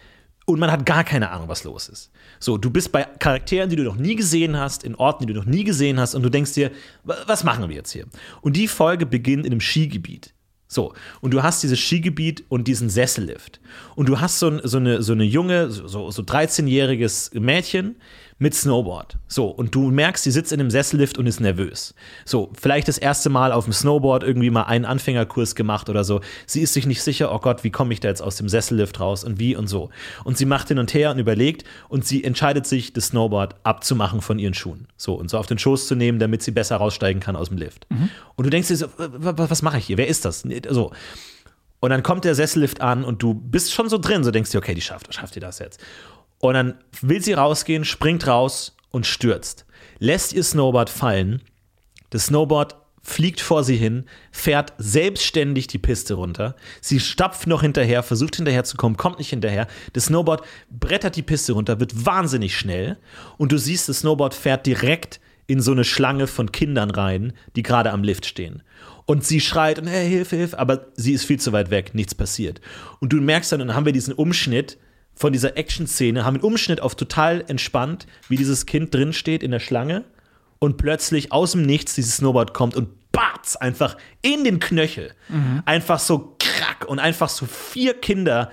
und 0.46 0.58
man 0.58 0.72
hat 0.72 0.86
gar 0.86 1.04
keine 1.04 1.30
Ahnung, 1.30 1.48
was 1.48 1.64
los 1.64 1.88
ist. 1.88 2.10
So, 2.40 2.56
du 2.56 2.70
bist 2.70 2.90
bei 2.92 3.04
Charakteren, 3.18 3.68
die 3.68 3.76
du 3.76 3.82
noch 3.82 3.96
nie 3.96 4.14
gesehen 4.16 4.56
hast, 4.56 4.82
in 4.84 4.94
Orten, 4.94 5.26
die 5.26 5.32
du 5.34 5.40
noch 5.40 5.46
nie 5.46 5.64
gesehen 5.64 6.00
hast, 6.00 6.14
und 6.14 6.22
du 6.22 6.30
denkst 6.30 6.54
dir, 6.54 6.70
wa- 7.04 7.16
was 7.26 7.44
machen 7.44 7.68
wir 7.68 7.76
jetzt 7.76 7.92
hier? 7.92 8.06
Und 8.40 8.56
die 8.56 8.68
Folge 8.68 9.04
beginnt 9.04 9.44
in 9.44 9.52
einem 9.52 9.60
Skigebiet. 9.60 10.32
So, 10.70 10.92
und 11.22 11.32
du 11.32 11.42
hast 11.42 11.62
dieses 11.62 11.78
Skigebiet 11.78 12.44
und 12.48 12.68
diesen 12.68 12.88
Sessellift. 12.90 13.58
Und 13.94 14.08
du 14.08 14.20
hast 14.20 14.38
so, 14.38 14.58
so, 14.66 14.76
eine, 14.78 15.02
so 15.02 15.12
eine 15.12 15.24
junge, 15.24 15.70
so 15.70 16.10
so 16.10 16.22
13-jähriges 16.22 17.38
Mädchen 17.38 17.96
mit 18.38 18.54
Snowboard. 18.54 19.18
So, 19.26 19.46
und 19.46 19.74
du 19.74 19.90
merkst, 19.90 20.22
sie 20.22 20.30
sitzt 20.30 20.52
in 20.52 20.58
dem 20.58 20.70
Sessellift 20.70 21.18
und 21.18 21.26
ist 21.26 21.40
nervös. 21.40 21.94
So, 22.24 22.52
vielleicht 22.58 22.86
das 22.86 22.96
erste 22.96 23.30
Mal 23.30 23.50
auf 23.50 23.64
dem 23.64 23.72
Snowboard 23.72 24.22
irgendwie 24.22 24.50
mal 24.50 24.62
einen 24.62 24.84
Anfängerkurs 24.84 25.56
gemacht 25.56 25.88
oder 25.88 26.04
so. 26.04 26.20
Sie 26.46 26.60
ist 26.60 26.72
sich 26.72 26.86
nicht 26.86 27.02
sicher, 27.02 27.34
oh 27.34 27.38
Gott, 27.40 27.64
wie 27.64 27.70
komme 27.70 27.92
ich 27.92 28.00
da 28.00 28.08
jetzt 28.08 28.22
aus 28.22 28.36
dem 28.36 28.48
Sessellift 28.48 29.00
raus 29.00 29.24
und 29.24 29.40
wie 29.40 29.56
und 29.56 29.66
so. 29.66 29.90
Und 30.22 30.38
sie 30.38 30.46
macht 30.46 30.68
hin 30.68 30.78
und 30.78 30.94
her 30.94 31.10
und 31.10 31.18
überlegt 31.18 31.64
und 31.88 32.06
sie 32.06 32.22
entscheidet 32.22 32.66
sich, 32.66 32.92
das 32.92 33.06
Snowboard 33.08 33.56
abzumachen 33.64 34.20
von 34.20 34.38
ihren 34.38 34.54
Schuhen. 34.54 34.86
So, 34.96 35.14
und 35.14 35.28
so 35.30 35.38
auf 35.38 35.46
den 35.46 35.58
Schoß 35.58 35.88
zu 35.88 35.96
nehmen, 35.96 36.18
damit 36.20 36.42
sie 36.42 36.52
besser 36.52 36.76
raussteigen 36.76 37.20
kann 37.20 37.34
aus 37.34 37.48
dem 37.48 37.58
Lift. 37.58 37.86
Und 38.36 38.44
du 38.44 38.50
denkst 38.50 38.68
dir 38.68 38.76
so, 38.76 38.86
was 38.96 39.62
mache 39.62 39.78
ich 39.78 39.86
hier? 39.86 39.98
Wer 39.98 40.06
ist 40.06 40.24
das? 40.24 40.44
So. 40.68 40.92
Und 41.80 41.90
dann 41.90 42.02
kommt 42.02 42.24
der 42.24 42.34
Sessellift 42.34 42.80
an 42.80 43.04
und 43.04 43.22
du 43.22 43.34
bist 43.34 43.72
schon 43.72 43.88
so 43.88 43.98
drin, 43.98 44.24
so 44.24 44.32
denkst 44.32 44.50
du, 44.50 44.58
okay, 44.58 44.74
die 44.74 44.80
schafft, 44.80 45.12
schafft 45.14 45.36
die 45.36 45.40
das 45.40 45.60
jetzt. 45.60 45.80
Und 46.40 46.54
dann 46.54 46.74
will 47.00 47.22
sie 47.22 47.32
rausgehen, 47.32 47.84
springt 47.84 48.26
raus 48.26 48.76
und 48.90 49.06
stürzt. 49.06 49.66
Lässt 49.98 50.32
ihr 50.32 50.44
Snowboard 50.44 50.90
fallen. 50.90 51.42
Das 52.10 52.26
Snowboard 52.26 52.76
fliegt 53.02 53.40
vor 53.40 53.64
sie 53.64 53.76
hin, 53.76 54.04
fährt 54.30 54.74
selbstständig 54.78 55.66
die 55.66 55.78
Piste 55.78 56.14
runter. 56.14 56.54
Sie 56.80 57.00
stapft 57.00 57.46
noch 57.46 57.62
hinterher, 57.62 58.02
versucht 58.02 58.36
hinterherzukommen, 58.36 58.96
kommt 58.96 59.18
nicht 59.18 59.30
hinterher. 59.30 59.66
Das 59.94 60.06
Snowboard 60.06 60.44
brettert 60.70 61.16
die 61.16 61.22
Piste 61.22 61.52
runter, 61.52 61.80
wird 61.80 62.04
wahnsinnig 62.06 62.56
schnell. 62.56 62.98
Und 63.38 63.52
du 63.52 63.58
siehst, 63.58 63.88
das 63.88 64.00
Snowboard 64.00 64.34
fährt 64.34 64.66
direkt 64.66 65.20
in 65.46 65.60
so 65.60 65.72
eine 65.72 65.84
Schlange 65.84 66.26
von 66.26 66.52
Kindern 66.52 66.90
rein, 66.90 67.32
die 67.56 67.62
gerade 67.62 67.90
am 67.90 68.04
Lift 68.04 68.26
stehen. 68.26 68.62
Und 69.06 69.24
sie 69.24 69.40
schreit 69.40 69.78
und 69.78 69.86
hey, 69.86 70.06
Hilfe, 70.06 70.36
Hilfe, 70.36 70.58
aber 70.58 70.88
sie 70.94 71.14
ist 71.14 71.24
viel 71.24 71.40
zu 71.40 71.52
weit 71.52 71.70
weg, 71.70 71.94
nichts 71.94 72.14
passiert. 72.14 72.60
Und 73.00 73.14
du 73.14 73.16
merkst 73.16 73.50
dann, 73.50 73.62
und 73.62 73.68
dann 73.68 73.76
haben 73.76 73.86
wir 73.86 73.94
diesen 73.94 74.12
Umschnitt 74.12 74.76
von 75.18 75.32
dieser 75.32 75.56
Action-Szene, 75.56 76.24
haben 76.24 76.36
einen 76.36 76.44
Umschnitt 76.44 76.80
auf 76.80 76.94
total 76.94 77.44
entspannt, 77.48 78.06
wie 78.28 78.36
dieses 78.36 78.66
Kind 78.66 78.94
drin 78.94 79.12
steht 79.12 79.42
in 79.42 79.50
der 79.50 79.60
Schlange 79.60 80.04
und 80.58 80.76
plötzlich 80.76 81.32
aus 81.32 81.52
dem 81.52 81.62
Nichts 81.62 81.94
dieses 81.94 82.16
Snowboard 82.16 82.54
kommt 82.54 82.76
und 82.76 83.10
batz 83.12 83.56
einfach 83.56 83.96
in 84.22 84.44
den 84.44 84.60
Knöchel. 84.60 85.12
Einfach 85.64 85.98
so 85.98 86.36
krack 86.38 86.86
und 86.86 86.98
einfach 87.00 87.28
so 87.28 87.46
vier 87.46 87.94
Kinder, 87.94 88.50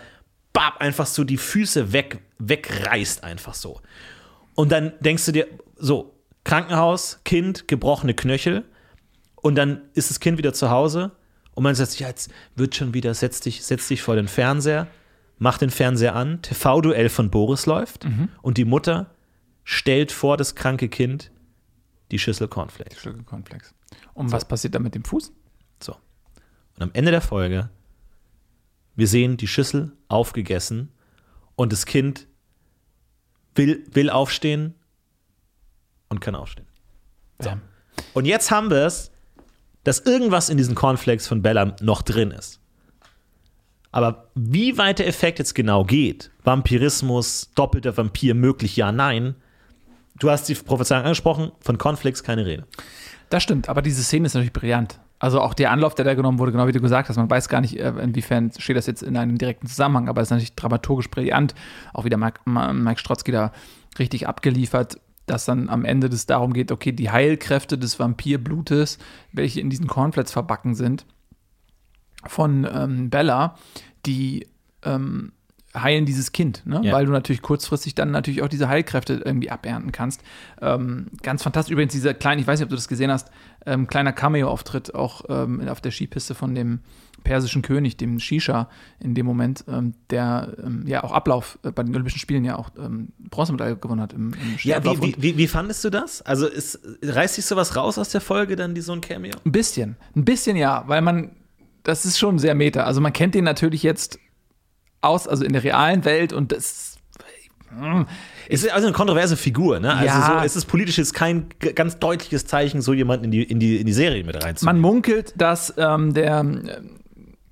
bap, 0.54 0.78
einfach 0.80 1.06
so 1.06 1.23
die 1.23 1.38
Füße 1.38 1.93
weg, 1.93 2.19
wegreißt 2.39 3.23
einfach 3.23 3.54
so. 3.54 3.82
Und 4.56 4.71
dann 4.71 4.93
denkst 5.01 5.25
du 5.25 5.32
dir, 5.34 5.47
so, 5.78 6.15
Krankenhaus, 6.45 7.19
Kind, 7.25 7.67
gebrochene 7.67 8.13
Knöchel. 8.13 8.63
Und 9.36 9.56
dann 9.56 9.82
ist 9.93 10.10
das 10.10 10.19
Kind 10.19 10.38
wieder 10.38 10.54
zu 10.54 10.69
Hause. 10.69 11.12
Und 11.54 11.63
man 11.63 11.75
sagt, 11.75 11.99
ja, 11.99 12.08
jetzt 12.08 12.32
wird 12.56 12.75
schon 12.75 12.93
wieder, 12.93 13.13
setz 13.13 13.41
dich, 13.41 13.63
setz 13.63 13.88
dich 13.88 14.01
vor 14.01 14.15
den 14.15 14.28
Fernseher, 14.28 14.88
mach 15.37 15.57
den 15.57 15.69
Fernseher 15.69 16.15
an, 16.15 16.41
TV-Duell 16.41 17.09
von 17.09 17.29
Boris 17.29 17.65
läuft. 17.65 18.07
Und 18.41 18.57
die 18.57 18.65
Mutter 18.65 19.11
stellt 19.63 20.11
vor 20.11 20.37
das 20.37 20.55
kranke 20.55 20.89
Kind 20.89 21.31
die 22.11 22.19
Schüssel 22.19 22.47
Cornflakes. 22.47 22.99
Stücke 22.99 23.23
Cornflakes. 23.23 23.73
Und 24.13 24.31
was 24.31 24.45
passiert 24.45 24.75
dann 24.75 24.83
mit 24.83 24.95
dem 24.95 25.03
Fuß? 25.03 25.33
So. 25.79 25.93
Und 26.75 26.83
am 26.83 26.91
Ende 26.93 27.11
der 27.11 27.21
Folge, 27.21 27.69
wir 28.95 29.07
sehen 29.07 29.37
die 29.37 29.47
Schüssel 29.47 29.91
aufgegessen 30.07 30.91
und 31.55 31.73
das 31.73 31.85
Kind 31.85 32.27
will, 33.55 33.83
will 33.91 34.09
aufstehen 34.09 34.75
und 36.09 36.21
kann 36.21 36.35
aufstehen. 36.35 36.67
Bam. 37.37 37.61
Und 38.13 38.25
jetzt 38.25 38.51
haben 38.51 38.69
wir 38.69 38.85
es, 38.85 39.11
dass 39.83 39.99
irgendwas 39.99 40.49
in 40.49 40.57
diesen 40.57 40.75
Cornflakes 40.75 41.27
von 41.27 41.41
Bella 41.41 41.75
noch 41.81 42.01
drin 42.01 42.31
ist. 42.31 42.59
Aber 43.95 44.27
wie 44.36 44.77
weit 44.77 44.99
der 44.99 45.08
Effekt 45.08 45.39
jetzt 45.39 45.55
genau 45.55 45.86
geht, 45.86 46.29
Vampirismus, 46.43 47.51
doppelter 47.55 47.95
Vampir, 47.95 48.36
möglich, 48.36 48.75
ja, 48.75 48.91
nein. 48.91 49.36
Du 50.19 50.29
hast 50.29 50.49
die 50.49 50.53
Prophezeiung 50.53 51.03
angesprochen, 51.03 51.53
von 51.62 51.77
Cornflakes 51.77 52.21
keine 52.21 52.45
Rede. 52.45 52.67
Das 53.29 53.41
stimmt, 53.41 53.69
aber 53.69 53.81
diese 53.81 54.03
Szene 54.03 54.25
ist 54.25 54.34
natürlich 54.34 54.51
brillant. 54.51 54.99
Also 55.17 55.39
auch 55.39 55.53
der 55.53 55.71
Anlauf, 55.71 55.95
der 55.95 56.03
da 56.03 56.13
genommen 56.13 56.39
wurde, 56.39 56.51
genau 56.51 56.67
wie 56.67 56.73
du 56.73 56.81
gesagt 56.81 57.08
hast, 57.08 57.15
man 57.15 57.29
weiß 57.29 57.47
gar 57.47 57.62
nicht, 57.62 57.79
äh, 57.79 57.93
inwiefern 58.01 58.51
steht 58.58 58.75
das 58.75 58.86
jetzt 58.86 59.01
in 59.01 59.15
einem 59.15 59.38
direkten 59.38 59.67
Zusammenhang, 59.67 60.10
aber 60.10 60.21
es 60.21 60.27
ist 60.27 60.31
natürlich 60.31 60.55
dramaturgisch 60.55 61.10
brillant. 61.10 61.55
Auch 61.93 62.03
wieder 62.03 62.17
Mike, 62.17 62.41
Mike 62.49 62.99
Strotzky 62.99 63.31
da 63.31 63.53
richtig 63.97 64.27
abgeliefert, 64.27 64.99
dass 65.25 65.45
dann 65.45 65.69
am 65.69 65.86
Ende 65.86 66.08
es 66.08 66.25
darum 66.25 66.51
geht, 66.51 66.73
okay, 66.73 66.91
die 66.91 67.12
Heilkräfte 67.12 67.77
des 67.77 67.97
Vampirblutes, 67.97 68.97
welche 69.31 69.62
in 69.62 69.69
diesen 69.69 69.88
Cornflakes 69.88 70.34
verbacken 70.34 70.75
sind, 70.75 71.05
von 72.27 72.67
ähm, 72.71 73.09
Bella, 73.09 73.55
die 74.05 74.47
ähm, 74.83 75.31
heilen 75.75 76.05
dieses 76.05 76.31
Kind, 76.31 76.63
ne? 76.65 76.81
Ja. 76.83 76.93
weil 76.93 77.05
du 77.05 77.11
natürlich 77.11 77.41
kurzfristig 77.41 77.95
dann 77.95 78.11
natürlich 78.11 78.41
auch 78.41 78.47
diese 78.47 78.67
Heilkräfte 78.67 79.21
irgendwie 79.25 79.51
abernten 79.51 79.91
kannst. 79.91 80.21
Ähm, 80.61 81.07
ganz 81.21 81.43
fantastisch. 81.43 81.73
Übrigens, 81.73 81.93
dieser 81.93 82.13
kleine, 82.13 82.41
ich 82.41 82.47
weiß 82.47 82.59
nicht, 82.59 82.65
ob 82.65 82.69
du 82.69 82.76
das 82.76 82.88
gesehen 82.88 83.11
hast, 83.11 83.30
ähm, 83.65 83.88
kleiner 83.88 84.13
Cameo-Auftritt 84.13 84.95
auch 84.95 85.23
ähm, 85.30 85.67
auf 85.67 85.82
der 85.82 85.91
Skipiste 85.91 86.36
von 86.36 86.55
dem 86.55 86.80
persischen 87.23 87.61
König, 87.63 87.97
dem 87.97 88.19
Shisha, 88.19 88.69
in 88.99 89.15
dem 89.15 89.26
Moment, 89.26 89.65
ähm, 89.67 89.95
der 90.11 90.55
ähm, 90.63 90.84
ja 90.86 91.03
auch 91.03 91.11
Ablauf 91.11 91.57
äh, 91.63 91.71
bei 91.71 91.84
den 91.84 91.93
Olympischen 91.93 92.19
Spielen 92.19 92.45
ja 92.45 92.55
auch 92.55 92.69
ähm, 92.78 93.09
Bronzemedaille 93.19 93.76
gewonnen 93.76 94.01
hat 94.01 94.13
im, 94.13 94.34
im 94.34 94.57
Ja, 94.61 94.84
wie, 94.84 95.01
wie, 95.01 95.15
wie, 95.17 95.38
wie 95.38 95.47
fandest 95.47 95.84
du 95.84 95.89
das? 95.89 96.21
Also 96.21 96.47
ist, 96.47 96.80
reißt 97.01 97.36
sich 97.36 97.45
sowas 97.45 97.76
raus 97.76 97.97
aus 97.97 98.09
der 98.09 98.21
Folge, 98.21 98.55
dann 98.55 98.76
die 98.76 98.82
so 98.82 98.93
ein 98.93 99.01
Cameo? 99.01 99.34
Ein 99.43 99.51
bisschen. 99.51 99.97
Ein 100.15 100.23
bisschen 100.23 100.55
ja, 100.55 100.84
weil 100.88 101.01
man, 101.01 101.32
das 101.86 102.03
ist 102.05 102.17
schon 102.19 102.38
sehr 102.39 102.53
meta. 102.55 102.83
Also 102.83 102.99
man 102.99 103.13
kennt 103.13 103.33
den 103.36 103.45
natürlich 103.45 103.81
jetzt 103.83 104.19
aus, 105.01 105.27
also 105.27 105.45
in 105.45 105.53
der 105.53 105.63
realen 105.63 106.03
Welt 106.03 106.33
und 106.33 106.51
das, 106.51 106.97
Es 108.49 108.63
ist 108.63 108.71
also 108.71 108.88
eine 108.88 108.95
kontroverse 108.95 109.38
Figur, 109.38 109.79
ne? 109.79 109.93
Also 109.93 110.05
Ja. 110.05 110.39
so, 110.39 110.45
es 110.45 110.55
ist 110.55 110.65
politisch 110.65 110.97
jetzt 110.97 111.13
kein 111.13 111.47
ganz 111.75 111.99
deutliches 111.99 112.45
Zeichen, 112.45 112.81
so 112.81 112.93
jemanden 112.93 113.25
in 113.25 113.31
die, 113.31 113.43
in 113.43 113.59
die, 113.59 113.77
in 113.77 113.86
die 113.86 113.93
Serie 113.93 114.23
mit 114.23 114.36
Man 114.36 114.43
reinzunehmen. 114.43 114.81
munkelt, 114.81 115.33
dass 115.38 115.73
ähm, 115.77 116.13
der 116.13 116.39
ähm, 116.39 116.69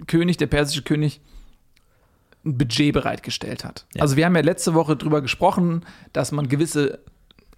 König, 0.08 0.38
der 0.38 0.48
persische 0.48 0.82
König, 0.84 1.22
ein 2.46 2.58
Budget 2.58 2.94
bereitgestellt 2.94 3.64
hat. 3.64 3.86
Ja. 3.96 4.02
Also 4.02 4.18
wir 4.18 4.26
haben 4.26 4.36
ja 4.36 4.42
letzte 4.42 4.74
Woche 4.74 4.96
drüber 4.98 5.22
gesprochen, 5.22 5.86
dass 6.12 6.32
man 6.34 6.50
gewisse 6.50 7.00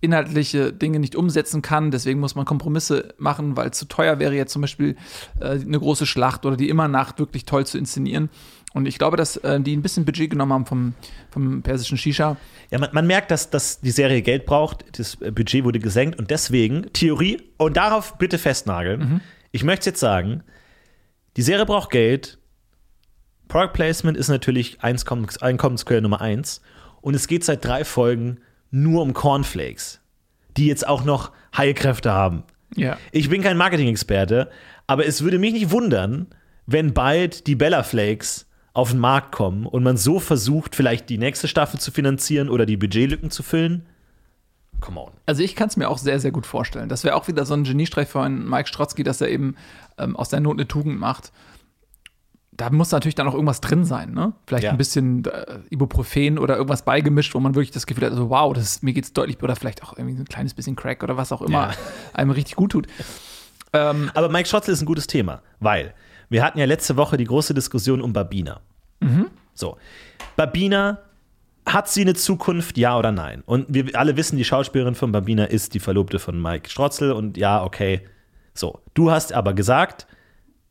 inhaltliche 0.01 0.73
Dinge 0.73 0.99
nicht 0.99 1.15
umsetzen 1.15 1.61
kann. 1.61 1.91
Deswegen 1.91 2.19
muss 2.19 2.35
man 2.35 2.45
Kompromisse 2.45 3.13
machen, 3.17 3.57
weil 3.57 3.69
es 3.69 3.77
zu 3.77 3.85
teuer 3.85 4.19
wäre, 4.19 4.35
jetzt 4.35 4.53
zum 4.53 4.61
Beispiel 4.61 4.95
äh, 5.39 5.51
eine 5.51 5.79
große 5.79 6.05
Schlacht 6.05 6.45
oder 6.45 6.57
die 6.57 6.69
Immernacht 6.69 7.19
wirklich 7.19 7.45
toll 7.45 7.65
zu 7.65 7.77
inszenieren. 7.77 8.29
Und 8.73 8.87
ich 8.87 8.97
glaube, 8.97 9.15
dass 9.15 9.37
äh, 9.37 9.59
die 9.61 9.75
ein 9.75 9.81
bisschen 9.81 10.03
Budget 10.03 10.29
genommen 10.29 10.51
haben 10.51 10.65
vom, 10.65 10.93
vom 11.29 11.61
persischen 11.61 11.97
Shisha. 11.97 12.35
Ja, 12.71 12.79
man, 12.79 12.89
man 12.91 13.07
merkt, 13.07 13.31
dass, 13.31 13.49
dass 13.49 13.79
die 13.79 13.91
Serie 13.91 14.21
Geld 14.21 14.45
braucht. 14.45 14.83
Das 14.99 15.15
Budget 15.15 15.63
wurde 15.63 15.79
gesenkt 15.79 16.19
und 16.19 16.29
deswegen, 16.29 16.91
Theorie, 16.91 17.41
und 17.57 17.77
darauf 17.77 18.17
bitte 18.17 18.37
festnageln. 18.37 19.21
Ich 19.53 19.63
möchte 19.63 19.89
jetzt 19.91 20.01
sagen, 20.01 20.43
die 21.37 21.41
Serie 21.41 21.65
braucht 21.65 21.89
Geld. 21.89 22.37
Product 23.47 23.71
Placement 23.71 24.17
ist 24.17 24.27
natürlich 24.27 24.81
Einkommens 24.81 25.37
Einkommensquelle 25.37 26.01
Nummer 26.01 26.19
eins. 26.19 26.61
Und 27.01 27.13
es 27.13 27.27
geht 27.27 27.45
seit 27.45 27.63
drei 27.63 27.85
Folgen 27.85 28.39
nur 28.71 29.01
um 29.01 29.13
Cornflakes, 29.13 30.01
die 30.57 30.67
jetzt 30.67 30.87
auch 30.87 31.05
noch 31.05 31.31
Heilkräfte 31.55 32.11
haben. 32.11 32.43
Ja. 32.75 32.97
Ich 33.11 33.29
bin 33.29 33.41
kein 33.41 33.57
Marketing-Experte, 33.57 34.49
aber 34.87 35.05
es 35.05 35.21
würde 35.21 35.39
mich 35.39 35.53
nicht 35.53 35.71
wundern, 35.71 36.27
wenn 36.65 36.93
bald 36.93 37.47
die 37.47 37.55
Bella 37.55 37.83
Flakes 37.83 38.47
auf 38.73 38.91
den 38.91 38.99
Markt 38.99 39.31
kommen 39.31 39.65
und 39.65 39.83
man 39.83 39.97
so 39.97 40.19
versucht, 40.19 40.75
vielleicht 40.75 41.09
die 41.09 41.17
nächste 41.17 41.47
Staffel 41.47 41.79
zu 41.79 41.91
finanzieren 41.91 42.49
oder 42.49 42.65
die 42.65 42.77
Budgetlücken 42.77 43.31
zu 43.31 43.41
füllen. 43.41 43.85
Come 44.81 44.99
on. 44.99 45.11
Also 45.25 45.41
ich 45.41 45.55
kann 45.55 45.69
es 45.69 45.77
mir 45.77 45.89
auch 45.89 45.97
sehr, 45.97 46.19
sehr 46.19 46.31
gut 46.31 46.45
vorstellen. 46.45 46.89
Das 46.89 47.05
wäre 47.05 47.15
auch 47.15 47.29
wieder 47.29 47.45
so 47.45 47.53
ein 47.53 47.63
Geniestreich 47.63 48.09
von 48.09 48.47
Mike 48.49 48.67
Strotzky, 48.67 49.03
dass 49.03 49.21
er 49.21 49.29
eben 49.29 49.55
ähm, 49.97 50.17
aus 50.17 50.29
der 50.29 50.41
Not 50.41 50.57
eine 50.57 50.67
Tugend 50.67 50.99
macht. 50.99 51.31
Da 52.57 52.69
muss 52.69 52.91
natürlich 52.91 53.15
dann 53.15 53.27
auch 53.27 53.33
irgendwas 53.33 53.59
drin 53.59 53.83
sein, 53.83 54.13
ne? 54.13 54.31
Vielleicht 54.47 54.63
Ja. 54.63 54.71
ein 54.71 54.77
bisschen 54.77 55.25
äh, 55.25 55.59
Ibuprofen 55.69 56.39
oder 56.39 56.55
irgendwas 56.55 56.83
beigemischt, 56.83 57.35
wo 57.35 57.39
man 57.41 57.53
wirklich 57.55 57.71
das 57.71 57.85
Gefühl 57.85 58.05
hat, 58.05 58.11
also 58.11 58.29
wow, 58.29 58.53
das 58.53 58.63
ist, 58.63 58.83
mir 58.83 58.93
geht's 58.93 59.11
deutlich, 59.11 59.41
oder 59.43 59.55
vielleicht 59.57 59.83
auch 59.83 59.97
irgendwie 59.97 60.17
ein 60.21 60.25
kleines 60.25 60.53
bisschen 60.53 60.75
Crack 60.77 61.03
oder 61.03 61.17
was 61.17 61.31
auch 61.33 61.41
immer 61.41 61.69
Ja. 61.69 61.73
einem 62.13 62.31
richtig 62.31 62.55
gut 62.55 62.71
tut. 62.71 62.87
Ähm, 63.73 64.09
Aber 64.13 64.29
Mike 64.29 64.47
Schotzel 64.47 64.73
ist 64.73 64.81
ein 64.81 64.85
gutes 64.85 65.07
Thema, 65.07 65.41
weil 65.59 65.93
wir 66.29 66.43
hatten 66.43 66.57
ja 66.59 66.65
letzte 66.65 66.95
Woche 66.95 67.17
die 67.17 67.25
große 67.25 67.53
Diskussion 67.53 68.01
um 68.01 68.13
Babina. 68.13 68.61
So, 69.53 69.77
Babina, 70.35 70.99
hat 71.65 71.89
sie 71.89 72.01
eine 72.01 72.13
Zukunft, 72.13 72.77
ja 72.77 72.97
oder 72.97 73.11
nein? 73.11 73.43
Und 73.45 73.65
wir 73.69 73.97
alle 73.99 74.15
wissen, 74.17 74.37
die 74.37 74.43
Schauspielerin 74.45 74.95
von 74.95 75.11
Babina 75.11 75.45
ist 75.45 75.73
die 75.73 75.79
Verlobte 75.79 76.19
von 76.19 76.41
Mike 76.41 76.69
Strotzel 76.69 77.11
und 77.11 77.37
ja, 77.37 77.63
okay. 77.63 78.01
So, 78.53 78.79
du 78.93 79.11
hast 79.11 79.33
aber 79.33 79.53
gesagt, 79.53 80.07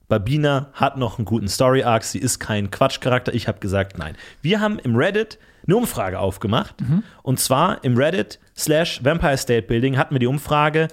Babina 0.08 0.70
hat 0.74 0.96
noch 0.96 1.18
einen 1.18 1.24
guten 1.24 1.48
Story-Arc, 1.48 2.04
sie 2.04 2.18
ist 2.18 2.38
kein 2.38 2.70
Quatschcharakter. 2.70 3.34
Ich 3.34 3.48
habe 3.48 3.58
gesagt, 3.60 3.98
nein. 3.98 4.16
Wir 4.42 4.60
haben 4.60 4.78
im 4.78 4.96
Reddit 4.96 5.38
eine 5.66 5.76
Umfrage 5.76 6.18
aufgemacht. 6.18 6.74
Und 7.22 7.40
zwar 7.40 7.82
im 7.84 7.96
Reddit 7.96 8.38
slash 8.56 9.02
Vampire 9.02 9.38
State 9.38 9.66
Building 9.66 9.96
hatten 9.96 10.14
wir 10.14 10.18
die 10.18 10.26
Umfrage, 10.26 10.88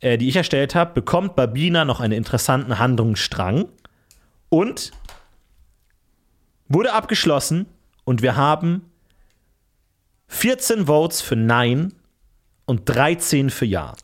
äh, 0.00 0.18
die 0.18 0.28
ich 0.28 0.36
erstellt 0.36 0.74
habe, 0.74 0.92
bekommt 0.94 1.36
Babina 1.36 1.84
noch 1.84 2.00
einen 2.00 2.12
interessanten 2.12 2.78
Handlungsstrang? 2.78 3.66
Und 4.48 4.92
wurde 6.68 6.92
abgeschlossen 6.92 7.66
und 8.04 8.22
wir 8.22 8.36
haben 8.36 8.90
14 10.28 10.86
Votes 10.86 11.20
für 11.20 11.36
Nein 11.36 11.92
und 12.64 12.88
13 12.88 13.50
für 13.50 13.64
Ja. 13.64 13.94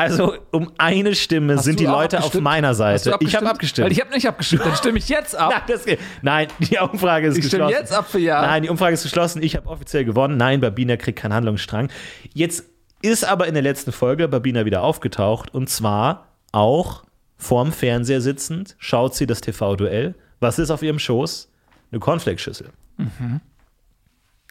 Also 0.00 0.36
um 0.52 0.70
eine 0.78 1.14
Stimme 1.16 1.56
Hast 1.56 1.64
sind 1.64 1.80
die 1.80 1.84
Leute 1.86 2.22
auf 2.22 2.32
meiner 2.40 2.74
Seite. 2.74 3.16
Ich 3.20 3.34
habe 3.34 3.50
abgestimmt. 3.50 3.86
Weil 3.86 3.92
ich 3.92 4.00
habe 4.00 4.10
nicht 4.14 4.28
abgestimmt, 4.28 4.64
dann 4.64 4.76
stimme 4.76 4.98
ich 4.98 5.08
jetzt 5.08 5.36
ab. 5.36 5.64
Nein. 5.68 5.98
Nein, 6.22 6.48
die 6.60 6.78
Umfrage 6.78 7.26
ist 7.26 7.36
Ich 7.36 7.46
stimme 7.48 7.64
geschlossen. 7.66 7.82
jetzt 7.82 7.92
ab 7.92 8.08
für 8.08 8.20
Ja. 8.20 8.40
Nein, 8.42 8.62
die 8.62 8.68
Umfrage 8.68 8.94
ist 8.94 9.02
geschlossen. 9.02 9.42
Ich 9.42 9.56
habe 9.56 9.68
offiziell 9.68 10.04
gewonnen. 10.04 10.36
Nein, 10.36 10.60
Babina 10.60 10.96
kriegt 10.96 11.18
keinen 11.18 11.34
Handlungsstrang. 11.34 11.90
Jetzt 12.32 12.64
ist 13.02 13.24
aber 13.24 13.48
in 13.48 13.54
der 13.54 13.62
letzten 13.64 13.90
Folge 13.90 14.28
Babina 14.28 14.64
wieder 14.64 14.82
aufgetaucht 14.82 15.52
und 15.52 15.68
zwar 15.68 16.28
auch 16.52 17.02
vorm 17.36 17.72
Fernseher 17.72 18.20
sitzend, 18.20 18.76
schaut 18.78 19.14
sie 19.16 19.26
das 19.26 19.40
TV-Duell. 19.40 20.14
Was 20.40 20.58
ist 20.60 20.70
auf 20.70 20.82
ihrem 20.82 20.98
Schoß? 21.00 21.50
Eine 21.90 21.98
Cornflakes-Schüssel. 22.00 22.70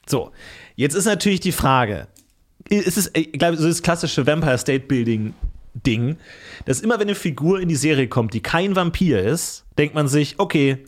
So, 0.06 0.32
jetzt 0.76 0.96
ist 0.96 1.06
natürlich 1.06 1.40
die 1.42 1.52
Frage, 1.52 2.08
es 2.70 2.98
ist, 2.98 3.18
ich 3.18 3.34
glaube, 3.34 3.58
so 3.58 3.68
das 3.68 3.82
klassische 3.82 4.26
Vampire 4.26 4.58
State 4.58 4.86
Building 4.88 5.34
Ding, 5.86 6.18
dass 6.66 6.82
immer 6.82 6.96
wenn 6.96 7.08
eine 7.08 7.16
Figur 7.16 7.60
in 7.60 7.70
die 7.70 7.76
Serie 7.76 8.08
kommt, 8.08 8.34
die 8.34 8.42
kein 8.42 8.76
Vampir 8.76 9.22
ist, 9.22 9.66
denkt 9.78 9.96
man 9.96 10.08
sich, 10.08 10.36
okay, 10.40 10.84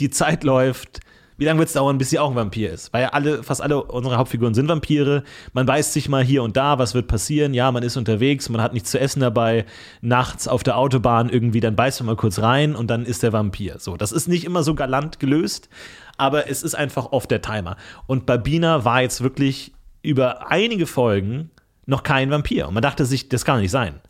die 0.00 0.10
Zeit 0.10 0.44
läuft, 0.44 1.00
wie 1.36 1.46
lange 1.46 1.58
wird 1.58 1.68
es 1.68 1.74
dauern, 1.74 1.98
bis 1.98 2.10
sie 2.10 2.18
auch 2.20 2.30
ein 2.30 2.36
Vampir 2.36 2.72
ist? 2.72 2.92
Weil 2.92 3.02
ja 3.02 3.08
alle, 3.08 3.42
fast 3.42 3.60
alle 3.60 3.82
unsere 3.82 4.16
Hauptfiguren 4.16 4.54
sind 4.54 4.68
Vampire. 4.68 5.24
Man 5.52 5.66
beißt 5.66 5.92
sich 5.92 6.08
mal 6.08 6.22
hier 6.22 6.44
und 6.44 6.56
da, 6.56 6.78
was 6.78 6.94
wird 6.94 7.08
passieren? 7.08 7.54
Ja, 7.54 7.72
man 7.72 7.82
ist 7.82 7.96
unterwegs, 7.96 8.48
man 8.48 8.60
hat 8.60 8.72
nichts 8.72 8.92
zu 8.92 9.00
essen 9.00 9.20
dabei, 9.20 9.64
nachts 10.00 10.46
auf 10.46 10.62
der 10.62 10.78
Autobahn 10.78 11.28
irgendwie, 11.28 11.60
dann 11.60 11.74
beißt 11.74 12.00
man 12.00 12.06
mal 12.06 12.16
kurz 12.16 12.38
rein 12.38 12.76
und 12.76 12.88
dann 12.88 13.04
ist 13.04 13.24
der 13.24 13.32
Vampir. 13.32 13.80
So, 13.80 13.96
das 13.96 14.12
ist 14.12 14.28
nicht 14.28 14.44
immer 14.44 14.62
so 14.62 14.76
galant 14.76 15.18
gelöst, 15.18 15.68
aber 16.16 16.48
es 16.48 16.62
ist 16.62 16.76
einfach 16.76 17.10
oft 17.10 17.30
der 17.30 17.42
Timer. 17.42 17.76
Und 18.06 18.26
Babina 18.26 18.84
war 18.84 19.02
jetzt 19.02 19.22
wirklich 19.22 19.73
über 20.04 20.50
einige 20.50 20.86
Folgen 20.86 21.50
noch 21.86 22.02
kein 22.02 22.30
Vampir. 22.30 22.68
Und 22.68 22.74
man 22.74 22.82
dachte 22.82 23.04
sich, 23.04 23.28
das 23.28 23.44
kann 23.44 23.60
nicht 23.60 23.70
sein. 23.70 24.00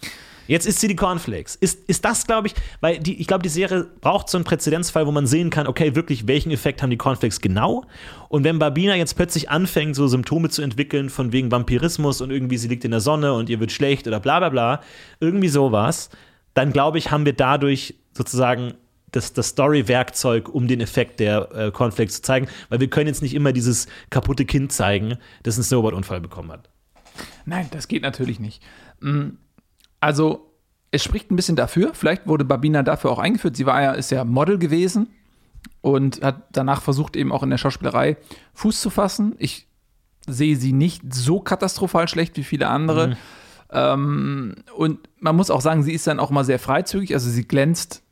Jetzt 0.46 0.66
ist 0.66 0.80
sie 0.80 0.88
die 0.88 0.96
Cornflakes. 0.96 1.56
Ist, 1.56 1.88
ist 1.88 2.04
das, 2.04 2.26
glaube 2.26 2.48
ich, 2.48 2.54
weil 2.80 2.98
die, 2.98 3.18
ich 3.18 3.26
glaube, 3.26 3.42
die 3.42 3.48
Serie 3.48 3.86
braucht 4.02 4.28
so 4.28 4.36
einen 4.36 4.44
Präzedenzfall, 4.44 5.06
wo 5.06 5.10
man 5.10 5.26
sehen 5.26 5.48
kann, 5.48 5.66
okay, 5.66 5.94
wirklich, 5.94 6.26
welchen 6.28 6.50
Effekt 6.50 6.82
haben 6.82 6.90
die 6.90 6.98
Cornflakes 6.98 7.40
genau? 7.40 7.84
Und 8.28 8.44
wenn 8.44 8.58
Babina 8.58 8.94
jetzt 8.94 9.16
plötzlich 9.16 9.48
anfängt, 9.48 9.96
so 9.96 10.06
Symptome 10.06 10.50
zu 10.50 10.60
entwickeln, 10.60 11.08
von 11.08 11.32
wegen 11.32 11.50
Vampirismus 11.50 12.20
und 12.20 12.30
irgendwie 12.30 12.58
sie 12.58 12.68
liegt 12.68 12.84
in 12.84 12.90
der 12.90 13.00
Sonne 13.00 13.32
und 13.32 13.48
ihr 13.48 13.58
wird 13.58 13.72
schlecht 13.72 14.06
oder 14.06 14.20
bla 14.20 14.38
bla 14.38 14.50
bla, 14.50 14.80
irgendwie 15.18 15.48
sowas, 15.48 16.10
dann 16.52 16.72
glaube 16.72 16.98
ich, 16.98 17.10
haben 17.10 17.24
wir 17.24 17.32
dadurch 17.32 17.94
sozusagen 18.12 18.74
das, 19.16 19.32
das 19.32 19.48
Story-Werkzeug, 19.48 20.48
um 20.48 20.66
den 20.68 20.80
Effekt 20.80 21.20
der 21.20 21.50
äh, 21.54 21.70
Cornflakes 21.70 22.16
zu 22.16 22.22
zeigen, 22.22 22.48
weil 22.68 22.80
wir 22.80 22.88
können 22.88 23.06
jetzt 23.06 23.22
nicht 23.22 23.34
immer 23.34 23.52
dieses 23.52 23.86
kaputte 24.10 24.44
Kind 24.44 24.72
zeigen, 24.72 25.18
das 25.42 25.56
einen 25.56 25.64
Snowboard-Unfall 25.64 26.20
bekommen 26.20 26.52
hat. 26.52 26.68
Nein, 27.46 27.68
das 27.70 27.88
geht 27.88 28.02
natürlich 28.02 28.40
nicht. 28.40 28.62
Mm, 29.00 29.30
Also, 30.00 30.50
es 30.90 31.02
spricht 31.02 31.30
ein 31.30 31.36
bisschen 31.36 31.56
dafür. 31.56 31.92
Vielleicht 31.92 32.28
wurde 32.28 32.44
Babina 32.44 32.82
dafür 32.84 33.10
auch 33.10 33.18
eingeführt. 33.18 33.56
Sie 33.56 33.66
war 33.66 33.82
ja, 33.82 33.92
ist 33.92 34.10
ja 34.12 34.22
Model 34.24 34.58
gewesen 34.58 35.08
und 35.80 36.22
hat 36.22 36.44
danach 36.52 36.82
versucht, 36.82 37.16
eben 37.16 37.32
auch 37.32 37.42
in 37.42 37.50
der 37.50 37.58
Schauspielerei 37.58 38.16
Fuß 38.52 38.80
zu 38.80 38.90
fassen. 38.90 39.34
Ich 39.38 39.66
sehe 40.28 40.54
sie 40.56 40.72
nicht 40.72 41.02
so 41.12 41.40
katastrophal 41.40 42.06
schlecht 42.06 42.36
wie 42.36 42.44
viele 42.44 42.68
andere. 42.68 43.16
Ähm, 43.72 44.54
und 44.76 45.00
man 45.18 45.34
muss 45.34 45.50
auch 45.50 45.60
sagen, 45.60 45.82
sie 45.82 45.92
ist 45.92 46.06
dann 46.06 46.20
auch 46.20 46.30
mal 46.30 46.44
sehr 46.44 46.60
freizügig. 46.60 47.12
Also, 47.12 47.28
sie 47.28 47.46
glänzt 47.46 48.03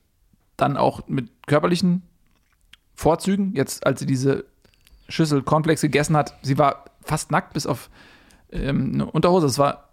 dann 0.63 0.77
auch 0.77 1.07
mit 1.09 1.31
körperlichen 1.47 2.03
Vorzügen. 2.95 3.55
Jetzt, 3.55 3.87
als 3.87 4.01
sie 4.01 4.07
diese 4.07 4.45
Schüssel 5.09 5.43
Cornflakes 5.43 5.83
gegessen 5.83 6.17
hat, 6.17 6.35
sie 6.43 6.57
war 6.59 6.85
fast 7.03 7.31
nackt 7.31 7.53
bis 7.53 7.67
auf 7.67 7.91
ähm, 8.51 8.93
eine 8.95 9.07
Unterhose. 9.07 9.47
Das 9.47 9.59
war, 9.59 9.91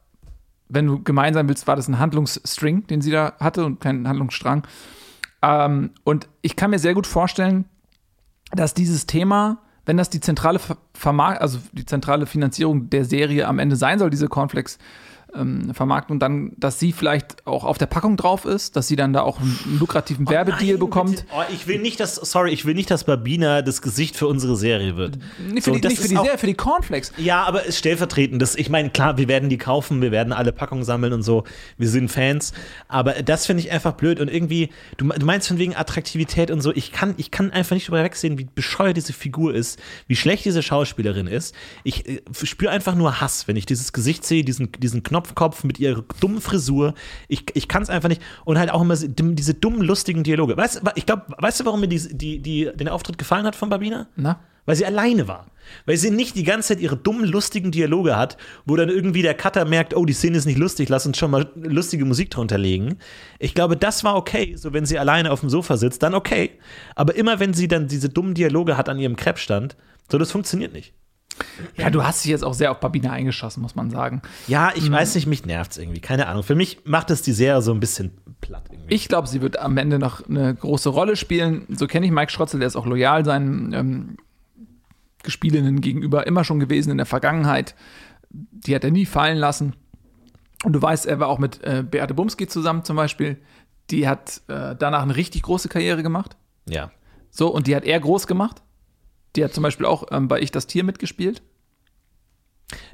wenn 0.69 0.85
du 0.85 1.03
gemein 1.03 1.33
sein 1.33 1.49
willst, 1.49 1.67
war 1.67 1.75
das 1.75 1.87
ein 1.87 1.99
Handlungsstring, 1.99 2.87
den 2.87 3.01
sie 3.01 3.11
da 3.11 3.33
hatte 3.39 3.65
und 3.65 3.81
kein 3.81 4.07
Handlungsstrang. 4.07 4.65
Ähm, 5.41 5.91
und 6.03 6.29
ich 6.41 6.55
kann 6.55 6.69
mir 6.69 6.79
sehr 6.79 6.93
gut 6.93 7.07
vorstellen, 7.07 7.65
dass 8.51 8.73
dieses 8.73 9.05
Thema, 9.05 9.59
wenn 9.85 9.97
das 9.97 10.09
die 10.09 10.19
zentrale 10.19 10.59
Ver 10.59 10.77
Vermark 10.93 11.41
also 11.41 11.59
die 11.71 11.85
zentrale 11.85 12.25
Finanzierung 12.25 12.89
der 12.89 13.05
Serie 13.05 13.47
am 13.47 13.57
Ende 13.57 13.75
sein 13.75 13.99
soll, 13.99 14.09
diese 14.09 14.27
Cornflakes 14.27 14.77
ähm, 15.35 15.73
Vermarktung, 15.73 16.19
dann, 16.19 16.51
dass 16.57 16.79
sie 16.79 16.91
vielleicht 16.91 17.45
auch 17.45 17.63
auf 17.63 17.77
der 17.77 17.85
Packung 17.85 18.17
drauf 18.17 18.45
ist, 18.45 18.75
dass 18.75 18.87
sie 18.87 18.95
dann 18.95 19.13
da 19.13 19.21
auch 19.21 19.39
einen, 19.39 19.57
lukrativen 19.79 20.27
Werbedeal 20.29 20.71
Nein, 20.73 20.79
bekommt. 20.79 21.25
Oh, 21.35 21.41
ich 21.53 21.67
will 21.67 21.79
nicht, 21.79 21.99
dass, 21.99 22.15
sorry, 22.15 22.51
ich 22.51 22.65
will 22.65 22.73
nicht, 22.73 22.89
dass 22.91 23.03
Babina 23.03 23.61
das 23.61 23.81
Gesicht 23.81 24.15
für 24.15 24.27
unsere 24.27 24.55
Serie 24.55 24.97
wird. 24.97 25.17
Nicht 25.51 25.63
für 25.65 25.71
So, 25.71 25.77
die, 25.79 25.87
nicht 25.87 25.99
für 26.01 26.07
die 26.07 26.17
auch- 26.17 26.23
Serie, 26.23 26.37
für 26.37 26.47
die 26.47 26.53
Cornflakes. 26.55 27.13
Ja, 27.17 27.43
aber 27.43 27.63
ist 27.65 27.77
stellvertretend. 27.77 28.41
Das, 28.41 28.55
ich 28.55 28.69
meine, 28.69 28.89
klar, 28.89 29.17
wir 29.17 29.27
werden 29.27 29.49
die 29.49 29.57
kaufen, 29.57 30.01
wir 30.01 30.11
werden 30.11 30.33
alle 30.33 30.51
Packungen 30.51 30.83
sammeln 30.83 31.13
und 31.13 31.23
so. 31.23 31.43
Wir 31.77 31.89
sind 31.89 32.09
Fans. 32.09 32.53
Aber 32.87 33.13
das 33.23 33.45
finde 33.45 33.63
ich 33.63 33.71
einfach 33.71 33.93
blöd. 33.93 34.19
Und 34.19 34.29
irgendwie, 34.31 34.69
du, 34.97 35.07
du 35.09 35.25
meinst 35.25 35.47
von 35.47 35.57
wegen 35.57 35.75
Attraktivität 35.75 36.51
und 36.51 36.61
so, 36.61 36.73
ich 36.73 36.91
kann, 36.91 37.13
ich 37.17 37.31
kann 37.31 37.51
einfach 37.51 37.75
nicht 37.75 37.87
drüber 37.87 38.03
wegsehen, 38.03 38.37
wie 38.37 38.47
bescheuert 38.53 38.97
diese 38.97 39.13
Figur 39.13 39.53
ist, 39.53 39.79
wie 40.07 40.15
schlecht 40.15 40.45
diese 40.45 40.63
Schauspielerin 40.63 41.27
ist. 41.27 41.53
Ich 41.83 42.07
äh, 42.07 42.21
spüre 42.43 42.71
einfach 42.71 42.95
nur 42.95 43.21
Hass, 43.21 43.47
wenn 43.47 43.55
ich 43.55 43.65
dieses 43.65 43.93
Gesicht 43.93 44.25
sehe, 44.25 44.43
diesen, 44.43 44.71
diesen 44.73 45.03
Knopfkopf 45.19 45.63
mit 45.63 45.79
ihrer 45.79 46.03
dummen 46.19 46.41
Frisur. 46.41 46.93
Ich, 47.27 47.45
ich 47.53 47.67
kann 47.67 47.83
es 47.83 47.89
einfach 47.89 48.09
nicht. 48.09 48.21
Und 48.45 48.57
halt 48.57 48.71
auch 48.71 48.81
immer 48.81 48.95
diese 48.95 49.53
dummen, 49.53 49.81
lustigen 49.81 50.23
Dialoge. 50.23 50.55
Weißt, 50.55 50.81
du, 50.83 50.91
ich 50.95 51.05
glaube, 51.05 51.23
weißt 51.37 51.59
du, 51.59 51.65
warum 51.65 51.81
mir 51.81 51.87
die, 51.87 52.17
die, 52.17 52.39
die, 52.39 52.69
den 52.73 52.87
Auftritt 52.87 53.17
gefallen 53.17 53.45
hat 53.45 53.55
von 53.55 53.69
Babina? 53.69 54.07
Na? 54.15 54.39
Weil 54.65 54.75
sie 54.75 54.85
alleine 54.85 55.27
war. 55.27 55.47
Weil 55.85 55.97
sie 55.97 56.11
nicht 56.11 56.35
die 56.35 56.43
ganze 56.43 56.69
Zeit 56.69 56.79
ihre 56.79 56.95
dummen, 56.95 57.25
lustigen 57.25 57.71
Dialoge 57.71 58.15
hat, 58.15 58.37
wo 58.65 58.75
dann 58.75 58.89
irgendwie 58.89 59.21
der 59.21 59.33
Cutter 59.33 59.65
merkt, 59.65 59.95
oh, 59.95 60.05
die 60.05 60.13
Szene 60.13 60.37
ist 60.37 60.45
nicht 60.45 60.57
lustig, 60.57 60.89
lass 60.89 61.05
uns 61.05 61.17
schon 61.17 61.31
mal 61.31 61.49
lustige 61.55 62.05
Musik 62.05 62.29
drunter 62.31 62.57
legen. 62.57 62.97
Ich 63.39 63.55
glaube, 63.55 63.77
das 63.77 64.03
war 64.03 64.15
okay, 64.15 64.55
so 64.55 64.73
wenn 64.73 64.85
sie 64.85 64.99
alleine 64.99 65.31
auf 65.31 65.39
dem 65.41 65.49
Sofa 65.49 65.77
sitzt, 65.77 66.03
dann 66.03 66.13
okay. 66.13 66.51
Aber 66.95 67.15
immer 67.15 67.39
wenn 67.39 67.53
sie 67.53 67.67
dann 67.67 67.87
diese 67.87 68.09
dummen 68.09 68.35
Dialoge 68.35 68.77
hat 68.77 68.89
an 68.89 68.99
ihrem 68.99 69.15
Krebsstand, 69.15 69.75
so 70.11 70.17
das 70.17 70.31
funktioniert 70.31 70.73
nicht. 70.73 70.93
Ja, 71.77 71.89
du 71.89 72.03
hast 72.03 72.23
dich 72.23 72.31
jetzt 72.31 72.43
auch 72.43 72.53
sehr 72.53 72.71
auf 72.71 72.79
Babina 72.79 73.11
eingeschossen, 73.11 73.61
muss 73.61 73.75
man 73.75 73.89
sagen. 73.89 74.21
Ja, 74.47 74.71
ich 74.75 74.91
weiß 74.91 75.15
nicht, 75.15 75.27
mich 75.27 75.45
nervt 75.45 75.71
es 75.71 75.77
irgendwie. 75.77 76.01
Keine 76.01 76.27
Ahnung. 76.27 76.43
Für 76.43 76.55
mich 76.55 76.79
macht 76.85 77.11
es 77.11 77.21
die 77.21 77.31
Serie 77.31 77.61
so 77.61 77.71
ein 77.71 77.79
bisschen 77.79 78.11
platt. 78.41 78.65
Irgendwie. 78.71 78.93
Ich 78.93 79.07
glaube, 79.07 79.27
sie 79.27 79.41
wird 79.41 79.57
am 79.59 79.77
Ende 79.77 79.99
noch 79.99 80.27
eine 80.27 80.53
große 80.53 80.89
Rolle 80.89 81.15
spielen. 81.15 81.65
So 81.69 81.87
kenne 81.87 82.05
ich 82.05 82.11
Mike 82.11 82.31
Schrotzel, 82.31 82.59
der 82.59 82.67
ist 82.67 82.75
auch 82.75 82.85
loyal 82.85 83.23
seinen 83.23 83.73
ähm, 83.73 84.17
Gespielinnen 85.23 85.81
gegenüber 85.81 86.27
immer 86.27 86.43
schon 86.43 86.59
gewesen 86.59 86.91
in 86.91 86.97
der 86.97 87.05
Vergangenheit. 87.05 87.75
Die 88.29 88.75
hat 88.75 88.83
er 88.83 88.91
nie 88.91 89.05
fallen 89.05 89.37
lassen. 89.37 89.75
Und 90.65 90.73
du 90.73 90.81
weißt, 90.81 91.05
er 91.05 91.19
war 91.19 91.27
auch 91.29 91.39
mit 91.39 91.63
äh, 91.63 91.83
Beate 91.89 92.13
Bumski 92.13 92.47
zusammen 92.47 92.83
zum 92.83 92.95
Beispiel. 92.97 93.37
Die 93.91 94.07
hat 94.07 94.41
äh, 94.47 94.75
danach 94.77 95.03
eine 95.03 95.15
richtig 95.15 95.43
große 95.43 95.69
Karriere 95.69 96.03
gemacht. 96.03 96.35
ja. 96.67 96.91
So, 97.31 97.49
und 97.53 97.67
die 97.67 97.75
hat 97.75 97.85
er 97.85 97.99
groß 97.99 98.25
gemacht. 98.25 98.63
Die 99.35 99.43
hat 99.43 99.53
zum 99.53 99.63
Beispiel 99.63 99.85
auch 99.85 100.05
ähm, 100.11 100.27
bei 100.27 100.39
Ich 100.39 100.51
das 100.51 100.67
Tier 100.67 100.83
mitgespielt. 100.83 101.41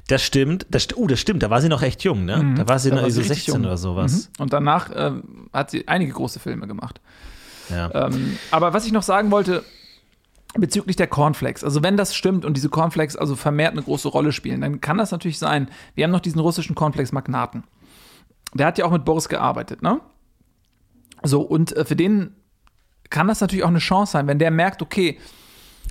Das 0.08 0.22
stimmt. 0.22 0.66
Das, 0.70 0.88
oh, 0.96 1.06
das 1.06 1.20
stimmt. 1.20 1.42
Da 1.42 1.50
war 1.50 1.60
sie 1.60 1.68
noch 1.68 1.82
echt 1.82 2.02
jung, 2.04 2.24
ne? 2.24 2.54
Da 2.56 2.68
war 2.68 2.78
sie 2.78 2.90
Da 2.90 2.96
noch 2.96 3.02
war 3.02 3.10
so 3.10 3.14
sie 3.14 3.20
richtig 3.28 3.38
16 3.44 3.54
jung. 3.54 3.64
oder 3.64 3.76
sowas. 3.76 4.30
Und 4.38 4.52
danach 4.52 4.90
ähm, 4.94 5.50
hat 5.52 5.70
sie 5.70 5.86
einige 5.88 6.12
große 6.12 6.40
Filme 6.40 6.66
gemacht. 6.66 7.00
Ja. 7.68 8.06
Ähm, 8.06 8.38
aber 8.50 8.72
was 8.72 8.86
ich 8.86 8.92
noch 8.92 9.02
sagen 9.02 9.30
wollte 9.30 9.64
bezüglich 10.54 10.96
der 10.96 11.08
Cornflakes, 11.08 11.64
also 11.64 11.82
wenn 11.82 11.96
das 11.98 12.14
stimmt 12.14 12.44
und 12.46 12.56
diese 12.56 12.70
Cornflakes 12.70 13.16
also 13.16 13.36
vermehrt 13.36 13.72
eine 13.72 13.82
große 13.82 14.08
Rolle 14.08 14.32
spielen, 14.32 14.62
dann 14.62 14.80
kann 14.80 14.96
das 14.96 15.10
natürlich 15.10 15.38
sein, 15.38 15.68
wir 15.94 16.04
haben 16.04 16.12
noch 16.12 16.20
diesen 16.20 16.40
russischen 16.40 16.74
Cornflakes-Magnaten. 16.74 17.64
Der 18.54 18.66
hat 18.66 18.78
ja 18.78 18.86
auch 18.86 18.92
mit 18.92 19.04
Boris 19.04 19.28
gearbeitet, 19.28 19.82
ne? 19.82 20.00
So, 21.22 21.42
und 21.42 21.76
äh, 21.76 21.84
für 21.84 21.96
den 21.96 22.34
kann 23.10 23.28
das 23.28 23.40
natürlich 23.40 23.64
auch 23.64 23.68
eine 23.68 23.78
Chance 23.80 24.12
sein, 24.12 24.26
wenn 24.26 24.38
der 24.38 24.50
merkt, 24.50 24.80
okay, 24.80 25.18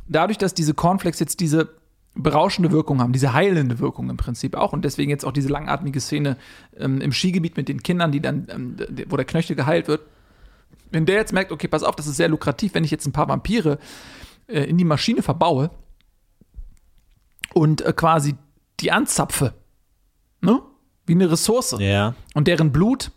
dadurch, 0.08 0.38
dass 0.38 0.54
diese 0.54 0.74
Cornflakes 0.74 1.20
jetzt 1.20 1.40
diese 1.40 1.70
berauschende 2.16 2.72
Wirkung 2.72 3.02
haben, 3.02 3.12
diese 3.12 3.34
heilende 3.34 3.80
Wirkung 3.80 4.10
im 4.10 4.18
Prinzip 4.18 4.56
auch 4.56 4.72
und 4.72 4.86
deswegen 4.86 5.10
jetzt 5.10 5.26
auch 5.26 5.34
diese 5.34 5.50
langatmige 5.50 6.00
Szene 6.00 6.38
ähm, 6.78 7.02
im 7.02 7.12
Skigebiet 7.12 7.58
mit 7.58 7.68
den 7.68 7.84
Kindern, 7.84 8.12
die 8.12 8.22
dann, 8.22 8.48
ähm, 8.50 8.78
wo 9.10 9.18
der 9.18 9.26
Knöchel 9.26 9.56
geheilt 9.56 9.88
wird, 9.88 10.02
wenn 10.92 11.06
der 11.06 11.16
jetzt 11.16 11.34
merkt, 11.34 11.52
okay, 11.52 11.68
pass 11.68 11.84
auf, 11.84 11.96
das 11.96 12.08
ist 12.08 12.16
sehr 12.16 12.30
lukrativ, 12.30 12.74
wenn 12.74 12.86
ich 12.86 12.92
jetzt 12.92 13.06
ein 13.06 13.12
paar 13.12 13.28
Vampire 13.28 13.80
äh, 14.48 14.64
in 14.64 14.78
die 14.78 14.86
Maschine 14.86 15.22
verbaue 15.22 15.72
und 17.54 17.82
äh, 17.82 17.92
quasi 17.94 18.36
die 18.80 18.92
anzapfe, 18.92 19.54
ne? 20.42 20.62
Wie 21.08 21.14
eine 21.14 21.30
Ressource 21.30 21.76
ja. 21.80 22.16
und 22.34 22.48
deren 22.48 22.72
Blut 22.72 23.12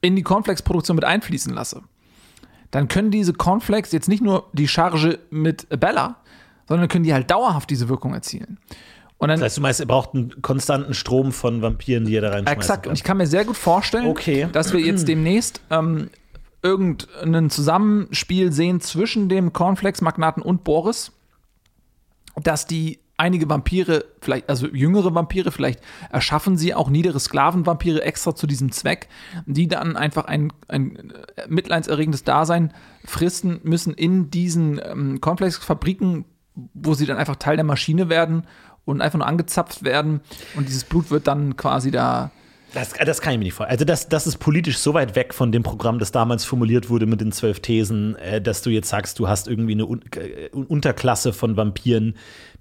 in 0.00 0.16
die 0.16 0.22
Cornflakes-Produktion 0.22 0.94
mit 0.94 1.04
einfließen 1.04 1.52
lasse, 1.52 1.82
dann 2.70 2.88
können 2.88 3.10
diese 3.10 3.32
Cornflakes 3.32 3.92
jetzt 3.92 4.08
nicht 4.08 4.22
nur 4.22 4.48
die 4.52 4.68
Charge 4.68 5.18
mit 5.30 5.66
Bella, 5.80 6.16
sondern 6.68 6.88
können 6.88 7.04
die 7.04 7.14
halt 7.14 7.30
dauerhaft 7.30 7.70
diese 7.70 7.88
Wirkung 7.88 8.14
erzielen. 8.14 8.58
Und 9.16 9.28
dann 9.28 9.40
Das 9.40 9.46
heißt, 9.46 9.56
du 9.56 9.62
meinst, 9.62 9.80
er 9.80 9.86
braucht 9.86 10.14
einen 10.14 10.42
konstanten 10.42 10.94
Strom 10.94 11.32
von 11.32 11.60
Vampiren, 11.60 12.04
die 12.04 12.14
er 12.14 12.20
da 12.22 12.28
reinschmeißen 12.30 12.58
Exakt. 12.60 12.82
kann. 12.84 12.90
Und 12.90 12.96
ich 12.96 13.02
kann 13.04 13.16
mir 13.16 13.26
sehr 13.26 13.44
gut 13.44 13.56
vorstellen, 13.56 14.06
Okay. 14.06 14.48
dass 14.52 14.72
wir 14.72 14.80
jetzt 14.80 15.08
demnächst 15.08 15.60
ähm, 15.70 16.08
irgendein 16.62 17.50
Zusammenspiel 17.50 18.52
sehen 18.52 18.80
zwischen 18.80 19.28
dem 19.28 19.52
Cornflakes-Magnaten 19.52 20.42
und 20.42 20.62
Boris, 20.62 21.12
dass 22.36 22.66
die 22.66 23.00
einige 23.18 23.50
Vampire, 23.50 24.04
vielleicht, 24.20 24.48
also 24.48 24.68
jüngere 24.68 25.14
Vampire, 25.14 25.50
vielleicht 25.50 25.80
erschaffen 26.10 26.56
sie 26.56 26.74
auch 26.74 26.88
niedere 26.88 27.20
Sklavenvampire 27.20 28.02
extra 28.02 28.34
zu 28.34 28.46
diesem 28.46 28.72
Zweck, 28.72 29.08
die 29.44 29.68
dann 29.68 29.96
einfach 29.96 30.24
ein, 30.24 30.52
ein 30.68 31.12
mitleidserregendes 31.48 32.24
Dasein 32.24 32.72
fristen 33.04 33.60
müssen 33.64 33.92
in 33.92 34.30
diesen 34.30 34.80
ähm, 34.82 35.20
Cornflakes-Fabriken, 35.20 36.24
wo 36.74 36.94
sie 36.94 37.06
dann 37.06 37.18
einfach 37.18 37.36
Teil 37.36 37.56
der 37.56 37.64
Maschine 37.64 38.08
werden 38.08 38.44
und 38.84 39.02
einfach 39.02 39.18
nur 39.18 39.26
angezapft 39.26 39.84
werden 39.84 40.20
und 40.56 40.68
dieses 40.68 40.84
Blut 40.84 41.10
wird 41.10 41.26
dann 41.26 41.56
quasi 41.56 41.90
da 41.90 42.30
Das, 42.74 42.92
das 42.92 43.20
kann 43.20 43.32
ich 43.32 43.38
mir 43.38 43.44
nicht 43.44 43.54
vorstellen. 43.54 43.72
Also, 43.72 43.84
das, 43.84 44.08
das 44.08 44.26
ist 44.26 44.38
politisch 44.38 44.78
so 44.78 44.92
weit 44.94 45.16
weg 45.16 45.32
von 45.32 45.52
dem 45.52 45.62
Programm, 45.62 45.98
das 45.98 46.12
damals 46.12 46.44
formuliert 46.44 46.90
wurde 46.90 47.06
mit 47.06 47.20
den 47.20 47.32
zwölf 47.32 47.60
Thesen, 47.60 48.16
äh, 48.16 48.42
dass 48.42 48.62
du 48.62 48.70
jetzt 48.70 48.88
sagst, 48.88 49.18
du 49.18 49.28
hast 49.28 49.48
irgendwie 49.48 49.72
eine 49.72 49.86
Un 49.86 50.02
äh, 50.16 50.48
Unterklasse 50.50 51.32
von 51.32 51.56
Vampiren, 51.56 52.14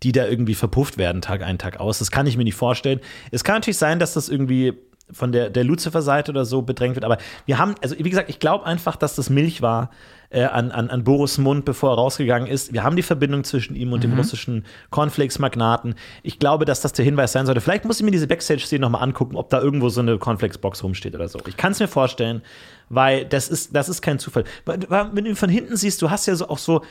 die 0.04 0.14
da 0.14 0.26
irgendwie 0.26 0.56
verpufft 0.56 0.98
werden, 0.98 1.22
Tag 1.22 1.44
ein, 1.44 1.58
Tag 1.58 1.80
aus. 1.80 2.00
Das 2.00 2.12
kann 2.12 2.26
ich 2.26 2.38
mir 2.38 2.46
nicht 2.46 2.56
vorstellen. 2.56 3.02
Es 3.32 3.44
kann 3.44 3.56
natürlich 3.56 3.78
sein, 3.78 4.00
dass 4.00 4.14
das 4.14 4.30
irgendwie 4.30 4.74
von 5.12 5.32
der, 5.32 5.50
der 5.50 5.64
Lucifer-Seite 5.64 6.32
oder 6.32 6.46
so 6.46 6.62
bedrängt 6.62 6.96
wird, 6.96 7.06
aber 7.06 7.18
wir 7.46 7.58
haben, 7.58 7.76
also 7.82 7.96
wie 7.98 8.10
gesagt, 8.10 8.30
ich 8.30 8.40
glaube 8.40 8.66
einfach, 8.66 8.96
dass 8.96 9.16
das 9.16 9.30
Milch 9.30 9.62
war 9.62 9.90
äh, 10.30 10.44
an, 10.44 10.72
an, 10.72 10.90
an 10.90 11.04
Boris 11.04 11.38
Mund, 11.38 11.66
bevor 11.66 11.92
er 11.92 11.96
rausgegangen 11.96 12.48
ist. 12.48 12.74
Wir 12.74 12.84
haben 12.84 12.96
die 12.96 13.04
Verbindung 13.04 13.44
zwischen 13.44 13.76
ihm 13.76 13.94
und 13.94 14.04
dem 14.04 14.14
russischen 14.14 14.66
Cornflakes-Magnaten. 14.90 15.96
Ich 16.24 16.40
glaube, 16.40 16.66
dass 16.66 16.82
das 16.82 16.94
der 16.94 17.06
Hinweis 17.06 17.32
sein 17.32 17.46
sollte. 17.46 17.62
Vielleicht 17.62 17.86
muss 17.86 18.00
ich 18.00 18.06
mir 18.06 18.12
diese 18.12 18.28
Backstage-Szene 18.28 18.82
nochmal 18.82 19.04
angucken, 19.04 19.36
ob 19.36 19.50
da 19.50 19.62
irgendwo 19.62 19.90
so 19.90 20.02
eine 20.02 20.18
Cornflakes-Box 20.18 20.84
rumsteht 20.84 21.16
oder 21.16 21.28
so. 21.28 21.40
Ich 21.48 21.58
kann 21.58 21.72
es 21.72 21.80
mir 21.80 21.88
vorstellen, 21.88 22.42
weil 22.90 23.26
das 23.26 23.50
ist, 23.50 23.76
das 23.76 23.90
ist 23.90 24.02
kein 24.02 24.20
Zufall. 24.20 24.44
Wenn 24.66 25.24
du 25.24 25.30
ihn 25.30 25.36
von 25.36 25.50
hinten 25.50 25.78
siehst, 25.78 26.02
du 26.02 26.10
hast 26.10 26.26
ja 26.26 26.36
so 26.36 26.50
auch 26.50 26.58
so, 26.58 26.82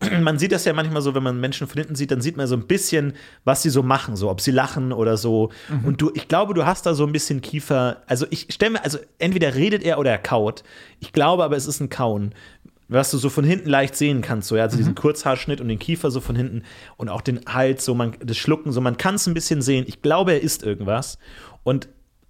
man 0.20 0.38
sieht 0.38 0.52
das 0.52 0.64
ja 0.64 0.72
manchmal 0.72 1.02
so, 1.02 1.14
wenn 1.14 1.22
man 1.22 1.40
Menschen 1.40 1.66
von 1.66 1.78
hinten 1.78 1.94
sieht, 1.94 2.10
dann 2.10 2.20
sieht 2.20 2.36
man 2.36 2.46
so 2.46 2.56
ein 2.56 2.66
bisschen, 2.66 3.12
was 3.44 3.62
sie 3.62 3.70
so 3.70 3.82
machen, 3.82 4.16
so 4.16 4.30
ob 4.30 4.40
sie 4.40 4.50
lachen 4.50 4.92
oder 4.92 5.16
so. 5.16 5.50
Und 5.84 6.00
du, 6.00 6.10
ich 6.14 6.26
glaube, 6.26 6.54
du 6.54 6.64
hast 6.64 6.86
da 6.86 6.94
so 6.94 7.04
ein 7.04 7.12
bisschen 7.12 7.42
Kiefer. 7.42 7.98
Also 8.06 8.26
ich 8.30 8.46
stelle 8.50 8.72
mir, 8.72 8.84
also 8.84 8.98
entweder 9.18 9.54
redet 9.54 9.82
er 9.82 9.98
oder 9.98 10.10
er 10.10 10.18
kaut. 10.18 10.64
Ich 11.00 11.12
glaube 11.12 11.44
aber, 11.44 11.56
es 11.56 11.66
ist 11.66 11.80
ein 11.80 11.90
Kauen. 11.90 12.34
Was 12.92 13.10
du 13.10 13.18
so 13.18 13.30
von 13.30 13.44
hinten 13.44 13.68
leicht 13.68 13.94
sehen 13.94 14.20
kannst, 14.20 14.48
so 14.48 14.56
ja, 14.56 14.64
also 14.64 14.76
diesen 14.76 14.94
Kurzhaarschnitt 14.96 15.60
und 15.60 15.68
den 15.68 15.78
Kiefer 15.78 16.10
so 16.10 16.20
von 16.20 16.34
hinten 16.34 16.64
und 16.96 17.08
auch 17.08 17.20
den 17.20 17.40
Hals, 17.46 17.84
so 17.84 17.94
man, 17.94 18.16
das 18.20 18.36
Schlucken, 18.36 18.72
so 18.72 18.80
man 18.80 18.96
kann 18.96 19.14
es 19.14 19.26
ein 19.26 19.34
bisschen 19.34 19.62
sehen. 19.62 19.84
Ich 19.86 20.02
glaube, 20.02 20.32
er 20.32 20.42
isst 20.42 20.64
irgendwas 20.64 21.18
und 21.62 21.88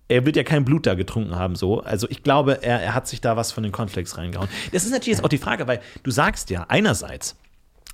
er 0.09 0.27
wird 0.27 0.37
ja 0.37 0.43
kein 0.43 0.65
Blut 0.65 0.87
da 0.87 0.95
getrunken 0.95 1.37
haben, 1.37 1.55
so. 1.55 1.81
Also 1.81 2.09
ich 2.11 2.23
glaube, 2.23 2.63
er, 2.63 2.83
er 2.83 2.95
hat 2.95 3.07
sich 3.07 3.21
da 3.21 3.37
was 3.37 3.53
von 3.53 3.63
den 3.63 3.73
Cornflakes 3.73 4.19
reingehauen. 4.19 4.49
Das 4.73 4.85
ist 4.85 4.91
natürlich 4.91 5.17
jetzt 5.17 5.25
auch 5.25 5.29
die 5.29 5.39
Frage, 5.39 5.67
weil 5.67 5.81
du 6.03 6.11
sagst 6.11 6.51
ja, 6.51 6.67
einerseits, 6.69 7.37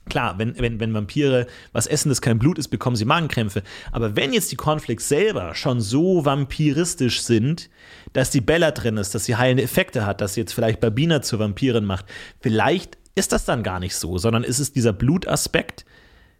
Klar, 0.09 0.39
wenn, 0.39 0.59
wenn, 0.59 0.79
wenn 0.79 0.95
Vampire 0.95 1.47
was 1.73 1.87
essen, 1.87 2.11
das 2.11 2.21
kein 2.21 2.39
Blut 2.39 2.59
ist, 2.59 2.69
bekommen 2.69 2.97
sie 2.97 3.05
Magenkrämpfe. 3.05 3.63
Aber 3.91 4.15
wenn 4.15 4.33
jetzt 4.33 4.53
die 4.53 4.57
Cornflakes 4.57 5.09
selber 5.09 5.55
schon 5.55 5.81
so 5.81 6.25
vampiristisch 6.25 7.23
sind, 7.23 7.69
dass 8.13 8.31
die 8.31 8.41
Bella 8.41 8.71
drin 8.71 8.99
ist, 8.99 9.15
dass 9.15 9.25
sie 9.25 9.37
heilende 9.37 9.65
Effekte 9.65 10.07
hat, 10.07 10.21
dass 10.21 10.35
sie 10.35 10.41
jetzt 10.41 10.53
vielleicht 10.53 10.81
Babina 10.81 11.23
zur 11.23 11.41
Vampirin 11.41 11.85
macht, 11.85 12.07
vielleicht 12.41 12.99
ist 13.17 13.33
das 13.33 13.45
dann 13.45 13.63
gar 13.63 13.81
nicht 13.81 13.97
so, 13.97 14.19
sondern 14.19 14.45
ist 14.45 14.61
es 14.61 14.73
dieser 14.73 14.93
Blutaspekt 14.93 15.85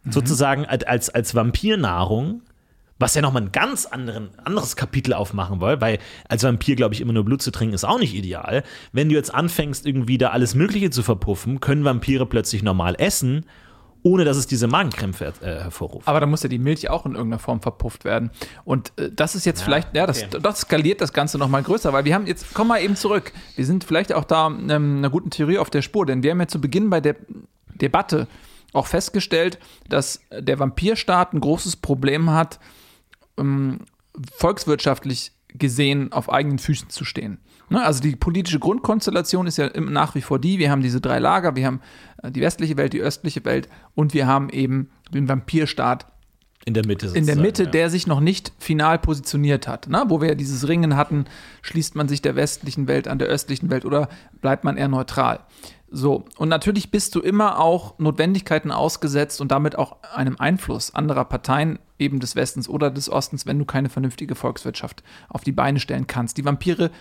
sozusagen 0.09 0.65
als, 0.65 0.83
als, 0.85 1.09
als 1.09 1.35
Vampirnahrung, 1.35 2.41
was 2.99 3.15
ja 3.15 3.21
nochmal 3.21 3.43
ein 3.43 3.51
ganz 3.51 3.85
anderen, 3.85 4.29
anderes 4.43 4.75
Kapitel 4.75 5.13
aufmachen 5.13 5.61
will, 5.61 5.79
weil 5.81 5.99
als 6.27 6.43
Vampir, 6.43 6.75
glaube 6.75 6.95
ich, 6.95 7.01
immer 7.01 7.13
nur 7.13 7.25
Blut 7.25 7.41
zu 7.41 7.51
trinken, 7.51 7.73
ist 7.73 7.85
auch 7.85 7.99
nicht 7.99 8.15
ideal. 8.15 8.63
Wenn 8.91 9.09
du 9.09 9.15
jetzt 9.15 9.33
anfängst, 9.33 9.85
irgendwie 9.85 10.17
da 10.17 10.29
alles 10.29 10.55
Mögliche 10.55 10.89
zu 10.89 11.03
verpuffen, 11.03 11.59
können 11.59 11.83
Vampire 11.83 12.25
plötzlich 12.25 12.63
normal 12.63 12.95
essen, 12.97 13.45
ohne 14.03 14.25
dass 14.25 14.37
es 14.37 14.47
diese 14.47 14.67
Magenkrämpfe 14.67 15.33
äh, 15.41 15.45
hervorruft. 15.45 16.07
Aber 16.07 16.19
da 16.19 16.25
muss 16.25 16.43
ja 16.43 16.49
die 16.49 16.59
Milch 16.59 16.89
auch 16.89 17.05
in 17.05 17.13
irgendeiner 17.13 17.39
Form 17.39 17.61
verpufft 17.61 18.05
werden. 18.05 18.31
Und 18.63 18.93
äh, 18.97 19.11
das 19.13 19.35
ist 19.35 19.45
jetzt 19.45 19.61
vielleicht, 19.61 19.95
ja, 19.95 20.07
das, 20.07 20.23
okay. 20.23 20.39
das 20.41 20.61
skaliert 20.61 21.01
das 21.01 21.13
Ganze 21.13 21.37
noch 21.37 21.49
mal 21.49 21.61
größer, 21.61 21.93
weil 21.93 22.05
wir 22.05 22.15
haben 22.15 22.25
jetzt, 22.25 22.53
komm 22.53 22.69
mal 22.69 22.81
eben 22.81 22.95
zurück. 22.95 23.33
Wir 23.55 23.65
sind 23.65 23.83
vielleicht 23.83 24.13
auch 24.13 24.23
da 24.23 24.47
ähm, 24.47 24.97
einer 24.97 25.09
guten 25.09 25.29
Theorie 25.29 25.57
auf 25.57 25.69
der 25.69 25.81
Spur, 25.81 26.05
denn 26.05 26.23
wir 26.23 26.31
haben 26.31 26.39
ja 26.39 26.47
zu 26.47 26.61
Beginn 26.61 26.89
bei 26.89 27.01
der 27.01 27.15
Debatte 27.75 28.27
auch 28.73 28.87
festgestellt, 28.87 29.59
dass 29.89 30.21
der 30.31 30.59
Vampirstaat 30.59 31.33
ein 31.33 31.39
großes 31.39 31.77
Problem 31.77 32.31
hat, 32.31 32.59
ähm, 33.37 33.79
volkswirtschaftlich 34.31 35.31
gesehen 35.49 36.11
auf 36.11 36.31
eigenen 36.31 36.59
Füßen 36.59 36.89
zu 36.89 37.05
stehen. 37.05 37.39
Ne? 37.69 37.83
Also 37.83 38.01
die 38.01 38.15
politische 38.15 38.59
Grundkonstellation 38.59 39.47
ist 39.47 39.57
ja 39.57 39.69
nach 39.79 40.15
wie 40.15 40.21
vor 40.21 40.39
die, 40.39 40.59
wir 40.59 40.71
haben 40.71 40.81
diese 40.81 41.01
drei 41.01 41.19
Lager, 41.19 41.55
wir 41.55 41.65
haben 41.65 41.81
äh, 42.23 42.31
die 42.31 42.41
westliche 42.41 42.77
Welt, 42.77 42.93
die 42.93 43.01
östliche 43.01 43.43
Welt 43.45 43.67
und 43.95 44.13
wir 44.13 44.27
haben 44.27 44.49
eben 44.49 44.89
den 45.13 45.27
Vampirstaat 45.27 46.05
In 46.65 46.73
der 46.73 46.85
Mitte 46.85 47.07
in 47.07 47.25
der 47.25 47.35
Mitte, 47.35 47.63
ja. 47.63 47.69
der 47.69 47.89
sich 47.89 48.07
noch 48.07 48.19
nicht 48.19 48.53
final 48.59 48.99
positioniert 48.99 49.67
hat. 49.67 49.89
Ne? 49.89 50.03
Wo 50.07 50.21
wir 50.21 50.29
ja 50.29 50.35
dieses 50.35 50.67
Ringen 50.67 50.95
hatten, 50.95 51.25
schließt 51.61 51.95
man 51.95 52.07
sich 52.07 52.21
der 52.21 52.35
westlichen 52.35 52.87
Welt 52.87 53.07
an 53.07 53.19
der 53.19 53.27
östlichen 53.27 53.69
Welt 53.69 53.85
oder 53.85 54.09
bleibt 54.41 54.63
man 54.63 54.77
eher 54.77 54.87
neutral? 54.87 55.41
So, 55.89 56.25
und 56.37 56.49
natürlich 56.49 56.91
bist 56.91 57.15
du 57.15 57.21
immer 57.21 57.59
auch 57.59 57.97
Notwendigkeiten 57.97 58.71
ausgesetzt 58.71 59.39
und 59.39 59.51
damit 59.51 59.77
auch 59.77 60.01
einem 60.13 60.35
Einfluss 60.37 60.93
anderer 60.93 61.25
Parteien, 61.25 61.79
eben 61.97 62.19
des 62.19 62.35
Westens 62.35 62.67
oder 62.67 62.91
des 62.91 63.09
Ostens, 63.09 63.45
wenn 63.45 63.57
du 63.57 63.65
keine 63.65 63.89
vernünftige 63.89 64.35
Volkswirtschaft 64.35 65.01
auf 65.29 65.43
die 65.43 65.53
Beine 65.53 65.79
stellen 65.79 66.05
kannst. 66.05 66.37
Die 66.37 66.45
Vampire 66.45 66.91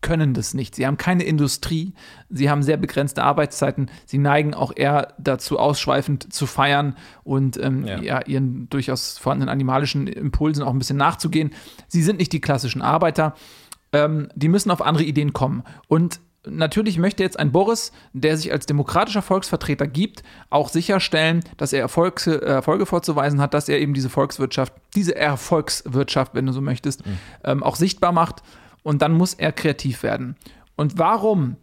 können 0.00 0.32
das 0.34 0.54
nicht. 0.54 0.76
Sie 0.76 0.86
haben 0.86 0.96
keine 0.96 1.24
Industrie, 1.24 1.92
sie 2.28 2.48
haben 2.48 2.62
sehr 2.62 2.76
begrenzte 2.76 3.24
Arbeitszeiten, 3.24 3.90
sie 4.06 4.18
neigen 4.18 4.54
auch 4.54 4.72
eher 4.76 5.14
dazu, 5.18 5.58
ausschweifend 5.58 6.32
zu 6.32 6.46
feiern 6.46 6.96
und 7.24 7.56
ähm, 7.56 7.84
Ja. 7.84 8.00
ja. 8.00 8.26
ihren 8.26 8.68
durchaus 8.70 9.18
vorhandenen 9.18 9.52
animalischen 9.52 10.06
Impulsen 10.06 10.62
auch 10.62 10.72
ein 10.72 10.78
bisschen 10.78 10.98
nachzugehen. 10.98 11.50
Sie 11.88 12.02
sind 12.02 12.18
nicht 12.18 12.32
die 12.32 12.40
klassischen 12.40 12.82
Arbeiter, 12.82 13.34
ähm, 13.92 14.28
die 14.36 14.48
müssen 14.48 14.70
auf 14.70 14.82
andere 14.82 15.04
Ideen 15.04 15.32
kommen. 15.32 15.64
Und 15.88 16.20
natürlich 16.46 16.98
möchte 16.98 17.22
jetzt 17.22 17.38
ein 17.38 17.52
Boris, 17.52 17.92
der 18.12 18.36
sich 18.36 18.52
als 18.52 18.66
demokratischer 18.66 19.22
Volksvertreter 19.22 19.86
gibt, 19.86 20.22
auch 20.50 20.68
sicherstellen, 20.68 21.44
dass 21.56 21.72
er 21.72 21.80
Erfolgs, 21.80 22.26
äh, 22.26 22.36
Erfolge 22.38 22.86
vorzuweisen 22.86 23.40
hat, 23.40 23.54
dass 23.54 23.68
er 23.68 23.80
eben 23.80 23.94
diese 23.94 24.08
Volkswirtschaft, 24.08 24.72
diese 24.94 25.16
Erfolgswirtschaft, 25.16 26.34
wenn 26.34 26.46
du 26.46 26.52
so 26.52 26.60
möchtest, 26.60 27.02
ähm, 27.44 27.62
auch 27.62 27.76
sichtbar 27.76 28.12
macht. 28.12 28.42
Und 28.82 29.02
dann 29.02 29.12
muss 29.12 29.34
er 29.34 29.52
kreativ 29.52 30.02
werden. 30.02 30.36
Und 30.76 30.98
warum 30.98 31.56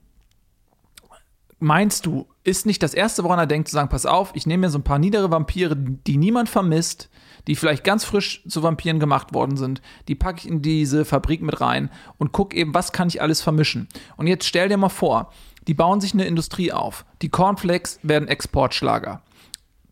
meinst 1.59 2.05
du, 2.05 2.27
ist 2.43 2.65
nicht 2.65 2.83
das 2.83 2.93
Erste, 2.93 3.23
woran 3.23 3.39
er 3.39 3.47
denkt, 3.47 3.69
zu 3.69 3.73
sagen, 3.73 3.89
pass 3.89 4.05
auf, 4.05 4.31
ich 4.35 4.45
nehme 4.45 4.61
mir 4.61 4.69
so 4.69 4.77
ein 4.77 4.83
paar 4.83 4.99
niedere 4.99 5.31
Vampire, 5.31 5.75
die 5.75 6.17
niemand 6.17 6.49
vermisst, 6.49 7.09
die 7.47 7.55
vielleicht 7.55 7.83
ganz 7.83 8.03
frisch 8.03 8.43
zu 8.47 8.63
Vampiren 8.63 8.99
gemacht 8.99 9.33
worden 9.33 9.57
sind, 9.57 9.81
die 10.07 10.15
packe 10.15 10.39
ich 10.39 10.47
in 10.47 10.61
diese 10.61 11.05
Fabrik 11.05 11.41
mit 11.41 11.61
rein 11.61 11.89
und 12.17 12.31
guck 12.31 12.53
eben, 12.53 12.73
was 12.73 12.91
kann 12.91 13.07
ich 13.07 13.21
alles 13.21 13.41
vermischen. 13.41 13.87
Und 14.17 14.27
jetzt 14.27 14.45
stell 14.45 14.69
dir 14.69 14.77
mal 14.77 14.89
vor, 14.89 15.31
die 15.67 15.73
bauen 15.73 16.01
sich 16.01 16.13
eine 16.13 16.25
Industrie 16.25 16.71
auf. 16.71 17.05
Die 17.21 17.29
Cornflakes 17.29 17.99
werden 18.03 18.27
Exportschlager. 18.27 19.21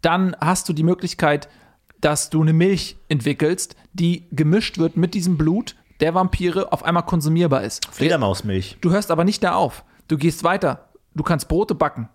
Dann 0.02 0.36
hast 0.40 0.68
du 0.70 0.74
die 0.74 0.84
Möglichkeit, 0.84 1.48
dass 2.02 2.30
du 2.30 2.42
eine 2.42 2.54
Milch 2.54 2.98
entwickelst, 3.08 3.76
die 3.94 4.28
gemischt 4.32 4.78
wird 4.78 4.98
mit 4.98 5.14
diesem 5.14 5.38
Blut 5.38 5.76
der 6.02 6.14
Vampire 6.14 6.74
auf 6.74 6.84
einmal 6.84 7.06
konsumierbar 7.06 7.64
ist. 7.64 7.88
Fledermausmilch. 7.92 8.78
Du 8.82 8.92
hörst 8.92 9.10
aber 9.10 9.24
nicht 9.24 9.44
da 9.44 9.56
auf. 9.56 9.86
Du 10.10 10.18
gehst 10.18 10.44
weiter. 10.44 10.90
Du 11.16 11.24
kannst 11.24 11.48
Brote 11.48 11.76
backen. 11.76 12.10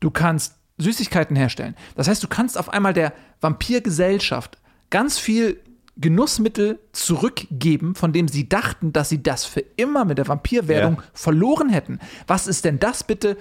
Du 0.00 0.10
kannst 0.10 0.56
Süßigkeiten 0.78 1.36
herstellen. 1.36 1.76
Das 1.94 2.08
heißt, 2.08 2.22
du 2.22 2.28
kannst 2.28 2.58
auf 2.58 2.68
einmal 2.68 2.92
der 2.92 3.12
Vampirgesellschaft 3.40 4.58
ganz 4.90 5.18
viel 5.18 5.60
Genussmittel 5.96 6.80
zurückgeben, 6.92 7.94
von 7.94 8.12
dem 8.12 8.26
sie 8.26 8.48
dachten, 8.48 8.92
dass 8.92 9.08
sie 9.08 9.22
das 9.22 9.44
für 9.44 9.60
immer 9.76 10.04
mit 10.04 10.18
der 10.18 10.26
Vampirwerdung 10.26 10.96
Ja. 10.96 11.02
verloren 11.12 11.68
hätten. 11.68 12.00
Was 12.26 12.46
ist 12.48 12.64
denn 12.64 12.80
das 12.80 13.04
bitte 13.04 13.36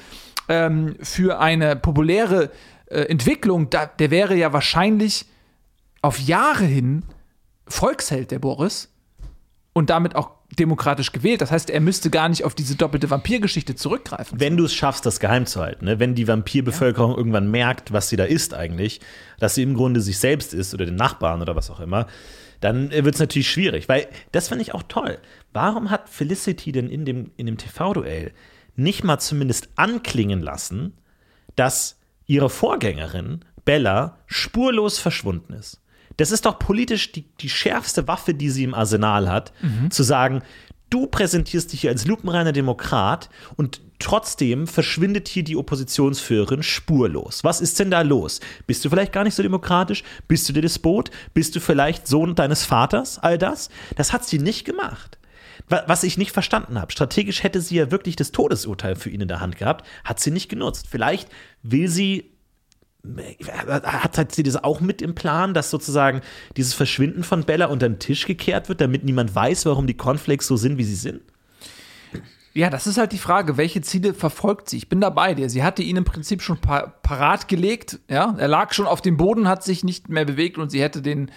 ähm, 0.50 0.96
für 1.02 1.40
eine 1.40 1.76
populäre 1.76 2.52
äh, 2.88 3.02
Entwicklung? 3.06 3.72
Da, 3.72 3.88
der 3.88 4.12
wäre 4.12 4.36
ja 4.36 4.54
wahrscheinlich 4.54 5.26
auf 6.04 6.20
Jahre 6.20 6.66
hin 6.66 7.04
Volksheld, 7.68 8.30
der 8.30 8.40
Boris 8.40 8.90
und 9.74 9.90
damit 9.90 10.16
auch 10.16 10.33
demokratisch 10.56 11.12
gewählt. 11.12 11.41
Das 11.41 11.51
heißt, 11.51 11.70
er 11.70 11.80
müsste 11.80 12.10
gar 12.10 12.30
nicht 12.30 12.43
auf 12.43 12.56
diese 12.56 12.76
doppelte 12.76 13.10
Vampirgeschichte 13.10 13.76
zurückgreifen. 13.76 14.39
Wenn 14.39 14.58
du 14.58 14.66
es 14.66 14.74
schaffst, 14.74 15.06
das 15.06 15.20
geheim 15.20 15.45
zu 15.45 15.62
halten, 15.62 15.86
ne? 15.86 15.99
wenn 15.99 16.16
die 16.16 16.28
Vampirbevölkerung 16.28 17.16
irgendwann 17.16 17.49
merkt, 17.49 17.93
was 17.93 18.10
sie 18.10 18.16
da 18.16 18.24
ist 18.24 18.54
eigentlich, 18.54 19.01
dass 19.39 19.56
sie 19.56 19.64
im 19.64 19.74
Grunde 19.74 20.01
sich 20.01 20.20
selbst 20.20 20.54
ist 20.54 20.74
oder 20.74 20.86
den 20.86 20.95
Nachbarn 20.95 21.41
oder 21.41 21.56
was 21.56 21.70
auch 21.70 21.80
immer, 21.80 22.08
dann 22.60 22.91
wird 22.91 23.16
es 23.16 23.20
natürlich 23.20 23.49
schwierig. 23.49 23.89
Weil 23.89 24.08
das 24.32 24.47
finde 24.47 24.64
ich 24.64 24.74
auch 24.74 24.84
toll. 24.84 25.20
Warum 25.51 25.89
hat 25.89 26.10
Felicity 26.10 26.72
denn 26.72 26.89
in 26.89 27.06
dem, 27.06 27.32
in 27.36 27.45
dem 27.45 27.58
TV-Duell 27.58 28.32
nicht 28.76 29.04
mal 29.04 29.20
zumindest 29.20 29.70
anklingen 29.76 30.41
lassen, 30.41 30.93
dass 31.56 31.99
ihre 32.26 32.49
Vorgängerin 32.49 33.41
Bella 33.66 34.18
spurlos 34.28 34.99
verschwunden 34.99 35.54
ist? 35.54 35.83
Das 36.18 36.32
ist 36.32 36.45
doch 36.45 36.59
politisch 36.59 37.11
die, 37.11 37.26
die 37.39 37.49
schärfste 37.49 38.07
Waffe, 38.07 38.34
die 38.34 38.49
sie 38.49 38.64
im 38.64 38.74
Arsenal 38.74 39.30
hat, 39.30 39.51
zu 39.89 40.03
sagen, 40.03 40.41
du 40.89 41.07
präsentierst 41.07 41.74
dich 41.74 41.82
hier 41.82 41.89
als 41.91 42.05
lupenreiner 42.05 42.51
Demokrat 42.51 43.30
und 43.55 43.82
trotzdem 43.99 44.68
verschwindet 44.68 45.28
hier 45.28 45.43
die 45.43 45.55
Oppositionsführerin 45.55 46.61
spurlos. 46.61 47.43
Was 47.43 47.61
ist 47.61 47.80
denn 47.80 47.89
da 47.89 48.01
los? 48.01 48.41
Bist 48.68 48.84
du 48.86 48.89
vielleicht 48.89 49.14
gar 49.14 49.24
nicht 49.24 49.34
so 49.36 49.41
demokratisch? 49.43 50.03
Bist 50.28 50.47
du 50.47 50.53
der 50.53 50.61
Despot? 50.61 51.09
Bist 51.34 51.55
du 51.55 51.59
vielleicht 51.59 52.07
Sohn 52.07 52.36
deines 52.36 52.66
Vaters? 52.66 53.18
All 53.20 53.38
das? 53.38 53.70
Das 53.95 54.14
hat 54.14 54.26
sie 54.26 54.39
nicht 54.39 54.66
gemacht. 54.66 55.18
Wa- 55.70 55.84
Was 55.88 56.03
ich 56.03 56.18
nicht 56.18 56.32
verstanden 56.32 56.80
habe, 56.80 56.91
strategisch 56.91 57.41
hätte 57.43 57.61
sie 57.61 57.76
ja 57.76 57.89
wirklich 57.91 58.16
das 58.18 58.32
Todesurteil 58.34 58.95
für 58.97 59.09
ihn 59.09 59.22
in 59.22 59.28
der 59.30 59.39
Hand 59.39 59.57
gehabt, 59.57 59.86
hat 60.03 60.20
sie 60.20 60.32
nicht 60.32 60.49
genutzt. 60.49 60.88
Vielleicht 60.91 61.30
will 61.64 61.88
sie 61.88 62.33
hat, 63.47 64.18
hat 64.18 64.32
sie 64.34 64.43
das 64.43 64.64
auch 64.64 64.80
mit 64.80 65.01
im 65.01 65.14
Plan, 65.16 65.54
dass 65.54 65.70
sozusagen 65.70 66.22
dieses 66.56 66.74
Verschwinden 66.74 67.24
von 67.24 67.43
Bella 67.43 67.66
unter 67.66 67.89
den 67.89 67.99
Tisch 67.99 68.26
gekehrt 68.26 68.70
wird, 68.70 68.82
damit 68.82 69.04
niemand 69.04 69.36
weiß, 69.36 69.66
warum 69.66 69.88
die 69.88 69.97
Cornflakes 69.97 70.47
so 70.47 70.56
sind, 70.56 70.78
wie 70.78 70.84
sie 70.84 70.95
sind? 70.95 71.22
Ja, 72.56 72.70
das 72.70 72.86
ist 72.86 72.99
halt 72.99 73.12
die 73.12 73.18
Frage, 73.18 73.58
welche 73.58 73.82
Ziele 73.82 74.14
verfolgt 74.14 74.70
sie? 74.70 74.78
Ich 74.78 74.88
bin 74.88 75.01
dabei 75.01 75.34
dir. 75.34 75.49
Sie 75.49 75.64
hatte 75.64 75.82
ihn 75.82 75.97
im 75.97 76.04
Prinzip 76.06 76.41
schon 76.43 76.60
pa 76.60 76.93
parat 77.01 77.47
gelegt. 77.47 77.99
Ja, 78.08 78.36
er 78.38 78.47
lag 78.47 78.74
schon 78.74 78.86
auf 78.86 79.01
dem 79.01 79.18
Boden, 79.18 79.47
hat 79.47 79.64
sich 79.64 79.84
nicht 79.84 80.08
mehr 80.08 80.24
bewegt 80.24 80.60
und 80.60 80.70
sie 80.70 80.80
hätte 80.82 81.01
den, 81.01 81.32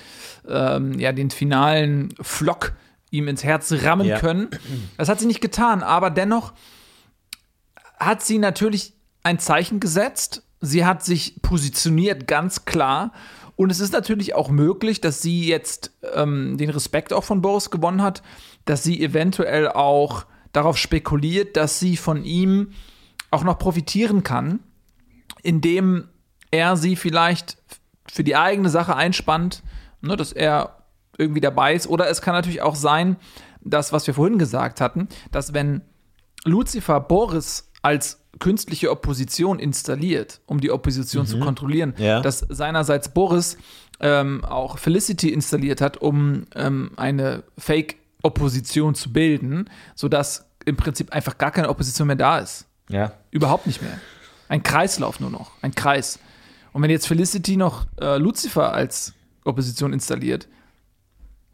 ähm, 0.47 0.99
ja, 0.99 1.13
den 1.13 1.31
finalen 1.31 2.15
Flock 2.21 2.73
ihm 3.11 3.29
ins 3.29 3.45
Herz 3.45 3.73
rammen 3.83 4.07
Ja. 4.07 4.19
können. 4.19 4.51
Das 4.99 5.09
hat 5.09 5.19
sie 5.19 5.27
nicht 5.27 5.41
getan, 5.41 5.83
aber 5.83 6.11
dennoch 6.11 6.53
hat 7.99 8.23
sie 8.23 8.37
natürlich 8.39 8.93
ein 9.23 9.39
Zeichen 9.39 9.81
gesetzt. 9.81 10.43
Sie 10.67 10.85
hat 10.85 11.05
sich 11.05 11.41
positioniert, 11.43 12.27
ganz 12.27 12.65
klar. 12.65 13.13
Und 13.57 13.71
es 13.71 13.81
ist 13.81 13.93
natürlich 13.93 14.35
auch 14.35 14.51
möglich, 14.51 15.01
dass 15.01 15.23
sie 15.23 15.47
jetzt 15.47 15.93
ähm, 16.15 16.59
den 16.59 16.71
Respekt 16.71 17.13
auch 17.13 17.25
von 17.25 17.41
Boris 17.41 17.71
gewonnen 17.71 18.03
hat, 18.03 18.23
dass 18.67 18.83
sie 18.83 19.03
eventuell 19.03 19.69
auch 19.69 20.27
darauf 20.53 20.77
spekuliert, 20.77 21.57
dass 21.57 21.79
sie 21.79 21.97
von 21.97 22.25
ihm 22.25 22.73
auch 23.31 23.45
noch 23.45 23.59
profitieren 23.59 24.23
kann, 24.23 24.61
indem 25.43 26.09
er 26.51 26.77
sie 26.77 26.97
vielleicht 26.97 27.59
für 28.11 28.25
die 28.25 28.37
eigene 28.37 28.69
Sache 28.69 28.97
einspannt, 28.97 29.63
ne, 30.01 30.17
dass 30.17 30.33
er 30.33 30.83
irgendwie 31.19 31.41
dabei 31.41 31.75
ist. 31.75 31.87
Oder 31.87 32.09
es 32.09 32.21
kann 32.21 32.35
natürlich 32.35 32.63
auch 32.63 32.77
sein, 32.77 33.17
dass, 33.61 33.93
was 33.93 34.07
wir 34.07 34.15
vorhin 34.15 34.39
gesagt 34.39 34.81
hatten, 34.81 35.09
dass 35.31 35.55
wenn 35.55 35.83
Lucifer 36.45 37.01
Boris 37.01 37.71
als 37.83 38.26
künstliche 38.39 38.91
Opposition 38.91 39.59
installiert, 39.59 40.41
um 40.47 40.61
die 40.61 40.71
Opposition 40.71 41.27
zu 41.27 41.39
kontrollieren, 41.41 41.95
Ja. 41.99 42.21
dass 42.21 42.41
seinerseits 42.41 43.09
Boris 43.09 43.57
ähm, 44.01 44.45
auch 44.45 44.79
Felicity 44.79 45.31
installiert 45.33 45.81
hat, 45.81 45.97
um 45.97 46.45
ähm, 46.55 46.91
eine 46.97 47.45
Fake-Opposition 47.57 48.95
zu 48.95 49.13
bilden, 49.13 49.71
sodass 49.95 50.47
im 50.65 50.77
Prinzip 50.77 51.13
einfach 51.13 51.39
gar 51.39 51.51
keine 51.51 51.69
Opposition 51.69 52.07
mehr 52.09 52.17
da 52.17 52.39
ist. 52.39 52.67
Ja. 52.89 53.13
Überhaupt 53.31 53.67
nicht 53.67 53.83
mehr. 53.83 53.99
Ein 54.49 54.63
Kreislauf 54.63 55.21
nur 55.21 55.31
noch. 55.31 55.53
Ein 55.63 55.75
Kreis. 55.75 56.19
Und 56.73 56.83
wenn 56.83 56.91
jetzt 56.91 57.07
Felicity 57.09 57.57
noch 57.57 57.87
äh, 58.01 58.19
Lucifer 58.19 58.73
als 58.73 59.13
Opposition 59.45 59.93
installiert, 59.93 60.47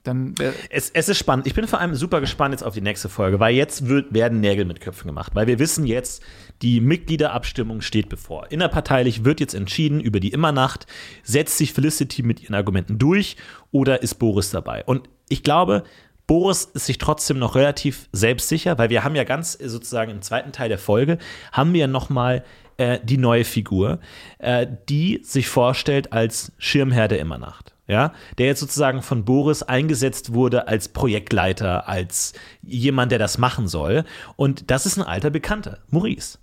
dann 0.02 0.38
wär, 0.38 0.52
Es, 0.70 0.90
es 0.90 1.08
ist 1.08 1.18
spannend. 1.18 1.46
Ich 1.46 1.54
bin 1.54 1.66
vor 1.66 1.80
allem 1.80 1.94
super 1.94 2.20
gespannt 2.20 2.52
jetzt 2.52 2.62
auf 2.62 2.74
die 2.74 2.80
nächste 2.80 3.08
Folge, 3.08 3.40
weil 3.40 3.54
jetzt 3.54 3.88
wird, 3.88 4.12
werden 4.12 4.40
Nägel 4.40 4.64
mit 4.64 4.80
Köpfen 4.80 5.06
gemacht. 5.06 5.34
Weil 5.34 5.46
wir 5.46 5.58
wissen 5.58 5.86
jetzt, 5.86 6.22
die 6.60 6.80
Mitgliederabstimmung 6.80 7.80
steht 7.80 8.08
bevor. 8.08 8.50
Innerparteilich 8.50 9.24
wird 9.24 9.40
jetzt 9.40 9.54
entschieden 9.54 10.00
über 10.00 10.20
die 10.20 10.32
Immernacht. 10.32 10.86
Setzt 11.22 11.58
sich 11.58 11.72
Felicity 11.72 12.22
mit 12.22 12.42
ihren 12.42 12.54
Argumenten 12.54 12.98
durch 12.98 13.36
oder 13.70 14.02
ist 14.02 14.16
Boris 14.16 14.50
dabei? 14.50 14.84
Und 14.84 15.08
ich 15.28 15.42
glaube, 15.42 15.84
Boris 16.26 16.64
ist 16.64 16.86
sich 16.86 16.98
trotzdem 16.98 17.38
noch 17.38 17.54
relativ 17.54 18.08
selbstsicher, 18.12 18.78
weil 18.78 18.90
wir 18.90 19.04
haben 19.04 19.14
ja 19.14 19.24
ganz 19.24 19.58
äh, 19.60 19.68
sozusagen 19.68 20.10
im 20.10 20.22
zweiten 20.22 20.52
Teil 20.52 20.68
der 20.68 20.78
Folge, 20.78 21.18
haben 21.52 21.72
wir 21.74 21.86
nochmal 21.86 22.44
äh, 22.76 22.98
die 23.02 23.18
neue 23.18 23.44
Figur, 23.44 24.00
äh, 24.38 24.66
die 24.88 25.20
sich 25.24 25.48
vorstellt 25.48 26.12
als 26.12 26.52
Schirmherr 26.58 27.08
der 27.08 27.20
Immernacht. 27.20 27.71
Ja, 27.88 28.12
der 28.38 28.46
jetzt 28.46 28.60
sozusagen 28.60 29.02
von 29.02 29.24
Boris 29.24 29.62
eingesetzt 29.64 30.32
wurde 30.32 30.68
als 30.68 30.88
Projektleiter, 30.88 31.88
als 31.88 32.32
jemand, 32.62 33.10
der 33.10 33.18
das 33.18 33.38
machen 33.38 33.66
soll. 33.66 34.04
Und 34.36 34.70
das 34.70 34.86
ist 34.86 34.96
ein 34.98 35.02
alter 35.02 35.30
Bekannter, 35.30 35.78
Maurice. 35.90 36.38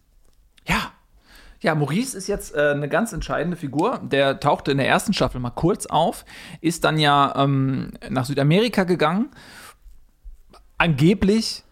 ja. 0.66 0.92
Ja, 1.62 1.76
Maurice 1.76 2.18
ist 2.18 2.28
jetzt 2.28 2.56
äh, 2.56 2.72
eine 2.72 2.88
ganz 2.88 3.12
entscheidende 3.12 3.58
Figur. 3.58 4.00
Der 4.02 4.40
tauchte 4.40 4.72
in 4.72 4.78
der 4.78 4.88
ersten 4.88 5.12
Staffel 5.12 5.42
mal 5.42 5.50
kurz 5.50 5.88
auf, 5.88 6.24
ist 6.62 6.86
dann 6.86 6.98
ja 6.98 7.34
ähm, 7.36 7.92
nach 8.10 8.24
Südamerika 8.24 8.86
gegangen. 8.86 9.30
Angeblich, 10.78 11.64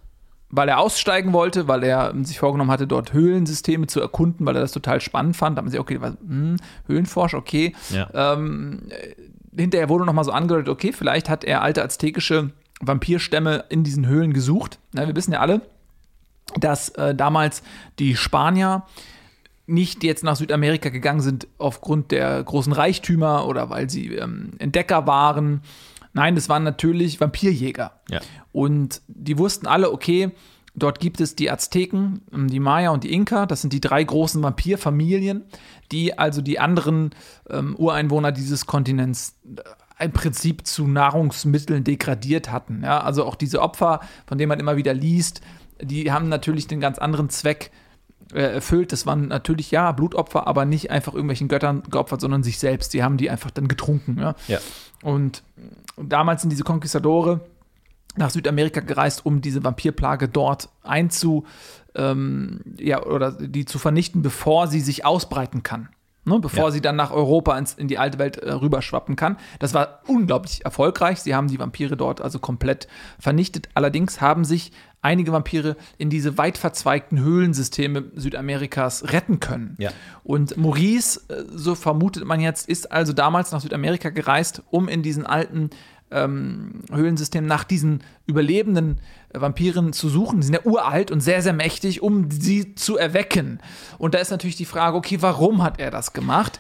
weil 0.49 0.68
er 0.68 0.80
aussteigen 0.80 1.32
wollte, 1.32 1.70
weil 1.70 1.84
er 1.84 2.09
ähm, 2.09 2.26
sich 2.26 2.39
vorgenommen 2.39 2.72
hatte, 2.72 2.86
dort 2.86 3.13
Höhlensysteme 3.13 3.88
zu 3.88 4.01
erkunden, 4.01 4.45
weil 4.45 4.55
er 4.57 4.61
das 4.61 4.74
total 4.74 4.99
spannend 4.99 5.38
fand. 5.38 5.57
Da 5.57 5.61
haben 5.61 5.70
sie, 5.70 5.80
okay, 5.80 6.01
was, 6.01 6.15
hm, 6.20 6.57
Höhlenforsch, 6.88 7.34
okay. 7.34 7.74
Ja. 7.89 8.09
Ähm, 8.34 8.82
äh, 8.89 9.15
hinterher 9.58 9.89
wurde 9.89 10.05
noch 10.05 10.14
mal 10.14 10.24
so 10.24 10.32
angedeutet, 10.32 10.70
okay, 10.70 10.93
vielleicht 10.93 11.30
hat 11.30 11.43
er 11.43 11.62
alte 11.62 11.84
aztekische 11.84 12.51
Vampirstämme 12.80 13.66
in 13.70 13.84
diesen 13.84 14.08
Höhlen 14.08 14.34
gesucht. 14.34 14.80
Na, 14.93 15.08
wir 15.08 15.16
wissen 15.16 15.34
ja 15.34 15.39
alle, 15.39 15.62
dass 16.55 16.89
äh, 16.89 17.16
damals 17.16 17.64
die 17.99 18.16
Spanier 18.16 18.84
nicht 19.66 20.03
jetzt 20.03 20.24
nach 20.24 20.38
Südamerika 20.38 20.89
gegangen 20.89 21.20
sind 21.20 21.47
aufgrund 21.58 22.12
der 22.12 22.41
großen 22.43 22.72
Reichtümer 22.72 23.45
oder 23.47 23.70
weil 23.70 23.89
sie 23.89 24.16
ähm, 24.16 24.51
Entdecker 24.60 25.05
waren. 25.08 25.62
Nein, 26.14 26.36
das 26.36 26.47
waren 26.47 26.64
natürlich 26.64 27.20
Vampirjäger. 27.20 27.99
Ja. 28.10 28.22
Und 28.53 29.01
die 29.08 29.38
wussten 29.38 29.68
alle, 29.68 29.91
okay, 29.91 30.32
Dort 30.78 31.00
gibt 31.00 31.20
es 31.20 31.36
die 31.36 31.50
Azteken, 31.50 32.22
ähm, 32.32 32.48
die 32.48 32.60
Maya 32.60 32.92
und 32.92 33.04
die 33.04 33.12
Inka. 33.12 33.48
Das 33.48 33.62
sind 33.62 33.74
die 33.74 33.82
drei 33.82 34.04
großen 34.04 34.42
Vampirfamilien, 34.44 35.44
die 35.92 36.18
also 36.18 36.42
die 36.42 36.60
anderen 36.60 37.12
ähm, 37.50 37.76
Ureinwohner 37.76 38.32
dieses 38.32 38.68
Kontinents 38.68 39.36
äh, 39.98 40.06
im 40.06 40.12
Prinzip 40.12 40.68
zu 40.68 40.88
Nahrungsmitteln 40.88 41.84
degradiert 41.84 42.52
hatten. 42.52 42.84
Ja? 42.84 43.02
Also 43.02 43.26
auch 43.26 43.34
diese 43.34 43.62
Opfer, 43.62 44.02
von 44.28 44.38
denen 44.38 44.50
man 44.50 44.60
immer 44.60 44.78
wieder 44.78 44.94
liest, 44.94 45.42
die 45.82 46.12
haben 46.12 46.30
natürlich 46.30 46.68
den 46.68 46.80
ganz 46.80 47.00
anderen 47.00 47.30
Zweck 47.30 47.72
äh, 48.32 48.42
erfüllt. 48.42 48.92
Das 48.92 49.08
waren 49.08 49.30
natürlich, 49.30 49.72
ja, 49.72 49.92
Blutopfer, 49.94 50.46
aber 50.46 50.66
nicht 50.66 50.92
einfach 50.92 51.14
irgendwelchen 51.14 51.48
Göttern 51.48 51.82
geopfert, 51.90 52.22
sondern 52.22 52.44
sich 52.44 52.60
selbst. 52.60 52.94
Die 52.94 53.02
haben 53.02 53.18
die 53.18 53.32
einfach 53.32 53.50
dann 53.50 53.68
getrunken. 53.68 54.20
Ja? 54.20 54.36
Ja. 54.48 54.60
Und 55.02 55.42
damals 55.98 56.42
sind 56.42 56.52
diese 56.52 56.64
Konquistadore 56.64 57.42
nach 58.18 58.30
Südamerika 58.32 58.80
gereist, 58.82 59.26
um 59.26 59.41
diese 59.41 59.63
Vampirplage 59.63 60.28
dort 60.28 60.70
einzu, 60.84 61.45
ähm, 61.95 62.61
ja, 62.80 63.03
oder 63.03 63.32
die 63.32 63.65
zu 63.65 63.80
vernichten, 63.80 64.22
bevor 64.22 64.68
sie 64.68 64.82
sich 64.82 65.05
ausbreiten 65.05 65.63
kann. 65.63 65.89
Ne, 66.26 66.39
bevor 66.39 66.65
Ja. 66.65 66.72
sie 66.72 66.82
dann 66.82 66.97
nach 66.97 67.11
Europa 67.11 67.57
ins, 67.57 67.74
in 67.74 67.88
die 67.88 67.97
alte 67.97 68.20
Welt 68.20 68.36
äh, 68.36 68.51
rüberschwappen 68.51 69.15
kann. 69.15 69.38
Das 69.59 69.74
war 69.74 70.01
unglaublich 70.07 70.65
erfolgreich. 70.65 71.22
Sie 71.22 71.34
haben 71.34 71.47
die 71.47 71.57
Vampire 71.57 71.95
dort 71.95 72.20
also 72.20 72.38
komplett 72.39 72.89
vernichtet. 73.18 73.70
Allerdings 73.76 74.20
haben 74.20 74.43
sich 74.43 74.74
einige 75.01 75.32
Vampire 75.32 75.78
in 75.97 76.09
diese 76.09 76.38
weit 76.38 76.57
verzweigten 76.57 77.22
Höhlensysteme 77.22 78.11
Südamerikas 78.13 79.13
retten 79.13 79.39
können. 79.39 79.76
Ja. 79.80 79.91
Und 80.26 80.57
Maurice, 80.57 81.22
äh, 81.30 81.43
so 81.49 81.76
vermutet 81.76 82.26
man 82.26 82.41
jetzt, 82.41 82.68
ist 82.68 82.91
also 82.91 83.13
damals 83.13 83.53
nach 83.53 83.61
Südamerika 83.61 84.09
gereist, 84.09 84.63
um 84.70 84.89
in 84.89 85.03
diesen 85.03 85.26
alten 85.26 85.70
ähm, 86.12 86.82
Höhlensystemen 86.91 87.47
nach 87.47 87.64
diesen 87.64 88.03
überlebenden 88.26 88.99
äh, 89.30 89.41
Vampiren 89.41 89.93
zu 89.93 90.10
suchen. 90.10 90.39
Die 90.39 90.45
sind 90.45 90.55
ja 90.55 90.62
uralt 90.64 91.12
und 91.12 91.22
sehr, 91.22 91.41
sehr 91.41 91.53
mächtig, 91.53 92.01
um 92.01 92.32
sie 92.32 92.76
zu 92.76 92.97
erwecken. 92.97 93.60
Und 93.97 94.14
da 94.14 94.20
ist 94.20 94.32
natürlich 94.32 94.55
die 94.55 94.66
Frage, 94.66 94.97
okay, 94.97 95.18
warum 95.22 95.64
hat 95.64 95.80
er 95.80 95.91
das 95.91 96.14
gemacht? 96.14 96.60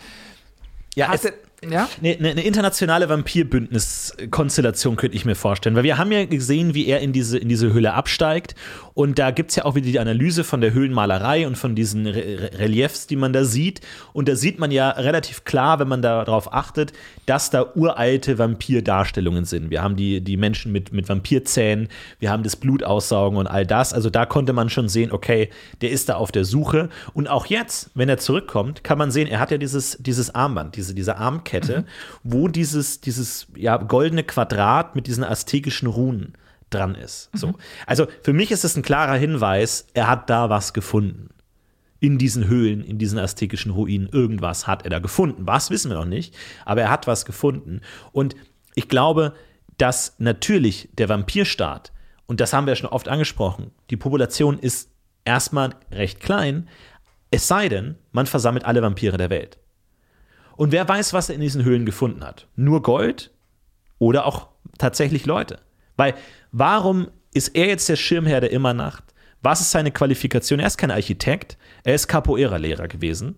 Ja, 0.95 1.09
Hat 1.09 1.15
es, 1.15 1.25
er, 1.25 1.33
ja? 1.63 1.89
Eine, 2.03 2.17
eine, 2.17 2.43
internationale 2.43 3.09
Vampirbündnis-Konstellation 3.09 4.95
könnte 4.95 5.17
ich 5.17 5.25
mir 5.25 5.35
vorstellen, 5.35 5.75
weil 5.75 5.83
wir 5.83 5.97
haben 5.97 6.11
ja 6.11 6.25
gesehen, 6.25 6.75
wie 6.75 6.85
er 6.85 6.99
in 6.99 7.13
diese, 7.13 7.39
in 7.39 7.49
diese 7.49 7.73
Höhle 7.73 7.93
absteigt. 7.93 8.53
Und 8.93 9.17
da 9.17 9.31
gibt 9.31 9.49
es 9.49 9.55
ja 9.55 9.65
auch 9.65 9.73
wieder 9.73 9.87
die 9.87 9.99
Analyse 9.99 10.43
von 10.43 10.61
der 10.61 10.73
Höhlenmalerei 10.73 11.47
und 11.47 11.57
von 11.57 11.73
diesen 11.73 12.05
Re- 12.05 12.51
Reliefs, 12.59 13.07
die 13.07 13.15
man 13.15 13.33
da 13.33 13.43
sieht. 13.43 13.81
Und 14.13 14.29
da 14.29 14.35
sieht 14.35 14.59
man 14.59 14.69
ja 14.69 14.91
relativ 14.91 15.45
klar, 15.45 15.79
wenn 15.79 15.87
man 15.87 16.03
darauf 16.03 16.53
achtet, 16.53 16.93
dass 17.25 17.49
da 17.49 17.65
uralte 17.75 18.37
Vampirdarstellungen 18.37 19.45
sind. 19.45 19.71
Wir 19.71 19.81
haben 19.81 19.95
die, 19.95 20.21
die 20.21 20.37
Menschen 20.37 20.71
mit, 20.71 20.93
mit 20.93 21.09
Vampirzähnen, 21.09 21.89
wir 22.19 22.29
haben 22.29 22.43
das 22.43 22.55
Blutaussaugen 22.55 23.39
und 23.39 23.47
all 23.47 23.65
das, 23.65 23.93
also 23.93 24.09
da 24.11 24.25
konnte 24.25 24.53
man 24.53 24.69
schon 24.69 24.89
sehen, 24.89 25.11
okay, 25.11 25.49
der 25.81 25.89
ist 25.89 26.09
da 26.09 26.15
auf 26.15 26.31
der 26.31 26.45
Suche. 26.45 26.89
Und 27.13 27.27
auch 27.27 27.47
jetzt, 27.47 27.89
wenn 27.95 28.09
er 28.09 28.19
zurückkommt, 28.19 28.83
kann 28.83 28.99
man 28.99 29.09
sehen, 29.09 29.27
er 29.27 29.39
hat 29.39 29.49
ja 29.49 29.57
dieses, 29.57 29.97
dieses 29.99 30.35
Armband, 30.35 30.75
diese, 30.75 30.93
diese 30.93 31.17
Armkette, 31.17 31.46
wo 32.23 32.47
dieses, 32.47 33.01
dieses 33.01 33.47
ja, 33.55 33.77
goldene 33.77 34.23
Quadrat 34.23 34.95
mit 34.95 35.07
diesen 35.07 35.23
aztekischen 35.23 35.87
Runen 35.87 36.33
dran 36.69 36.95
ist. 36.95 37.29
So. 37.33 37.55
Also 37.85 38.07
für 38.23 38.33
mich 38.33 38.51
ist 38.51 38.65
es 38.65 38.75
ein 38.75 38.83
klarer 38.83 39.15
Hinweis, 39.15 39.87
er 39.93 40.07
hat 40.07 40.29
da 40.29 40.49
was 40.49 40.73
gefunden. 40.73 41.29
In 41.99 42.17
diesen 42.17 42.47
Höhlen, 42.47 42.83
in 42.83 42.99
diesen 42.99 43.17
aztekischen 43.17 43.71
Ruinen, 43.71 44.07
irgendwas 44.09 44.67
hat 44.67 44.83
er 44.83 44.91
da 44.91 44.99
gefunden. 44.99 45.47
Was 45.47 45.71
wissen 45.71 45.89
wir 45.89 45.97
noch 45.97 46.05
nicht, 46.05 46.35
aber 46.65 46.81
er 46.81 46.91
hat 46.91 47.07
was 47.07 47.25
gefunden. 47.25 47.81
Und 48.11 48.35
ich 48.75 48.87
glaube, 48.87 49.33
dass 49.77 50.15
natürlich 50.19 50.89
der 50.97 51.09
Vampirstaat, 51.09 51.91
und 52.27 52.39
das 52.39 52.53
haben 52.53 52.67
wir 52.67 52.73
ja 52.73 52.75
schon 52.75 52.89
oft 52.89 53.07
angesprochen, 53.07 53.71
die 53.89 53.97
Population 53.97 54.59
ist 54.59 54.91
erstmal 55.25 55.71
recht 55.91 56.19
klein, 56.19 56.67
es 57.31 57.47
sei 57.47 57.67
denn, 57.69 57.95
man 58.11 58.25
versammelt 58.25 58.65
alle 58.65 58.81
Vampire 58.81 59.17
der 59.17 59.29
Welt. 59.29 59.57
Und 60.57 60.71
wer 60.71 60.87
weiß, 60.87 61.13
was 61.13 61.29
er 61.29 61.35
in 61.35 61.41
diesen 61.41 61.63
Höhlen 61.63 61.85
gefunden 61.85 62.25
hat? 62.25 62.47
Nur 62.55 62.81
Gold 62.81 63.31
oder 63.99 64.25
auch 64.25 64.49
tatsächlich 64.77 65.25
Leute? 65.25 65.59
Weil 65.95 66.15
warum 66.51 67.07
ist 67.33 67.49
er 67.49 67.67
jetzt 67.67 67.87
der 67.87 67.95
Schirmherr 67.95 68.41
der 68.41 68.51
Immernacht? 68.51 69.03
Was 69.41 69.61
ist 69.61 69.71
seine 69.71 69.91
Qualifikation? 69.91 70.59
Er 70.59 70.67
ist 70.67 70.77
kein 70.77 70.91
Architekt, 70.91 71.57
er 71.83 71.95
ist 71.95 72.07
Capoeira-Lehrer 72.07 72.87
gewesen. 72.87 73.35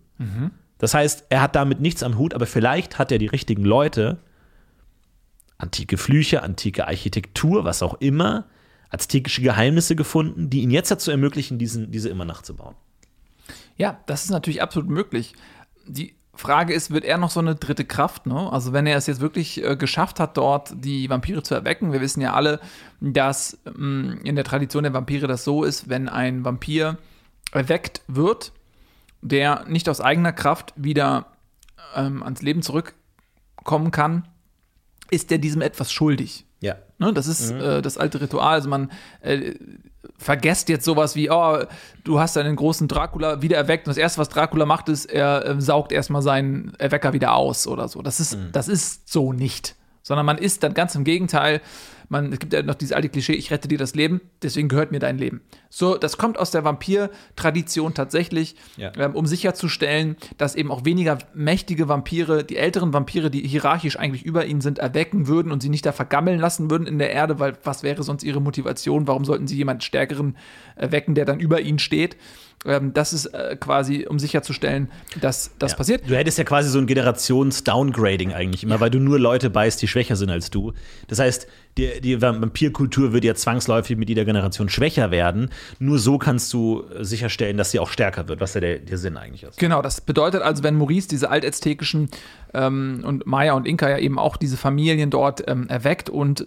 Das 0.78 0.94
heißt, 0.94 1.26
er 1.30 1.42
hat 1.42 1.56
damit 1.56 1.82
nichts 1.82 2.04
am 2.04 2.18
Hut, 2.18 2.34
aber 2.34 2.46
vielleicht 2.46 2.98
hat 2.98 3.12
er 3.12 3.18
die 3.18 3.28
richtigen 3.28 3.66
Leute, 3.66 4.18
antike 5.58 5.98
Flüche, 5.98 6.42
antike 6.42 6.88
Architektur, 6.88 7.66
was 7.66 7.84
auch 7.84 7.96
immer, 7.96 8.46
aztekische 8.90 9.42
Geheimnisse 9.42 9.96
gefunden, 9.96 10.50
die 10.50 10.62
ihn 10.62 10.72
jetzt 10.72 10.90
dazu 10.90 11.12
ermöglichen, 11.12 11.60
diesen, 11.60 11.92
diese 11.92 12.10
Immernacht 12.10 12.46
zu 12.46 12.56
bauen. 12.56 12.76
Ja, 13.76 14.00
das 14.08 14.24
ist 14.24 14.32
natürlich 14.32 14.62
absolut 14.62 14.90
möglich. 14.90 15.34
Die 15.86 16.16
Frage 16.40 16.74
ist, 16.74 16.92
wird 16.92 17.04
er 17.04 17.18
noch 17.18 17.30
so 17.30 17.40
eine 17.40 17.56
dritte 17.56 17.86
Kraft? 17.86 18.26
Ne? 18.26 18.52
Also 18.52 18.74
wenn 18.74 18.88
er 18.88 18.98
es 18.98 19.08
jetzt 19.08 19.22
wirklich 19.22 19.64
äh, 19.64 19.76
geschafft 19.76 20.20
hat, 20.20 20.38
dort 20.38 20.72
die 20.74 21.10
Vampire 21.10 21.44
zu 21.44 21.54
erwecken, 21.54 21.92
wir 21.92 22.02
wissen 22.02 22.22
ja 22.22 22.34
alle, 22.34 22.60
dass 23.02 23.60
mh, 23.66 24.22
in 24.24 24.36
der 24.36 24.46
Tradition 24.46 24.84
der 24.84 24.94
Vampire 24.94 25.28
das 25.28 25.44
so 25.44 25.64
ist, 25.64 25.90
wenn 25.90 26.08
ein 26.10 26.46
Vampir 26.46 26.98
erweckt 27.52 28.02
wird, 28.08 28.54
der 29.22 29.66
nicht 29.68 29.90
aus 29.90 30.02
eigener 30.02 30.32
Kraft 30.32 30.74
wieder 30.76 31.28
ähm, 31.96 32.24
ans 32.24 32.42
Leben 32.42 32.62
zurückkommen 32.62 33.92
kann, 33.92 34.28
ist 35.12 35.32
er 35.32 35.40
diesem 35.40 35.62
etwas 35.62 35.92
schuldig. 35.92 36.46
Ja. 36.62 36.76
Ne, 37.00 37.14
das 37.14 37.28
ist 37.28 37.52
äh, 37.52 37.82
das 37.82 37.98
alte 37.98 38.22
Ritual. 38.22 38.54
Also 38.54 38.70
man 38.70 38.92
äh, 39.22 39.56
vergesst 40.18 40.70
jetzt 40.70 40.86
sowas 40.86 41.16
wie, 41.16 41.30
oh, 41.30 41.60
du 42.04 42.20
hast 42.20 42.38
einen 42.38 42.56
großen 42.56 42.88
Dracula 42.88 43.42
wieder 43.42 43.58
erweckt 43.58 43.88
und 43.88 43.92
das 43.92 43.98
erste, 43.98 44.20
was 44.20 44.30
Dracula 44.30 44.66
macht, 44.66 44.90
ist, 44.90 45.06
er 45.06 45.46
äh, 45.46 45.62
saugt 45.62 45.92
erstmal 45.92 46.22
seinen 46.22 46.74
Erwecker 46.78 47.14
wieder 47.14 47.36
aus 47.36 47.68
oder 47.68 47.88
so. 47.88 48.02
Das 48.02 48.20
ist, 48.20 48.38
das 48.52 48.68
ist 48.68 49.12
so 49.12 49.34
nicht. 49.34 49.76
Sondern 50.02 50.26
man 50.26 50.38
ist 50.38 50.64
dann 50.64 50.74
ganz 50.74 50.96
im 50.96 51.04
Gegenteil. 51.04 51.62
Man, 52.10 52.34
es 52.34 52.40
gibt 52.40 52.54
ja 52.54 52.64
noch 52.64 52.76
dieses 52.76 52.94
alte 52.94 53.08
Klischee, 53.10 53.34
ich 53.34 53.52
rette 53.52 53.68
dir 53.68 53.78
das 53.78 53.94
Leben, 53.94 54.20
deswegen 54.42 54.68
gehört 54.68 54.92
mir 54.92 55.00
dein 55.00 55.18
Leben. 55.20 55.42
So, 55.70 55.96
das 55.96 56.18
kommt 56.18 56.40
aus 56.40 56.50
der 56.50 56.64
Vampir-Tradition 56.64 57.94
tatsächlich, 57.94 58.56
Ja. 58.78 58.92
ähm, 58.98 59.16
um 59.16 59.26
sicherzustellen, 59.28 60.18
dass 60.38 60.56
eben 60.56 60.72
auch 60.72 60.86
weniger 60.86 61.20
mächtige 61.34 61.88
Vampire, 61.88 62.44
die 62.44 62.58
älteren 62.58 62.94
Vampire, 62.94 63.30
die 63.30 63.48
hierarchisch 63.48 63.98
eigentlich 63.98 64.26
über 64.26 64.46
ihnen 64.46 64.62
sind, 64.62 64.80
erwecken 64.80 65.28
würden 65.28 65.52
und 65.52 65.62
sie 65.62 65.70
nicht 65.70 65.86
da 65.86 65.92
vergammeln 65.92 66.40
lassen 66.40 66.72
würden 66.72 66.88
in 66.88 66.98
der 66.98 67.12
Erde, 67.12 67.40
weil 67.40 67.54
was 67.64 67.84
wäre 67.84 68.02
sonst 68.04 68.24
ihre 68.24 68.42
Motivation? 68.42 69.08
Warum 69.08 69.24
sollten 69.24 69.48
sie 69.48 69.56
jemanden 69.56 69.82
Stärkeren 69.82 70.36
erwecken, 70.76 71.14
der 71.16 71.26
dann 71.26 71.40
über 71.40 71.62
ihnen 71.62 71.80
steht? 71.80 72.18
Ähm, 72.66 72.94
das 72.94 73.14
ist 73.14 73.28
äh, 73.28 73.56
quasi, 73.58 74.06
um 74.10 74.20
sicherzustellen, 74.20 74.90
dass 75.22 75.52
das 75.60 75.72
Ja. 75.72 75.78
passiert. 75.78 76.10
Du 76.10 76.16
hättest 76.16 76.38
ja 76.38 76.44
quasi 76.44 76.70
so 76.70 76.78
ein 76.80 76.88
Generations-Downgrading 76.88 78.34
eigentlich 78.34 78.64
immer, 78.64 78.80
weil 78.80 78.90
du 78.90 79.00
nur 79.00 79.18
Leute 79.20 79.50
beißt, 79.50 79.82
die 79.82 79.88
schwächer 79.88 80.16
sind 80.16 80.30
als 80.30 80.50
du. 80.50 80.74
Das 81.08 81.20
heißt, 81.20 81.48
die, 81.78 82.02
die 82.02 82.22
Vampirkultur 82.22 83.14
wird 83.14 83.24
ja 83.24 83.34
zwangsläufig 83.36 83.96
mit 83.96 84.10
jeder 84.10 84.26
Generation 84.26 84.68
schwächer 84.68 85.12
werden. 85.12 85.50
Nur 85.80 86.00
so 86.00 86.18
kannst 86.18 86.52
du 86.52 86.84
äh, 86.94 87.06
sicherstellen, 87.06 87.56
dass 87.56 87.72
sie 87.72 87.80
auch 87.80 87.90
stärker 87.90 88.28
wird, 88.28 88.42
was 88.42 88.54
ja 88.56 88.62
der, 88.62 88.80
der 88.80 88.98
Sinn 88.98 89.16
eigentlich 89.16 89.44
ist. 89.44 89.58
Genau, 89.58 89.82
das 89.82 90.02
bedeutet 90.02 90.42
also, 90.42 90.62
wenn 90.64 90.76
Maurice 90.76 91.08
diese 91.08 91.30
altäztekischen 91.30 92.10
ähm, 92.54 93.02
und 93.06 93.26
Maya 93.26 93.54
und 93.54 93.68
Inka 93.68 93.90
ja 93.90 93.98
eben 93.98 94.20
auch 94.20 94.36
diese 94.36 94.58
Familien 94.58 95.10
dort 95.10 95.44
ähm, 95.48 95.68
erweckt 95.70 96.10
und 96.10 96.46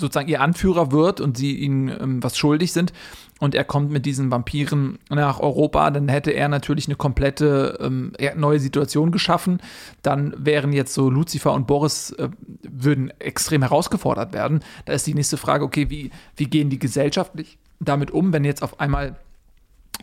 sozusagen 0.00 0.28
ihr 0.28 0.40
Anführer 0.40 0.92
wird 0.92 1.20
und 1.20 1.36
sie 1.36 1.56
ihnen 1.56 1.88
ähm, 1.88 2.22
was 2.22 2.36
schuldig 2.36 2.72
sind 2.72 2.92
und 3.40 3.54
er 3.54 3.64
kommt 3.64 3.90
mit 3.90 4.04
diesen 4.04 4.30
Vampiren 4.30 4.98
nach 5.08 5.40
Europa, 5.40 5.90
dann 5.90 6.08
hätte 6.08 6.30
er 6.30 6.48
natürlich 6.48 6.86
eine 6.86 6.96
komplette 6.96 7.78
ähm, 7.80 8.12
neue 8.36 8.60
Situation 8.60 9.12
geschaffen. 9.12 9.60
Dann 10.02 10.34
wären 10.36 10.74
jetzt 10.74 10.92
so 10.92 11.08
Lucifer 11.08 11.54
und 11.54 11.66
Boris 11.66 12.10
äh, 12.12 12.28
würden 12.62 13.10
extrem 13.18 13.62
herausgefordert 13.62 14.34
werden. 14.34 14.60
Da 14.84 14.92
ist 14.92 15.06
die 15.06 15.14
nächste 15.14 15.38
Frage, 15.38 15.64
okay, 15.64 15.88
wie, 15.88 16.10
wie 16.36 16.44
gehen 16.44 16.68
die 16.68 16.78
gesellschaftlich 16.78 17.58
damit 17.80 18.10
um, 18.10 18.34
wenn 18.34 18.44
jetzt 18.44 18.62
auf 18.62 18.78
einmal 18.78 19.16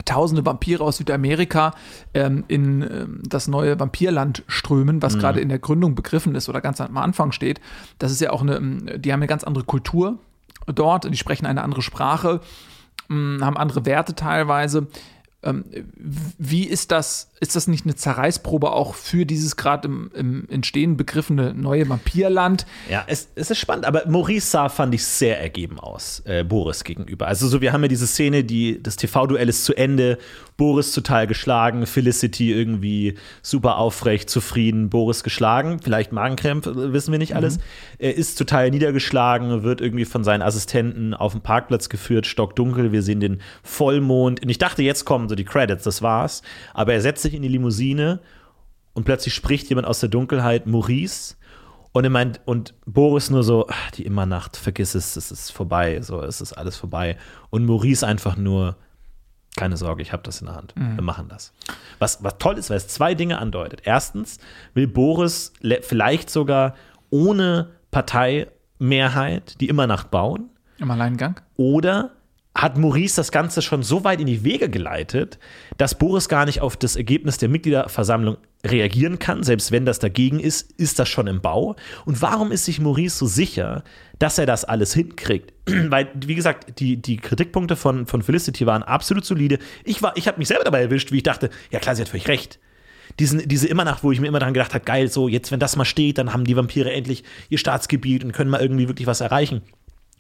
tausende 0.06 0.46
Vampire 0.46 0.84
aus 0.84 0.98
Südamerika 0.98 1.74
ähm, 2.14 2.44
in 2.48 2.82
ähm, 2.82 3.22
das 3.28 3.48
neue 3.48 3.80
Vampirland 3.80 4.44
strömen, 4.48 5.02
was 5.02 5.18
gerade 5.18 5.40
in 5.40 5.50
der 5.50 5.60
Gründung 5.60 5.96
begriffen 5.96 6.36
ist 6.36 6.50
oder 6.50 6.62
ganz 6.62 6.80
am 6.82 6.98
Anfang 6.98 7.32
steht. 7.32 7.60
Das 8.00 8.12
ist 8.12 8.22
ja 8.22 8.32
auch 8.32 8.42
eine, 8.42 8.58
ähm, 8.58 8.90
die 8.98 9.12
haben 9.12 9.20
eine 9.20 9.28
ganz 9.28 9.44
andere 9.44 9.64
Kultur 9.64 10.20
dort, 10.68 11.12
die 11.12 11.18
sprechen 11.18 11.46
eine 11.46 11.64
andere 11.64 11.82
Sprache, 11.82 12.42
mh, 13.08 13.46
haben 13.46 13.58
andere 13.58 13.86
Werte 13.86 14.16
teilweise. 14.16 14.88
Ähm, 15.44 15.66
wie 15.96 16.64
ist 16.64 16.92
das 16.92 17.32
ist 17.40 17.56
das 17.56 17.68
nicht 17.68 17.86
eine 17.86 17.96
Zerreißprobe 17.96 18.72
auch 18.72 18.96
für 18.96 19.26
dieses 19.26 19.56
gerade 19.56 19.88
im, 19.88 20.12
im 20.16 20.50
Entstehen 20.50 20.98
begriffene 20.98 21.54
neue 21.54 21.88
Vampirland? 21.88 22.66
Ja, 22.90 23.04
es, 23.08 23.30
es 23.36 23.52
ist 23.52 23.60
spannend, 23.60 23.86
aber 23.86 24.08
Maurice 24.08 24.48
sah, 24.48 24.70
fand 24.70 24.96
ich, 24.96 25.06
sehr 25.06 25.40
ergeben 25.40 25.80
aus, 25.80 26.24
äh, 26.26 26.44
Boris 26.44 26.84
gegenüber. 26.84 27.28
Also 27.28 27.48
so, 27.48 27.62
wir 27.62 27.74
haben 27.74 27.84
ja 27.84 27.88
diese 27.88 28.08
Szene, 28.08 28.44
die, 28.44 28.82
das 28.82 28.96
TV-Duell 28.96 29.50
ist 29.50 29.66
zu 29.66 29.76
Ende, 29.76 30.18
Boris 30.58 30.92
total 30.92 31.28
geschlagen, 31.28 31.86
Felicity 31.86 32.52
irgendwie 32.52 33.14
super 33.44 33.78
aufrecht, 33.78 34.28
zufrieden, 34.30 34.90
Boris 34.90 35.24
geschlagen, 35.24 35.80
vielleicht 35.84 36.12
Magenkrämpfe, 36.12 36.92
wissen 36.94 37.12
wir 37.12 37.20
nicht 37.20 37.36
alles. 37.36 37.60
Er 38.00 38.16
ist 38.16 38.40
total 38.40 38.72
niedergeschlagen, 38.72 39.62
wird 39.62 39.82
irgendwie 39.82 40.06
von 40.06 40.24
seinen 40.24 40.42
Assistenten 40.42 41.14
auf 41.14 41.34
den 41.34 41.42
Parkplatz 41.42 41.90
geführt, 41.90 42.26
stockdunkel, 42.26 42.92
wir 42.92 43.04
sehen 43.04 43.20
den 43.20 43.42
Vollmond. 43.62 44.42
Und 44.42 44.50
ich 44.50 44.58
dachte, 44.58 44.82
jetzt 44.82 45.06
kommen 45.06 45.30
so 45.30 45.36
die 45.36 45.46
Credits, 45.46 45.84
das 45.84 46.02
war's. 46.02 46.42
Aber 46.74 46.94
er 46.94 47.02
setzt 47.02 47.27
sich 47.28 47.36
in 47.36 47.42
die 47.44 47.48
Limousine 47.50 48.20
und 48.94 49.04
plötzlich 49.04 49.34
spricht 49.34 49.70
jemand 49.70 49.88
aus 49.88 50.00
der 50.00 50.10
Dunkelheit, 50.10 50.66
Maurice. 50.66 51.36
Und 51.94 52.04
er 52.04 52.10
meint, 52.10 52.42
und 52.46 52.74
Boris 52.86 53.30
nur 53.30 53.44
so, 53.44 53.68
"Ach, 53.70 53.92
die 53.92 54.06
Immernacht, 54.06 54.56
vergiss 54.58 54.94
es, 54.96 55.16
es 55.16 55.32
ist 55.32 55.52
vorbei, 55.52 56.02
so, 56.02 56.22
es 56.22 56.42
ist 56.42 56.54
alles 56.54 56.76
vorbei. 56.76 57.18
Und 57.50 57.66
Maurice 57.66 58.06
einfach 58.06 58.38
nur, 58.38 58.76
keine 59.56 59.78
Sorge, 59.78 60.04
ich 60.04 60.12
habe 60.14 60.22
das 60.24 60.40
in 60.42 60.46
der 60.48 60.56
Hand. 60.56 60.74
Wir 60.76 61.02
machen 61.02 61.28
das. 61.30 61.54
Was, 61.98 62.24
was 62.24 62.38
toll 62.38 62.58
ist, 62.60 62.70
weil 62.70 62.78
es 62.78 62.88
zwei 62.88 63.16
Dinge 63.16 63.40
andeutet. 63.40 63.82
Erstens 63.86 64.38
will 64.76 64.88
Boris 64.88 65.54
le- 65.62 65.82
vielleicht 65.82 66.30
sogar 66.30 66.76
ohne 67.10 67.70
Parteimehrheit 67.90 69.60
die 69.62 69.70
Immernacht 69.70 70.12
bauen. 70.12 70.50
Im 70.78 70.92
Alleingang? 70.92 71.40
Oder 71.56 72.12
hat 72.58 72.78
Maurice 72.78 73.16
das 73.16 73.32
Ganze 73.32 73.62
schon 73.62 73.84
so 73.84 74.04
weit 74.04 74.20
in 74.20 74.26
die 74.26 74.44
Wege 74.44 74.68
geleitet, 74.70 75.38
dass 75.78 75.96
Boris 75.96 76.28
gar 76.28 76.46
nicht 76.46 76.60
auf 76.62 76.76
das 76.76 76.96
Ergebnis 76.96 77.38
der 77.38 77.50
Mitgliederversammlung 77.50 78.38
reagieren 78.66 79.20
kann, 79.20 79.44
selbst 79.44 79.72
wenn 79.72 79.86
das 79.86 80.00
dagegen 80.00 80.40
ist, 80.40 80.72
ist 80.72 80.98
das 80.98 81.08
schon 81.08 81.28
im 81.28 81.40
Bau. 81.40 81.76
Und 82.06 82.22
warum 82.24 82.52
ist 82.52 82.66
sich 82.66 82.82
Maurice 82.82 83.16
so 83.16 83.28
sicher, 83.28 83.84
dass 84.18 84.40
er 84.40 84.48
das 84.48 84.66
alles 84.66 84.94
hinkriegt? 84.96 85.54
Weil, 85.68 86.10
wie 86.16 86.34
gesagt, 86.34 86.80
die, 86.80 86.98
die 86.98 87.18
Kritikpunkte 87.18 87.76
von, 87.76 88.08
von 88.08 88.24
Felicity 88.24 88.66
waren 88.66 88.82
absolut 88.82 89.24
solide. 89.24 89.60
Ich, 89.84 90.02
ich 90.16 90.28
habe 90.28 90.40
mich 90.40 90.48
selber 90.48 90.64
dabei 90.64 90.82
erwischt, 90.82 91.12
wie 91.12 91.18
ich 91.18 91.24
dachte, 91.24 91.52
ja 91.72 91.80
klar, 91.80 91.96
sie 91.96 92.02
hat 92.02 92.10
völlig 92.10 92.28
recht. 92.28 92.60
Diesen, 93.20 93.48
diese 93.48 93.68
Immernacht, 93.68 94.04
wo 94.04 94.12
ich 94.12 94.20
mir 94.20 94.28
immer 94.28 94.40
dran 94.40 94.54
gedacht 94.54 94.74
habe, 94.74 94.84
geil, 94.84 95.10
so 95.10 95.28
jetzt, 95.28 95.52
wenn 95.52 95.60
das 95.60 95.76
mal 95.76 95.86
steht, 95.86 96.18
dann 96.18 96.34
haben 96.34 96.44
die 96.44 96.56
Vampire 96.56 96.92
endlich 96.92 97.24
ihr 97.50 97.58
Staatsgebiet 97.58 98.24
und 98.24 98.32
können 98.32 98.50
mal 98.50 98.62
irgendwie 98.62 98.88
wirklich 98.88 99.08
was 99.08 99.22
erreichen. 99.22 99.62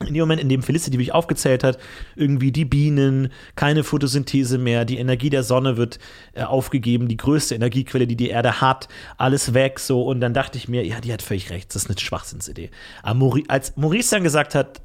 In 0.05 0.13
dem 0.13 0.21
Moment, 0.21 0.41
in 0.41 0.49
dem 0.49 0.61
Felicity 0.61 0.95
mich 0.97 1.13
aufgezählt 1.13 1.63
hat, 1.63 1.79
irgendwie 2.15 2.51
die 2.51 2.65
Bienen, 2.65 3.31
keine 3.55 3.83
Photosynthese 3.83 4.59
mehr, 4.59 4.85
die 4.85 4.99
Energie 4.99 5.31
der 5.31 5.41
Sonne 5.41 5.75
wird 5.75 5.97
äh, 6.33 6.43
aufgegeben, 6.43 7.07
die 7.07 7.17
größte 7.17 7.55
Energiequelle, 7.55 8.05
die 8.05 8.15
die 8.15 8.29
Erde 8.29 8.61
hat, 8.61 8.87
alles 9.17 9.55
weg, 9.55 9.79
so. 9.79 10.03
Und 10.03 10.21
dann 10.21 10.35
dachte 10.35 10.59
ich 10.59 10.67
mir, 10.67 10.85
ja, 10.85 11.01
die 11.01 11.11
hat 11.11 11.23
völlig 11.23 11.49
recht, 11.49 11.73
das 11.73 11.83
ist 11.83 11.89
eine 11.89 11.99
Schwachsinnsidee. 11.99 12.69
Aber 13.01 13.15
Mauri 13.15 13.45
als 13.47 13.75
Maurice 13.75 14.11
dann 14.11 14.23
gesagt 14.23 14.53
hat, 14.53 14.81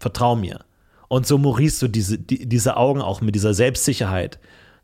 vertrau 0.00 0.34
mir, 0.34 0.64
und 1.08 1.26
so 1.26 1.38
Maurice, 1.38 1.78
so 1.78 1.88
diese, 1.88 2.18
die, 2.18 2.48
diese 2.48 2.76
Augen 2.76 3.00
auch 3.00 3.20
mit 3.20 3.34
dieser 3.34 3.54
Selbstsicherheit, 3.54 4.40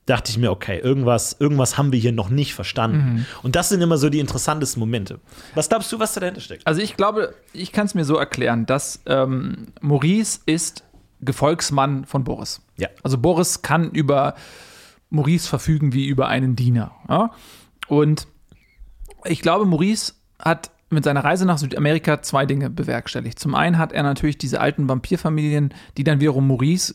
dachte 0.07 0.31
ich 0.31 0.39
mir, 0.39 0.51
okay, 0.51 0.79
irgendwas, 0.79 1.37
irgendwas 1.39 1.79
haben 1.79 1.93
wir 1.93 1.99
hier 1.99 2.13
noch 2.13 2.29
nicht 2.29 2.55
verstanden. 2.55 3.27
Und 3.43 3.55
das 3.55 3.69
sind 3.69 3.81
immer 3.81 3.99
so 3.99 4.09
die 4.09 4.19
interessantesten 4.19 4.81
Momente. 4.81 5.21
Was 5.55 5.69
glaubst 5.69 5.93
du, 5.93 6.01
was 6.01 6.15
da 6.15 6.21
dahinter 6.21 6.41
steckt? 6.41 6.67
Also 6.67 6.81
ich 6.81 6.97
glaube, 6.97 7.35
ich 7.53 7.73
kann 7.73 7.87
es 7.87 7.95
mir 7.95 8.05
so 8.05 8.17
erklären, 8.17 8.67
dass 8.67 9.01
ähm, 9.07 9.69
Maurice 9.81 10.41
ist 10.47 10.85
Gefolgsmann 11.21 12.05
von 12.05 12.25
Boris. 12.25 12.61
Ja. 12.77 12.89
Also 13.05 13.17
Boris 13.17 13.63
kann 13.63 13.91
über 13.91 14.35
Maurice 15.09 15.49
verfügen 15.49 15.93
wie 15.93 16.07
über 16.07 16.27
einen 16.27 16.57
Diener. 16.57 16.91
Ja? 17.09 17.31
Und 17.87 18.27
ich 19.25 19.41
glaube, 19.41 19.67
Maurice 19.67 20.15
hat 20.41 20.73
mit 20.91 21.05
seiner 21.05 21.25
Reise 21.25 21.47
nach 21.47 21.59
Südamerika 21.59 22.23
zwei 22.23 22.45
Dinge 22.45 22.71
bewerkstelligt. 22.71 23.39
Zum 23.39 23.55
einen 23.55 23.79
hat 23.79 23.93
er 23.93 24.03
natürlich 24.03 24.37
diese 24.37 24.61
alten 24.61 24.89
Vampirfamilien, 24.89 25.73
die 25.97 26.05
dann 26.05 26.21
wiederum 26.21 26.49
Maurice 26.49 26.95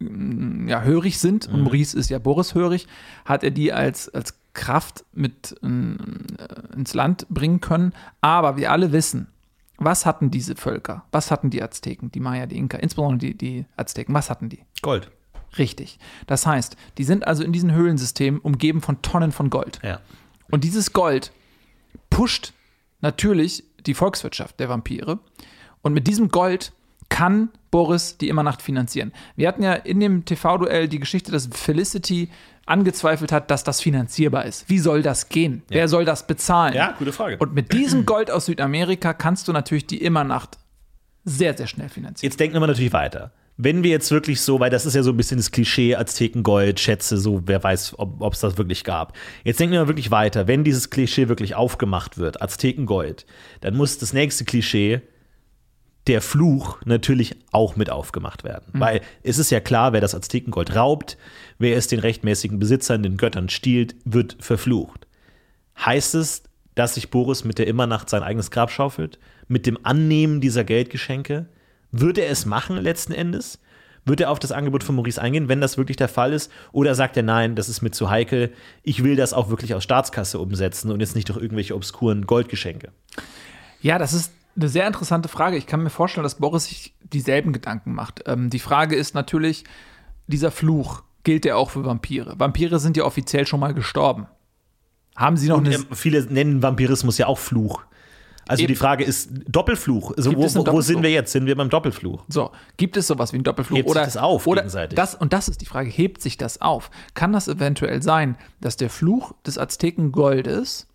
ja, 0.00 0.82
hörig 0.82 1.18
sind, 1.18 1.48
und 1.48 1.62
Maurice 1.62 1.98
ist 1.98 2.10
ja 2.10 2.18
Boris 2.18 2.54
hörig, 2.54 2.86
hat 3.24 3.44
er 3.44 3.50
die 3.50 3.72
als, 3.72 4.08
als 4.08 4.34
Kraft 4.52 5.04
mit 5.12 5.56
äh, 5.62 6.76
ins 6.76 6.94
Land 6.94 7.26
bringen 7.28 7.60
können. 7.60 7.92
Aber 8.20 8.56
wir 8.56 8.70
alle 8.70 8.92
wissen, 8.92 9.28
was 9.76 10.06
hatten 10.06 10.30
diese 10.30 10.54
Völker? 10.54 11.04
Was 11.10 11.30
hatten 11.30 11.50
die 11.50 11.62
Azteken, 11.62 12.10
die 12.12 12.20
Maya, 12.20 12.46
die 12.46 12.56
Inka, 12.56 12.78
insbesondere 12.78 13.18
die, 13.18 13.36
die 13.36 13.64
Azteken, 13.76 14.14
was 14.14 14.30
hatten 14.30 14.48
die? 14.48 14.60
Gold. 14.82 15.10
Richtig. 15.58 15.98
Das 16.26 16.46
heißt, 16.46 16.76
die 16.98 17.04
sind 17.04 17.26
also 17.26 17.44
in 17.44 17.52
diesen 17.52 17.72
Höhlensystemen 17.72 18.40
umgeben 18.40 18.80
von 18.80 19.02
Tonnen 19.02 19.32
von 19.32 19.50
Gold. 19.50 19.80
Ja. 19.82 20.00
Und 20.50 20.64
dieses 20.64 20.92
Gold 20.92 21.32
pusht 22.10 22.52
natürlich 23.00 23.64
die 23.86 23.94
Volkswirtschaft 23.94 24.58
der 24.60 24.68
Vampire. 24.68 25.18
Und 25.82 25.92
mit 25.92 26.06
diesem 26.06 26.28
Gold 26.28 26.72
kann 27.14 27.50
Boris 27.70 28.18
die 28.18 28.28
Immernacht 28.28 28.60
finanzieren. 28.60 29.12
Wir 29.36 29.46
hatten 29.46 29.62
ja 29.62 29.74
in 29.74 30.00
dem 30.00 30.24
TV-Duell 30.24 30.88
die 30.88 30.98
Geschichte, 30.98 31.30
dass 31.30 31.48
Felicity 31.52 32.28
angezweifelt 32.66 33.30
hat, 33.30 33.52
dass 33.52 33.62
das 33.62 33.80
finanzierbar 33.80 34.46
ist. 34.46 34.68
Wie 34.68 34.80
soll 34.80 35.00
das 35.02 35.28
gehen? 35.28 35.62
Wer 35.68 35.86
soll 35.86 36.04
das 36.04 36.26
bezahlen? 36.26 36.74
Ja, 36.74 36.92
gute 36.98 37.12
Frage. 37.12 37.36
Und 37.38 37.54
mit 37.54 37.72
diesem 37.72 38.04
Gold 38.04 38.32
aus 38.32 38.46
Südamerika 38.46 39.12
kannst 39.12 39.46
du 39.46 39.52
natürlich 39.52 39.86
die 39.86 40.02
Immernacht 40.02 40.58
sehr, 41.24 41.56
sehr 41.56 41.68
schnell 41.68 41.88
finanzieren. 41.88 42.32
Jetzt 42.32 42.40
denken 42.40 42.58
wir 42.58 42.66
natürlich 42.66 42.92
weiter. 42.92 43.30
Wenn 43.56 43.84
wir 43.84 43.92
jetzt 43.92 44.10
wirklich 44.10 44.40
so, 44.40 44.58
weil 44.58 44.70
das 44.70 44.84
ist 44.84 44.94
ja 44.94 45.04
so 45.04 45.10
ein 45.10 45.16
bisschen 45.16 45.36
das 45.36 45.52
Klischee, 45.52 45.94
Aztekengold, 45.94 46.80
Schätze, 46.80 47.16
so, 47.16 47.42
wer 47.46 47.62
weiß, 47.62 47.94
ob 47.96 48.32
es 48.32 48.40
das 48.40 48.58
wirklich 48.58 48.82
gab. 48.82 49.16
Jetzt 49.44 49.60
denken 49.60 49.74
wir 49.74 49.82
mal 49.82 49.86
wirklich 49.86 50.10
weiter. 50.10 50.48
Wenn 50.48 50.64
dieses 50.64 50.90
Klischee 50.90 51.28
wirklich 51.28 51.54
aufgemacht 51.54 52.18
wird, 52.18 52.42
Aztekengold, 52.42 53.24
dann 53.60 53.76
muss 53.76 53.98
das 53.98 54.12
nächste 54.12 54.44
Klischee, 54.44 55.02
der 56.06 56.20
Fluch, 56.20 56.78
natürlich 56.84 57.36
auch 57.50 57.76
mit 57.76 57.88
aufgemacht 57.90 58.44
werden. 58.44 58.66
Weil 58.74 59.00
es 59.22 59.38
ist 59.38 59.50
ja 59.50 59.60
klar, 59.60 59.92
wer 59.92 60.02
das 60.02 60.14
Aztekengold 60.14 60.74
raubt, 60.74 61.16
wer 61.58 61.76
es 61.76 61.86
den 61.86 62.00
rechtmäßigen 62.00 62.58
Besitzern, 62.58 63.02
den 63.02 63.16
Göttern 63.16 63.48
stiehlt, 63.48 63.94
wird 64.04 64.36
verflucht. 64.38 65.06
Heißt 65.78 66.14
es, 66.14 66.42
dass 66.74 66.94
sich 66.94 67.10
Boris 67.10 67.44
mit 67.44 67.58
der 67.58 67.68
Immernacht 67.68 68.10
sein 68.10 68.22
eigenes 68.22 68.50
Grab 68.50 68.70
schaufelt? 68.70 69.18
Mit 69.48 69.66
dem 69.66 69.78
Annehmen 69.82 70.40
dieser 70.40 70.64
Geldgeschenke? 70.64 71.46
Würde 71.90 72.22
er 72.22 72.30
es 72.30 72.44
machen 72.44 72.76
letzten 72.76 73.12
Endes? 73.12 73.60
Wird 74.04 74.20
er 74.20 74.30
auf 74.30 74.38
das 74.38 74.52
Angebot 74.52 74.84
von 74.84 74.96
Maurice 74.96 75.20
eingehen, 75.20 75.48
wenn 75.48 75.62
das 75.62 75.78
wirklich 75.78 75.96
der 75.96 76.08
Fall 76.08 76.34
ist? 76.34 76.50
Oder 76.72 76.94
sagt 76.94 77.16
er, 77.16 77.22
nein, 77.22 77.54
das 77.54 77.70
ist 77.70 77.80
mir 77.80 77.90
zu 77.90 78.10
heikel, 78.10 78.52
ich 78.82 79.02
will 79.02 79.16
das 79.16 79.32
auch 79.32 79.48
wirklich 79.48 79.74
aus 79.74 79.84
Staatskasse 79.84 80.38
umsetzen 80.38 80.90
und 80.90 81.00
jetzt 81.00 81.14
nicht 81.14 81.30
durch 81.30 81.40
irgendwelche 81.40 81.74
obskuren 81.74 82.26
Goldgeschenke? 82.26 82.92
Ja, 83.80 83.98
das 83.98 84.12
ist 84.12 84.32
eine 84.56 84.68
sehr 84.68 84.86
interessante 84.86 85.28
Frage. 85.28 85.56
Ich 85.56 85.66
kann 85.66 85.82
mir 85.82 85.90
vorstellen, 85.90 86.22
dass 86.22 86.36
Boris 86.36 86.66
sich 86.66 86.94
dieselben 87.02 87.52
Gedanken 87.52 87.92
macht. 87.94 88.22
Ähm, 88.26 88.50
die 88.50 88.58
Frage 88.58 88.96
ist 88.96 89.14
natürlich, 89.14 89.64
dieser 90.26 90.50
Fluch, 90.50 91.02
gilt 91.22 91.44
der 91.44 91.56
auch 91.56 91.70
für 91.70 91.84
Vampire? 91.84 92.34
Vampire 92.38 92.78
sind 92.78 92.96
ja 92.96 93.04
offiziell 93.04 93.46
schon 93.46 93.60
mal 93.60 93.74
gestorben. 93.74 94.26
Haben 95.16 95.36
sie 95.36 95.48
noch 95.48 95.58
Und 95.58 95.66
eine. 95.66 95.76
ähm, 95.76 95.86
viele 95.92 96.22
nennen 96.24 96.62
Vampirismus 96.62 97.18
ja 97.18 97.26
auch 97.26 97.38
Fluch. 97.38 97.82
Also 98.46 98.62
Eben. 98.62 98.72
die 98.72 98.76
Frage 98.76 99.04
ist 99.04 99.30
Doppelfluch. 99.48 100.12
Also 100.16 100.30
wo, 100.30 100.34
einen 100.34 100.42
wo, 100.42 100.48
sind 100.48 100.66
Doppelfluch? 100.66 101.02
wir 101.02 101.10
jetzt? 101.10 101.32
Sind 101.32 101.46
wir 101.46 101.56
beim 101.56 101.70
Doppelfluch? 101.70 102.24
So, 102.28 102.50
gibt 102.76 102.96
es 102.96 103.06
sowas 103.06 103.32
wie 103.32 103.36
einen 103.36 103.44
Doppelfluch? 103.44 103.76
Hebt 103.78 103.88
sich 103.88 103.96
oder 103.96 104.04
das 104.04 104.16
auf 104.18 104.46
oder 104.46 104.62
gegenseitig? 104.62 104.96
Das, 104.96 105.14
und 105.14 105.32
das 105.32 105.48
ist 105.48 105.60
die 105.62 105.66
Frage, 105.66 105.88
hebt 105.88 106.20
sich 106.20 106.36
das 106.36 106.60
auf? 106.60 106.90
Kann 107.14 107.32
das 107.32 107.48
eventuell 107.48 108.02
sein, 108.02 108.36
dass 108.60 108.76
der 108.76 108.90
Fluch 108.90 109.32
des 109.46 109.56
Aztekengoldes 109.56 110.88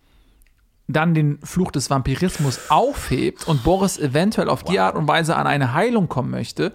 dann 0.90 1.14
den 1.14 1.40
Fluch 1.44 1.72
des 1.72 1.90
Vampirismus 1.90 2.70
aufhebt 2.70 3.48
und 3.48 3.64
Boris 3.64 3.98
eventuell 3.98 4.50
auf 4.50 4.64
die 4.64 4.80
Art 4.80 4.96
und 4.96 5.08
Weise 5.08 5.36
an 5.36 5.48
eine 5.48 5.74
Heilung 5.74 6.10
kommen 6.10 6.32
möchte? 6.32 6.74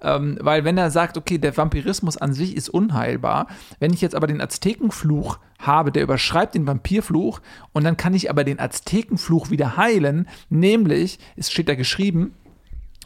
Ähm, 0.00 0.38
weil 0.40 0.64
wenn 0.64 0.78
er 0.78 0.90
sagt, 0.90 1.16
okay, 1.16 1.38
der 1.38 1.56
Vampirismus 1.56 2.16
an 2.16 2.32
sich 2.32 2.56
ist 2.56 2.68
unheilbar, 2.68 3.48
wenn 3.80 3.92
ich 3.92 4.00
jetzt 4.00 4.14
aber 4.14 4.28
den 4.28 4.40
Aztekenfluch 4.40 5.38
habe, 5.58 5.90
der 5.90 6.04
überschreibt 6.04 6.54
den 6.54 6.66
Vampirfluch 6.66 7.40
und 7.72 7.84
dann 7.84 7.96
kann 7.96 8.14
ich 8.14 8.30
aber 8.30 8.44
den 8.44 8.60
Aztekenfluch 8.60 9.50
wieder 9.50 9.76
heilen, 9.76 10.28
nämlich, 10.48 11.18
es 11.34 11.50
steht 11.50 11.68
da 11.68 11.74
geschrieben, 11.74 12.34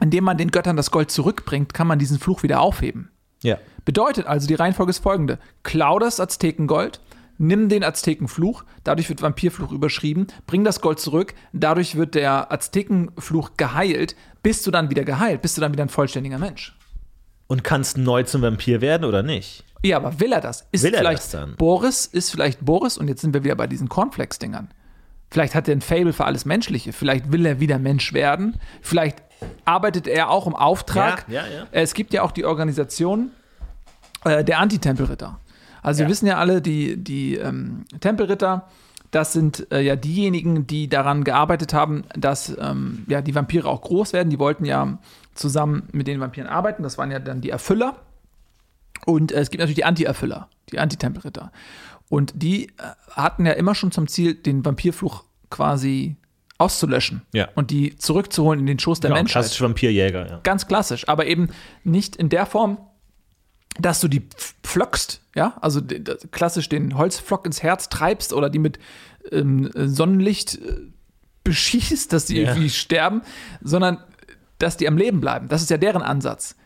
indem 0.01 0.25
man 0.25 0.37
den 0.37 0.51
Göttern 0.51 0.77
das 0.77 0.91
Gold 0.91 1.11
zurückbringt, 1.11 1.73
kann 1.73 1.87
man 1.87 1.99
diesen 1.99 2.19
Fluch 2.19 2.43
wieder 2.43 2.61
aufheben. 2.61 3.11
Ja. 3.43 3.57
Bedeutet 3.85 4.27
also, 4.27 4.47
die 4.47 4.55
Reihenfolge 4.55 4.91
ist 4.91 4.99
folgende: 4.99 5.39
Klau 5.63 5.99
das 5.99 6.21
Aztekengold, 6.21 7.01
nimm 7.41 7.68
den 7.68 7.82
Aztekenfluch, 7.82 8.64
dadurch 8.84 9.09
wird 9.09 9.22
Vampirfluch 9.22 9.72
überschrieben, 9.72 10.26
bring 10.47 10.62
das 10.62 10.80
Gold 10.80 11.01
zurück, 11.01 11.34
dadurch 11.53 11.97
wird 11.97 12.14
der 12.14 12.53
Aztekenfluch 12.53 13.53
geheilt, 13.57 14.14
bist 14.43 14.66
du 14.66 14.70
dann 14.70 14.91
wieder 14.91 15.05
geheilt, 15.05 15.43
bist 15.43 15.57
du 15.57 15.61
dann 15.61 15.72
wieder 15.72 15.84
ein 15.84 15.88
vollständiger 15.88 16.38
Mensch. 16.38 16.76
Und 17.47 17.64
kannst 17.64 17.99
neu 17.99 18.22
zum 18.22 18.43
Vampir 18.43 18.80
werden 18.80 19.05
oder 19.05 19.22
nicht? 19.22 19.64
Ja, 19.82 19.97
aber 19.97 20.20
will 20.20 20.32
er 20.32 20.41
das? 20.41 20.66
Ist 20.70 20.84
Will 20.84 20.93
er 20.93 21.01
vielleicht 21.01 21.22
das 21.22 21.30
dann? 21.30 21.57
Boris, 21.57 22.07
ist 22.07 22.30
vielleicht 22.30 22.64
Boris, 22.64 22.99
und 22.99 23.09
jetzt 23.09 23.22
sind 23.22 23.32
wir 23.32 23.43
wieder 23.43 23.57
bei 23.57 23.66
diesen 23.66 23.88
Cornflakes-Dingern. 23.88 24.68
Vielleicht 25.30 25.55
hat 25.55 25.66
er 25.66 25.76
ein 25.76 25.80
Fable 25.80 26.12
für 26.12 26.26
alles 26.26 26.45
Menschliche. 26.45 26.93
Vielleicht 26.93 27.32
will 27.32 27.47
er 27.47 27.61
wieder 27.61 27.78
Mensch 27.78 28.12
werden. 28.12 28.57
Vielleicht 28.82 29.22
arbeitet 29.64 30.07
er 30.07 30.28
auch 30.28 30.47
im 30.47 30.55
Auftrag. 30.55 31.24
Ja, 31.28 31.47
ja, 31.47 31.53
ja. 31.61 31.66
Es 31.70 31.95
gibt 31.95 32.12
ja 32.12 32.22
auch 32.22 32.32
die 32.32 32.45
Organisation 32.45 33.30
äh, 34.24 34.45
der 34.45 34.59
Antitempelritter. 34.59 35.38
Also 35.83 36.03
Ja. 36.03 36.07
wir 36.07 36.11
wissen 36.12 36.26
ja 36.26 36.37
alle, 36.39 36.61
die, 36.62 36.97
die 37.03 37.37
ähm, 37.37 37.85
Tempelritter, 38.01 38.68
das 39.11 39.33
sind 39.33 39.66
äh, 39.72 39.81
ja 39.81 39.97
diejenigen, 39.97 40.66
die 40.66 40.89
daran 40.89 41.24
gearbeitet 41.24 41.74
haben, 41.74 42.05
dass 42.16 42.57
ähm, 42.61 43.05
ja, 43.09 43.22
die 43.22 43.35
Vampire 43.35 43.66
auch 43.68 43.83
groß 43.83 44.12
werden. 44.12 44.31
Die 44.31 44.39
wollten 44.39 44.64
ja 44.64 44.99
zusammen 45.35 45.89
mit 45.93 46.07
den 46.07 46.20
Vampiren 46.20 46.49
arbeiten. 46.49 46.83
Das 46.83 46.97
waren 46.99 47.11
ja 47.11 47.18
dann 47.18 47.41
die 47.41 47.51
Erfüller. 47.51 47.97
Und 49.07 49.33
äh, 49.33 49.41
es 49.41 49.51
gibt 49.51 49.61
natürlich 49.61 49.76
die 49.76 49.85
Anti-Erfüller, 49.85 50.49
die 50.70 50.78
Anti-Tempelritter. 50.78 51.51
Und 52.09 52.33
die 52.37 52.66
äh, 52.66 52.70
hatten 53.12 53.47
ja 53.47 53.53
immer 53.53 53.74
schon 53.74 53.91
zum 53.91 54.07
Ziel, 54.07 54.35
den 54.35 54.64
Vampirfluch 54.64 55.24
quasi 55.49 56.16
auszulöschen 56.59 57.22
Ja. 57.33 57.49
und 57.55 57.70
die 57.70 57.97
zurückzuholen 57.97 58.61
in 58.61 58.66
den 58.66 58.78
Schoß 58.78 59.01
der 59.01 59.09
Genau, 59.09 59.18
Menschheit 59.20 59.43
klassisch 59.45 59.62
Vampirjäger, 59.62 60.28
ja. 60.28 60.41
ganz 60.43 60.66
klassisch, 60.68 61.09
aber 61.09 61.26
eben 61.26 61.49
nicht 61.85 62.16
in 62.16 62.28
der 62.28 62.45
Form, 62.45 62.76
dass 63.83 64.01
du 64.01 64.09
die 64.09 64.20
pf- 64.20 64.55
pflöckst, 64.62 65.20
ja, 65.35 65.57
also 65.61 65.81
klassisch 66.31 66.68
den 66.68 66.97
Holzpflock 66.97 67.47
ins 67.47 67.62
Herz 67.62 67.89
treibst 67.89 68.33
oder 68.33 68.51
die 68.51 68.59
mit 68.59 68.78
ähm, 69.31 69.70
Sonnenlicht 69.74 70.57
äh, 70.57 70.76
beschießt, 71.45 72.12
dass 72.12 72.26
die 72.26 72.37
Ja. 72.39 72.49
irgendwie 72.51 72.70
sterben, 72.70 73.22
sondern 73.62 73.99
dass 74.59 74.76
die 74.76 74.89
am 74.89 74.97
Leben 74.97 75.20
bleiben. 75.20 75.49
Das 75.49 75.62
ist 75.62 75.70
ja 75.70 75.78
deren 75.78 76.03
Ansatz. 76.03 76.57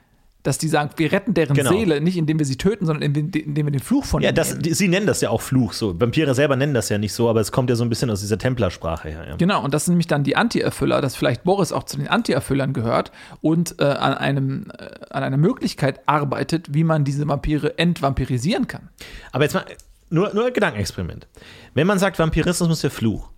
Dass 0.45 0.59
die 0.59 0.69
sagen, 0.69 0.91
wir 0.97 1.11
retten 1.11 1.35
deren 1.35 1.57
Genau. 1.57 1.71
Seele, 1.73 2.01
nicht 2.01 2.17
indem 2.17 2.39
wir 2.39 2.47
sie 2.47 2.57
töten, 2.57 2.87
sondern 2.87 3.03
indem, 3.03 3.33
wir 3.57 3.71
den 3.71 3.81
Fluch 3.81 4.05
von 4.05 4.23
Ja, 4.23 4.29
ihnen 4.29 4.37
das, 4.37 4.57
die, 4.59 4.73
sie 4.75 4.87
nennen 4.87 5.07
das 5.07 5.21
ja 5.21 5.31
auch 5.31 5.41
Fluch 5.41 5.73
so. 5.73 5.99
Vampire 5.99 6.35
selber 6.35 6.55
nennen 6.55 6.75
das 6.75 6.91
ja 6.91 6.99
nicht 6.99 7.13
so, 7.15 7.29
aber 7.29 7.41
es 7.41 7.51
kommt 7.51 7.71
ja 7.71 7.77
so 7.77 7.83
ein 7.83 7.89
bisschen 7.89 8.11
aus 8.11 8.21
dieser 8.21 8.39
Templersprache 8.39 9.09
her. 9.09 9.25
Ja. 9.27 9.37
Genau, 9.37 9.65
und 9.65 9.75
das 9.75 9.87
sind 9.87 9.95
nämlich 9.95 10.07
dann 10.07 10.23
die 10.23 10.37
Anti-Erfüller, 10.37 11.01
dass 11.01 11.17
vielleicht 11.17 11.43
Boris 11.45 11.73
auch 11.73 11.85
zu 11.85 11.97
den 11.97 12.07
Anti-Erfüllern 12.09 12.73
gehört 12.75 13.11
und 13.41 13.81
äh, 13.81 13.85
an, 13.85 14.15
einem, 14.15 14.71
äh, 14.79 14.85
an 15.11 15.23
einer 15.25 15.39
Möglichkeit 15.39 16.01
arbeitet, 16.07 16.75
wie 16.75 16.85
man 16.85 17.05
diese 17.05 17.27
Vampire 17.27 17.79
entvampirisieren 17.79 18.69
kann. 18.69 18.91
Aber 19.33 19.45
jetzt 19.45 19.55
mal, 19.55 19.65
nur, 20.11 20.33
nur 20.35 20.47
ein 20.47 20.53
Gedankenexperiment. 20.53 21.27
Wenn 21.73 21.87
man 21.87 21.99
sagt, 21.99 22.19
Vampirismus 22.19 22.69
ist 22.71 22.83
der 22.83 22.91
Fluch 22.91 23.31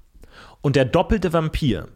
und 0.60 0.74
der 0.74 0.84
doppelte 0.84 1.32
Vampir 1.32 1.86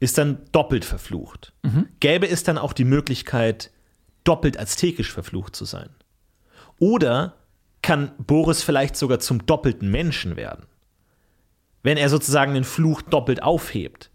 ist 0.00 0.18
dann 0.18 0.38
doppelt 0.52 0.84
verflucht, 0.84 1.54
gäbe 2.00 2.28
es 2.28 2.42
dann 2.44 2.58
auch 2.58 2.72
die 2.74 2.84
Möglichkeit, 2.84 3.70
doppelt 4.24 4.58
aztekisch 4.58 5.12
verflucht 5.12 5.54
zu 5.56 5.64
sein? 5.64 5.90
Oder 6.78 7.34
kann 7.82 8.12
Boris 8.18 8.62
vielleicht 8.62 8.96
sogar 8.96 9.18
zum 9.20 9.46
doppelten 9.46 9.90
Menschen 9.90 10.36
werden? 10.36 10.66
Wenn 11.82 11.96
er 11.96 12.08
sozusagen 12.08 12.54
den 12.54 12.64
Fluch 12.64 13.02
doppelt 13.02 13.42
aufhebt. 13.42 14.10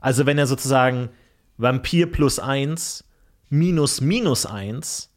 Also 0.00 0.24
wenn 0.26 0.38
er 0.38 0.46
sozusagen 0.46 1.10
Vampir 1.58 2.10
plus 2.10 2.38
eins 2.38 3.04
minus 3.50 4.00
minus 4.00 4.46
eins 4.46 5.12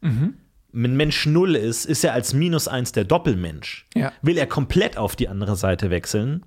wenn 0.75 0.97
Mensch 0.97 1.25
null 1.27 1.55
ist, 1.55 1.85
ist 1.85 2.03
er 2.03 2.13
als 2.13 2.33
minus 2.33 2.67
eins 2.67 2.91
der 2.91 3.03
Doppelmensch. 3.03 3.87
Ja. 3.93 4.11
Will 4.23 4.37
er 4.39 4.47
komplett 4.47 4.97
auf 4.97 5.15
die 5.15 5.29
andere 5.29 5.55
Seite 5.55 5.91
wechseln 5.91 6.45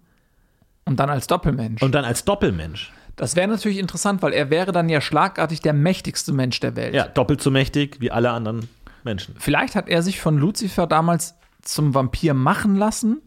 Und 0.85 0.99
dann 0.99 1.09
als 1.09 1.29
Doppelmensch. 1.29 1.81
und 1.81 1.95
dann 1.95 2.05
als 2.05 2.25
Doppelmensch. 2.25 2.93
Das 3.17 3.35
wäre 3.37 3.49
natürlich 3.49 3.79
interessant, 3.79 4.23
weil 4.23 4.33
er 4.33 4.51
wäre 4.51 4.73
dann 4.73 4.89
ja 4.89 5.01
schlagartig 5.01 5.61
der 5.61 5.73
mächtigste 5.73 6.33
Mensch 6.33 6.61
der 6.61 6.77
Welt. 6.77 6.95
Ja, 6.95 7.09
doppelt 7.09 7.41
so 7.43 7.51
mächtig 7.51 7.97
wie 8.01 8.11
alle 8.11 8.31
anderen 8.31 8.69
Menschen. 9.05 9.35
Vielleicht 9.39 9.75
hat 9.75 9.89
er 9.89 10.03
sich 10.03 10.21
von 10.21 10.37
Lucifer 10.39 10.87
damals 10.87 11.35
zum 11.63 11.95
Vampir 11.95 12.35
machen 12.35 12.77
lassen, 12.77 13.23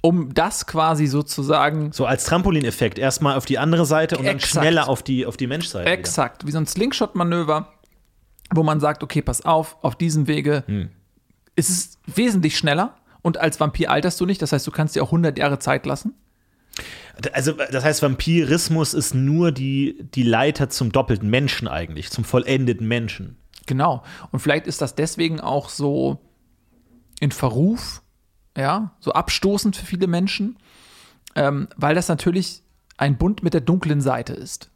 um 0.00 0.34
das 0.34 0.66
quasi 0.66 1.06
sozusagen 1.06 1.92
So 1.92 2.06
als 2.06 2.24
Trampolineffekt. 2.24 2.98
Erstmal 2.98 3.36
auf 3.36 3.44
die 3.44 3.58
andere 3.58 3.84
Seite 3.86 4.16
und 4.18 4.24
dann 4.26 4.36
Exakt. 4.36 4.64
schneller 4.64 4.88
auf 4.88 5.02
die, 5.02 5.26
auf 5.26 5.36
die 5.36 5.46
Menschseite. 5.46 5.84
wieder. 5.84 5.92
exakt 5.98 6.46
wie 6.46 6.50
so 6.50 6.58
ein 6.58 6.66
Slingshot-Manöver, 6.66 7.68
wo 8.54 8.62
man 8.64 8.80
sagt, 8.80 9.02
okay, 9.02 9.22
pass 9.22 9.44
auf, 9.44 9.76
auf 9.82 9.94
diesem 9.96 10.26
Wege 10.26 10.64
Hm. 10.66 10.88
ist 11.54 11.70
es 11.70 11.98
wesentlich 12.16 12.56
schneller 12.58 12.96
und 13.22 13.38
als 13.38 13.60
Vampir 13.60 13.90
alterst 13.90 14.20
du 14.20 14.26
nicht, 14.26 14.42
das 14.42 14.52
heißt, 14.52 14.66
du 14.66 14.70
kannst 14.72 14.96
dir 14.96 15.02
auch 15.04 15.08
100 15.08 15.38
Jahre 15.38 15.58
Zeit 15.60 15.86
lassen. 15.86 16.14
Also, 17.32 17.52
das 17.52 17.84
heißt, 17.84 18.02
Vampirismus 18.02 18.94
ist 18.94 19.14
nur 19.14 19.52
die, 19.52 20.08
die 20.14 20.22
Leiter 20.22 20.70
zum 20.70 20.92
doppelten 20.92 21.28
Menschen 21.28 21.68
eigentlich, 21.68 22.10
zum 22.10 22.24
vollendeten 22.24 22.88
Menschen. 22.88 23.36
Genau. 23.66 24.02
Und 24.30 24.40
vielleicht 24.40 24.66
ist 24.66 24.80
das 24.80 24.94
deswegen 24.94 25.40
auch 25.40 25.68
so 25.68 26.20
in 27.20 27.30
Verruf, 27.30 28.02
ja, 28.56 28.94
so 29.00 29.12
abstoßend 29.12 29.76
für 29.76 29.86
viele 29.86 30.06
Menschen, 30.06 30.58
ähm, 31.36 31.68
weil 31.76 31.94
das 31.94 32.08
natürlich 32.08 32.62
ein 32.96 33.16
Bund 33.18 33.42
mit 33.42 33.54
der 33.54 33.60
dunklen 33.60 34.00
Seite 34.00 34.32
ist. 34.32 34.70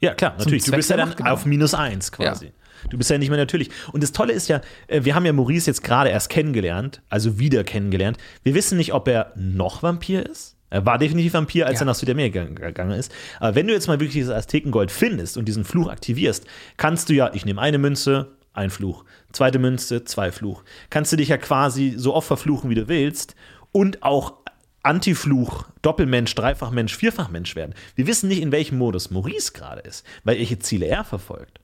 Ja, 0.00 0.14
klar, 0.14 0.34
natürlich. 0.38 0.64
Du 0.64 0.70
Zweck 0.70 0.78
bist 0.78 0.90
ja 0.90 0.96
dann 0.96 1.14
genau. 1.14 1.30
auf 1.30 1.46
minus 1.46 1.74
eins 1.74 2.12
quasi. 2.12 2.46
Ja. 2.46 2.52
Du 2.88 2.96
bist 2.96 3.10
ja 3.10 3.18
nicht 3.18 3.28
mehr 3.28 3.38
natürlich. 3.38 3.70
Und 3.92 4.02
das 4.02 4.12
Tolle 4.12 4.32
ist 4.32 4.48
ja, 4.48 4.62
äh, 4.86 5.04
wir 5.04 5.14
haben 5.14 5.26
ja 5.26 5.32
Maurice 5.32 5.68
jetzt 5.68 5.84
gerade 5.84 6.10
erst 6.10 6.30
kennengelernt, 6.30 7.02
also 7.08 7.38
wieder 7.38 7.64
kennengelernt. 7.64 8.16
Wir 8.42 8.54
wissen 8.54 8.78
nicht, 8.78 8.94
ob 8.94 9.08
er 9.08 9.32
noch 9.36 9.82
Vampir 9.82 10.24
ist. 10.28 10.56
Er 10.70 10.86
war 10.86 10.98
definitiv 10.98 11.34
Vampir, 11.34 11.66
als 11.66 11.80
Ja. 11.80 11.82
er 11.82 11.86
nach 11.86 11.94
Südamerika 11.94 12.44
gegangen 12.44 12.92
ist. 12.92 13.12
Aber 13.40 13.54
wenn 13.54 13.66
du 13.66 13.72
jetzt 13.72 13.88
mal 13.88 13.98
wirklich 13.98 14.12
dieses 14.14 14.32
Aztekengold 14.34 14.90
findest 14.90 15.36
und 15.36 15.46
diesen 15.46 15.64
Fluch 15.64 15.88
aktivierst, 15.90 16.46
kannst 16.76 17.08
du 17.08 17.14
ja, 17.14 17.30
ich 17.34 17.44
nehme 17.44 17.60
eine 17.60 17.78
Münze, 17.78 18.36
ein 18.52 18.70
Fluch. 18.70 19.04
Zweite 19.32 19.58
Münze, 19.58 20.04
zwei 20.04 20.32
Fluch. 20.32 20.62
Kannst 20.88 21.12
du 21.12 21.16
dich 21.16 21.28
ja 21.28 21.36
quasi 21.38 21.94
so 21.96 22.14
oft 22.14 22.26
verfluchen, 22.26 22.70
wie 22.70 22.74
du 22.74 22.88
willst. 22.88 23.34
Und 23.72 24.02
auch 24.02 24.34
Antifluch, 24.82 25.64
Doppelmensch, 25.82 26.34
Dreifachmensch, 26.34 26.96
Vierfachmensch 26.96 27.54
werden. 27.54 27.74
Wir 27.96 28.06
wissen 28.06 28.28
nicht, 28.28 28.40
in 28.40 28.50
welchem 28.52 28.78
Modus 28.78 29.10
Maurice 29.10 29.52
gerade 29.52 29.82
ist, 29.82 30.06
weil 30.24 30.38
welche 30.38 30.58
Ziele 30.58 30.86
er 30.86 31.04
verfolgt. 31.04 31.60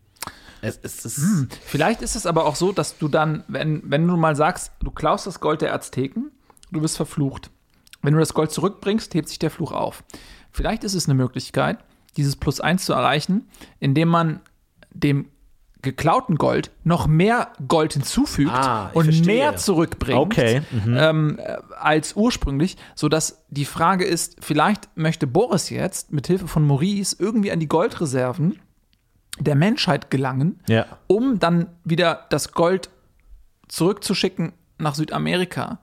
Es, 0.63 0.79
es, 0.83 1.05
es, 1.05 1.21
Vielleicht 1.65 2.03
ist 2.03 2.17
es 2.17 2.27
aber 2.27 2.45
auch 2.47 2.57
so, 2.57 2.73
dass 2.73 2.99
du 2.99 3.09
dann, 3.09 3.45
wenn, 3.49 3.83
wenn 3.85 4.07
du 4.07 4.17
mal 4.17 4.37
sagst, 4.37 4.73
du 4.81 4.91
klaust 4.91 5.27
das 5.27 5.41
Gold 5.41 5.63
der 5.63 5.73
Azteken, 5.75 6.31
du 6.73 6.83
wirst 6.83 6.97
verflucht. 6.97 7.51
Wenn 8.03 8.15
du 8.15 8.21
das 8.21 8.35
Gold 8.35 8.51
zurückbringst, 8.51 9.15
hebt 9.15 9.29
sich 9.29 9.39
der 9.39 9.51
Fluch 9.51 9.73
auf. 9.73 10.05
Vielleicht 10.53 10.85
ist 10.85 10.95
es 10.95 11.07
eine 11.09 11.15
Möglichkeit, 11.15 11.79
dieses 12.17 12.37
Plus 12.37 12.61
eins 12.61 12.85
zu 12.85 12.93
erreichen, 12.93 13.49
indem 13.81 14.09
man 14.09 14.41
dem 14.91 15.27
geklauten 15.83 16.37
Gold 16.37 16.71
noch 16.83 17.07
mehr 17.07 17.53
Gold 17.69 17.93
hinzufügt 17.93 18.51
Ah, 18.51 18.91
und 18.95 19.05
verstehe. 19.05 19.27
mehr 19.27 19.57
zurückbringt 19.57 20.19
Okay, 20.19 20.63
mhm. 20.73 20.97
ähm, 20.97 21.39
äh, 21.39 21.59
als 21.79 22.17
ursprünglich, 22.17 22.77
sodass 22.97 23.45
die 23.51 23.67
Frage 23.67 24.05
ist, 24.05 24.37
vielleicht 24.41 24.89
möchte 24.97 25.27
Boris 25.29 25.71
jetzt 25.71 26.13
mit 26.13 26.27
Hilfe 26.27 26.49
von 26.49 26.65
Maurice 26.67 27.15
irgendwie 27.19 27.53
an 27.53 27.61
die 27.61 27.69
Goldreserven 27.69 28.59
der 29.39 29.55
Menschheit 29.55 30.11
gelangen, 30.11 30.59
Ja. 30.67 30.87
um 31.07 31.39
dann 31.39 31.67
wieder 31.85 32.25
das 32.31 32.53
Gold 32.53 32.89
zurückzuschicken 33.69 34.53
nach 34.79 34.95
Südamerika, 34.95 35.79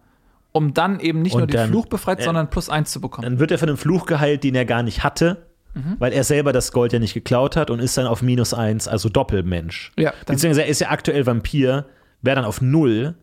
um 0.54 0.74
dann 0.74 1.00
eben 1.02 1.22
nicht 1.22 1.34
Und 1.34 1.40
nur 1.42 1.48
den 1.48 1.58
dann- 1.58 1.70
Fluch 1.70 1.88
befreit, 1.88 2.22
äh, 2.22 2.24
sondern 2.24 2.50
plus 2.50 2.70
eins 2.70 2.92
zu 2.92 3.02
bekommen. 3.02 3.24
Dann 3.24 3.40
wird 3.40 3.52
er 3.52 3.58
von 3.58 3.68
einem 3.68 3.78
Fluch 3.78 4.06
geheilt, 4.06 4.44
den 4.46 4.56
er 4.56 4.64
gar 4.66 4.82
nicht 4.84 5.04
hatte, 5.04 5.46
Mhm. 5.74 5.96
weil 6.00 6.14
er 6.14 6.24
selber 6.24 6.54
das 6.54 6.72
Gold 6.72 6.94
ja 6.94 7.00
nicht 7.00 7.14
geklaut 7.16 7.56
hat 7.58 7.70
und 7.70 7.80
ist 7.80 7.98
dann 7.98 8.08
auf 8.08 8.22
minus 8.22 8.54
eins, 8.54 8.88
also 8.88 9.10
Doppelmensch. 9.10 9.92
Ja, 9.98 10.14
Beziehungsweise 10.26 10.62
er 10.64 10.68
ist 10.68 10.80
ja 10.80 10.90
aktuell 10.92 11.26
Vampir, 11.26 11.86
wäre 12.22 12.36
dann 12.38 12.46
auf 12.46 12.62
null. 12.62 13.16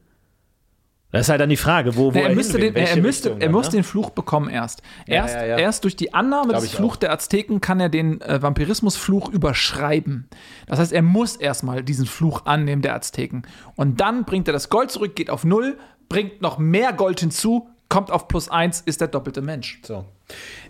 Das 1.12 1.22
ist 1.22 1.28
halt 1.28 1.40
dann 1.40 1.48
die 1.48 1.56
Frage, 1.56 1.96
wo, 1.96 2.06
wo 2.06 2.18
Nee, 2.18 2.20
er, 2.22 2.28
hin 2.28 2.36
müsste 2.36 2.58
den, 2.58 2.74
er, 2.76 2.96
müsste, 2.98 3.30
Richtung 3.30 3.40
er 3.40 3.50
muss 3.50 3.66
ne? 3.66 3.72
den 3.72 3.82
Fluch 3.84 4.10
bekommen 4.10 4.48
erst. 4.48 4.82
Erst, 5.06 5.34
ja, 5.34 5.44
ja. 5.44 5.58
erst 5.58 5.82
durch 5.82 5.96
die 5.96 6.14
Annahme 6.14 6.50
Glaub 6.50 6.62
des 6.62 6.70
Fluch 6.72 6.92
auch. 6.92 6.96
der 6.96 7.12
Azteken 7.12 7.60
kann 7.60 7.80
er 7.80 7.88
den 7.88 8.20
äh, 8.20 8.40
Vampirismusfluch 8.40 9.28
überschreiben. 9.28 10.28
Das 10.68 10.78
heißt, 10.78 10.92
er 10.92 11.02
muss 11.02 11.34
erstmal 11.34 11.82
diesen 11.82 12.06
Fluch 12.06 12.46
annehmen 12.46 12.82
der 12.82 12.94
Azteken. 12.94 13.42
Und 13.74 14.00
dann 14.00 14.24
bringt 14.24 14.46
er 14.48 14.52
das 14.52 14.68
Gold 14.70 14.92
zurück, 14.92 15.16
geht 15.16 15.30
auf 15.30 15.42
null, 15.44 15.78
bringt 16.10 16.42
noch 16.42 16.58
mehr 16.58 16.92
Gold 16.92 17.20
hinzu, 17.20 17.70
kommt 17.88 18.10
auf 18.10 18.28
plus 18.28 18.50
eins, 18.50 18.82
ist 18.82 19.00
der 19.00 19.08
doppelte 19.08 19.40
Mensch. 19.40 19.80
So. 19.82 20.04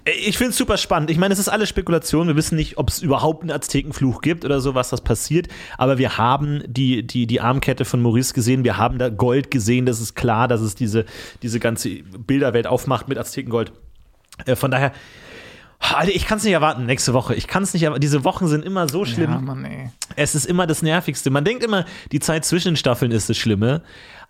Ich 0.04 0.38
finde 0.38 0.52
es 0.52 0.56
super 0.56 0.76
spannend. 0.76 1.10
Ich 1.10 1.18
meine, 1.18 1.34
es 1.34 1.40
ist 1.40 1.48
alles 1.48 1.68
Spekulation. 1.68 2.28
Wir 2.28 2.36
wissen 2.36 2.56
nicht, 2.56 2.78
ob 2.78 2.88
es 2.88 3.02
überhaupt 3.02 3.42
einen 3.42 3.50
Aztekenfluch 3.50 4.22
gibt 4.22 4.44
oder 4.44 4.60
so, 4.60 4.74
was 4.74 4.90
das 4.90 5.02
passiert. 5.02 5.48
Aber 5.76 5.98
wir 5.98 6.16
haben 6.16 6.62
die, 6.66 7.06
die, 7.06 7.26
die 7.26 7.40
Armkette 7.40 7.84
von 7.84 8.00
Maurice 8.00 8.32
gesehen. 8.32 8.64
Wir 8.64 8.78
haben 8.78 8.98
da 8.98 9.08
Gold 9.10 9.50
gesehen. 9.50 9.84
Das 9.84 10.00
ist 10.00 10.14
klar, 10.14 10.48
dass 10.48 10.60
es 10.62 10.74
diese, 10.74 11.04
diese 11.42 11.60
ganze 11.60 11.90
Bilderwelt 11.90 12.66
aufmacht 12.66 13.08
mit 13.08 13.18
Aztekengold. 13.18 13.72
Äh, 14.46 14.56
von 14.56 14.70
daher, 14.70 14.92
Alter, 15.78 16.14
ich 16.14 16.26
kann 16.26 16.38
es 16.38 16.44
nicht 16.44 16.52
erwarten 16.52 16.86
nächste 16.86 17.12
Woche. 17.14 17.34
Ich 17.34 17.46
kann 17.46 17.62
es 17.62 17.72
nicht 17.74 17.82
erwarten. 17.82 18.00
Diese 18.00 18.24
Wochen 18.24 18.46
sind 18.46 18.64
immer 18.64 18.88
so 18.88 19.04
schlimm. 19.04 19.30
Ja, 19.30 19.40
Mann. 19.40 19.92
Es 20.16 20.34
ist 20.34 20.44
immer 20.44 20.66
das 20.66 20.82
Nervigste. 20.82 21.30
Man 21.30 21.44
denkt 21.44 21.64
immer, 21.64 21.84
die 22.12 22.20
Zeit 22.20 22.44
zwischen 22.44 22.68
den 22.68 22.76
Staffeln 22.76 23.12
ist 23.12 23.28
das 23.28 23.36
Schlimme. 23.36 23.82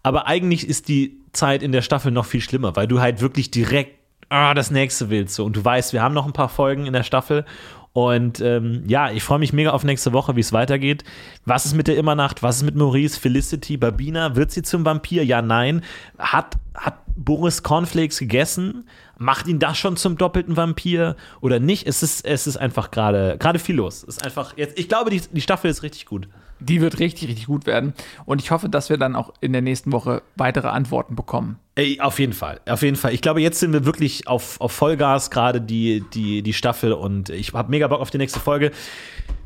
Aber 0.03 0.27
eigentlich 0.27 0.67
ist 0.67 0.89
die 0.89 1.19
Zeit 1.33 1.63
in 1.63 1.73
der 1.73 1.83
Staffel 1.83 2.11
noch 2.13 2.25
viel 2.25 2.41
schlimmer, 2.41 2.75
weil 2.77 2.89
du 2.89 3.01
halt 3.01 3.21
wirklich 3.21 3.51
direkt 3.51 4.01
ah, 4.31 4.55
das 4.55 4.71
nächste 4.71 5.11
willst. 5.11 5.39
Und 5.41 5.57
du 5.57 5.65
weißt, 5.65 5.93
wir 5.93 6.03
haben 6.03 6.15
noch 6.15 6.27
ein 6.27 6.33
paar 6.33 6.49
Folgen 6.49 6.87
in 6.87 6.93
der 6.93 7.03
Staffel. 7.03 7.45
Und 7.93 8.41
ähm, 8.41 8.85
ja, 8.87 9.11
ich 9.11 9.25
freue 9.25 9.41
mich 9.41 9.53
mega 9.53 9.71
auf 9.71 9.83
nächste 9.83 10.13
Woche, 10.13 10.37
wie 10.37 10.41
es 10.41 10.53
weitergeht. 10.53 11.03
Was 11.45 11.67
ist 11.67 11.75
mit 11.75 11.89
der 11.89 11.97
Immernacht? 11.97 12.43
Was 12.43 12.59
ist 12.59 12.63
mit 12.63 12.77
Maurice, 12.77 13.19
Felicity, 13.19 13.77
Babina? 13.77 14.37
Wird 14.37 14.53
sie 14.53 14.63
zum 14.63 14.85
Vampir? 14.85 15.25
Ja, 15.25 15.43
nein. 15.43 15.83
Hat, 16.17 16.57
hat 16.75 17.01
Boris 17.17 17.65
Cornflakes 17.65 18.19
gegessen? 18.19 18.89
Macht 19.19 19.49
ihn 19.49 19.59
das 19.59 19.77
schon 19.77 19.97
zum 19.97 20.17
doppelten 20.17 20.57
Vampir 20.57 21.17
oder 21.41 21.59
nicht? 21.59 21.87
Es 21.89 22.05
ist, 22.05 22.25
es 22.25 22.47
ist 22.47 22.57
einfach 22.57 22.93
gerade 22.93 23.37
gerade 23.39 23.59
viel 23.59 23.75
los. 23.75 24.05
Es 24.05 24.17
ist 24.17 24.25
einfach 24.25 24.57
jetzt, 24.57 24.79
ich 24.79 24.89
glaube, 24.89 25.11
die, 25.11 25.21
die 25.21 25.41
Staffel 25.41 25.71
ist 25.71 25.83
richtig 25.83 26.07
gut. 26.07 26.29
Die 26.61 26.81
wird 26.81 26.99
richtig, 26.99 27.29
richtig 27.29 27.47
gut 27.47 27.67
werden. 27.67 27.95
Und 28.27 28.41
ich 28.41 28.51
hoffe, 28.51 28.69
dass 28.69 28.91
wir 28.91 28.99
dann 28.99 29.17
auch 29.17 29.33
in 29.41 29.53
der 29.53 29.63
nächsten 29.63 29.93
Woche 29.93 30.23
weitere 30.37 30.69
Antworten 30.69 31.17
bekommen. 31.17 31.59
Ey, 31.75 31.99
auf 32.01 32.19
jeden 32.19 32.33
Fall, 32.33 32.61
auf 32.69 32.83
jeden 32.83 32.97
Fall. 32.97 33.15
Ich 33.15 33.23
glaube, 33.23 33.41
jetzt 33.41 33.59
sind 33.59 33.73
wir 33.73 33.87
wirklich 33.87 34.29
auf, 34.29 34.61
auf 34.61 34.73
Vollgas 34.73 35.31
gerade 35.31 35.61
die, 35.61 36.05
die, 36.13 36.43
die 36.43 36.53
Staffel 36.53 36.93
und 36.93 37.31
ich 37.31 37.55
habe 37.55 37.71
mega 37.71 37.89
Bock 37.89 38.01
auf 38.01 38.11
die 38.11 38.19
nächste 38.19 38.41
Folge. 38.41 38.71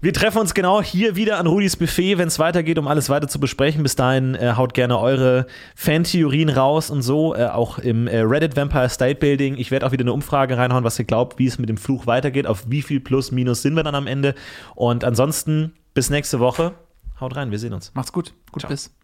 Wir 0.01 0.13
treffen 0.13 0.39
uns 0.39 0.53
genau 0.53 0.83
hier 0.83 1.17
wieder 1.17 1.39
an 1.39 1.47
Rudis 1.47 1.77
Buffet, 1.77 2.19
wenn 2.19 2.29
es 2.29 2.39
weitergeht, 2.39 2.79
um 2.79 2.89
alles 2.89 3.09
weiter 3.09 3.29
zu 3.29 3.41
besprechen. 3.41 3.83
Bis 3.83 3.97
dahin 3.97 4.35
äh, 4.35 4.53
haut 4.57 4.75
gerne 4.75 4.99
eure 4.99 5.47
Fantheorien 5.77 6.51
raus 6.51 6.91
und 6.91 7.01
so, 7.01 7.35
äh, 7.35 7.47
auch 7.47 7.79
im 7.79 8.07
äh, 8.07 8.19
Reddit 8.19 8.57
Vampire 8.57 8.89
State 8.91 9.21
Building. 9.21 9.57
Ich 9.57 9.71
werde 9.71 9.87
auch 9.87 9.93
wieder 9.93 10.03
eine 10.03 10.13
Umfrage 10.13 10.59
reinhauen, 10.59 10.85
was 10.85 10.99
ihr 10.99 11.07
glaubt, 11.07 11.39
wie 11.39 11.47
es 11.47 11.59
mit 11.59 11.69
dem 11.69 11.79
Fluch 11.79 12.07
weitergeht, 12.07 12.47
auf 12.47 12.65
wie 12.69 12.83
viel 12.83 13.01
Plus, 13.01 13.33
Minus 13.33 13.63
sind 13.63 13.75
wir 13.77 13.83
dann 13.83 13.95
am 13.95 14.07
Ende. 14.07 14.35
Und 14.75 15.05
ansonsten 15.05 15.73
bis 15.95 16.11
nächste 16.11 16.39
Woche. 16.41 16.75
Haut 17.21 17.37
rein, 17.37 17.51
wir 17.51 17.59
sehen 17.59 17.73
uns. 17.73 17.93
Macht's 17.95 18.13
gut. 18.13 18.35
Gut 18.53 18.61
Ciao. 18.63 18.71
bis. 18.71 18.95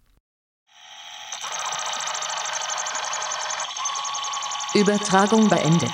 Übertragung 4.74 5.48
beendet. 5.48 5.90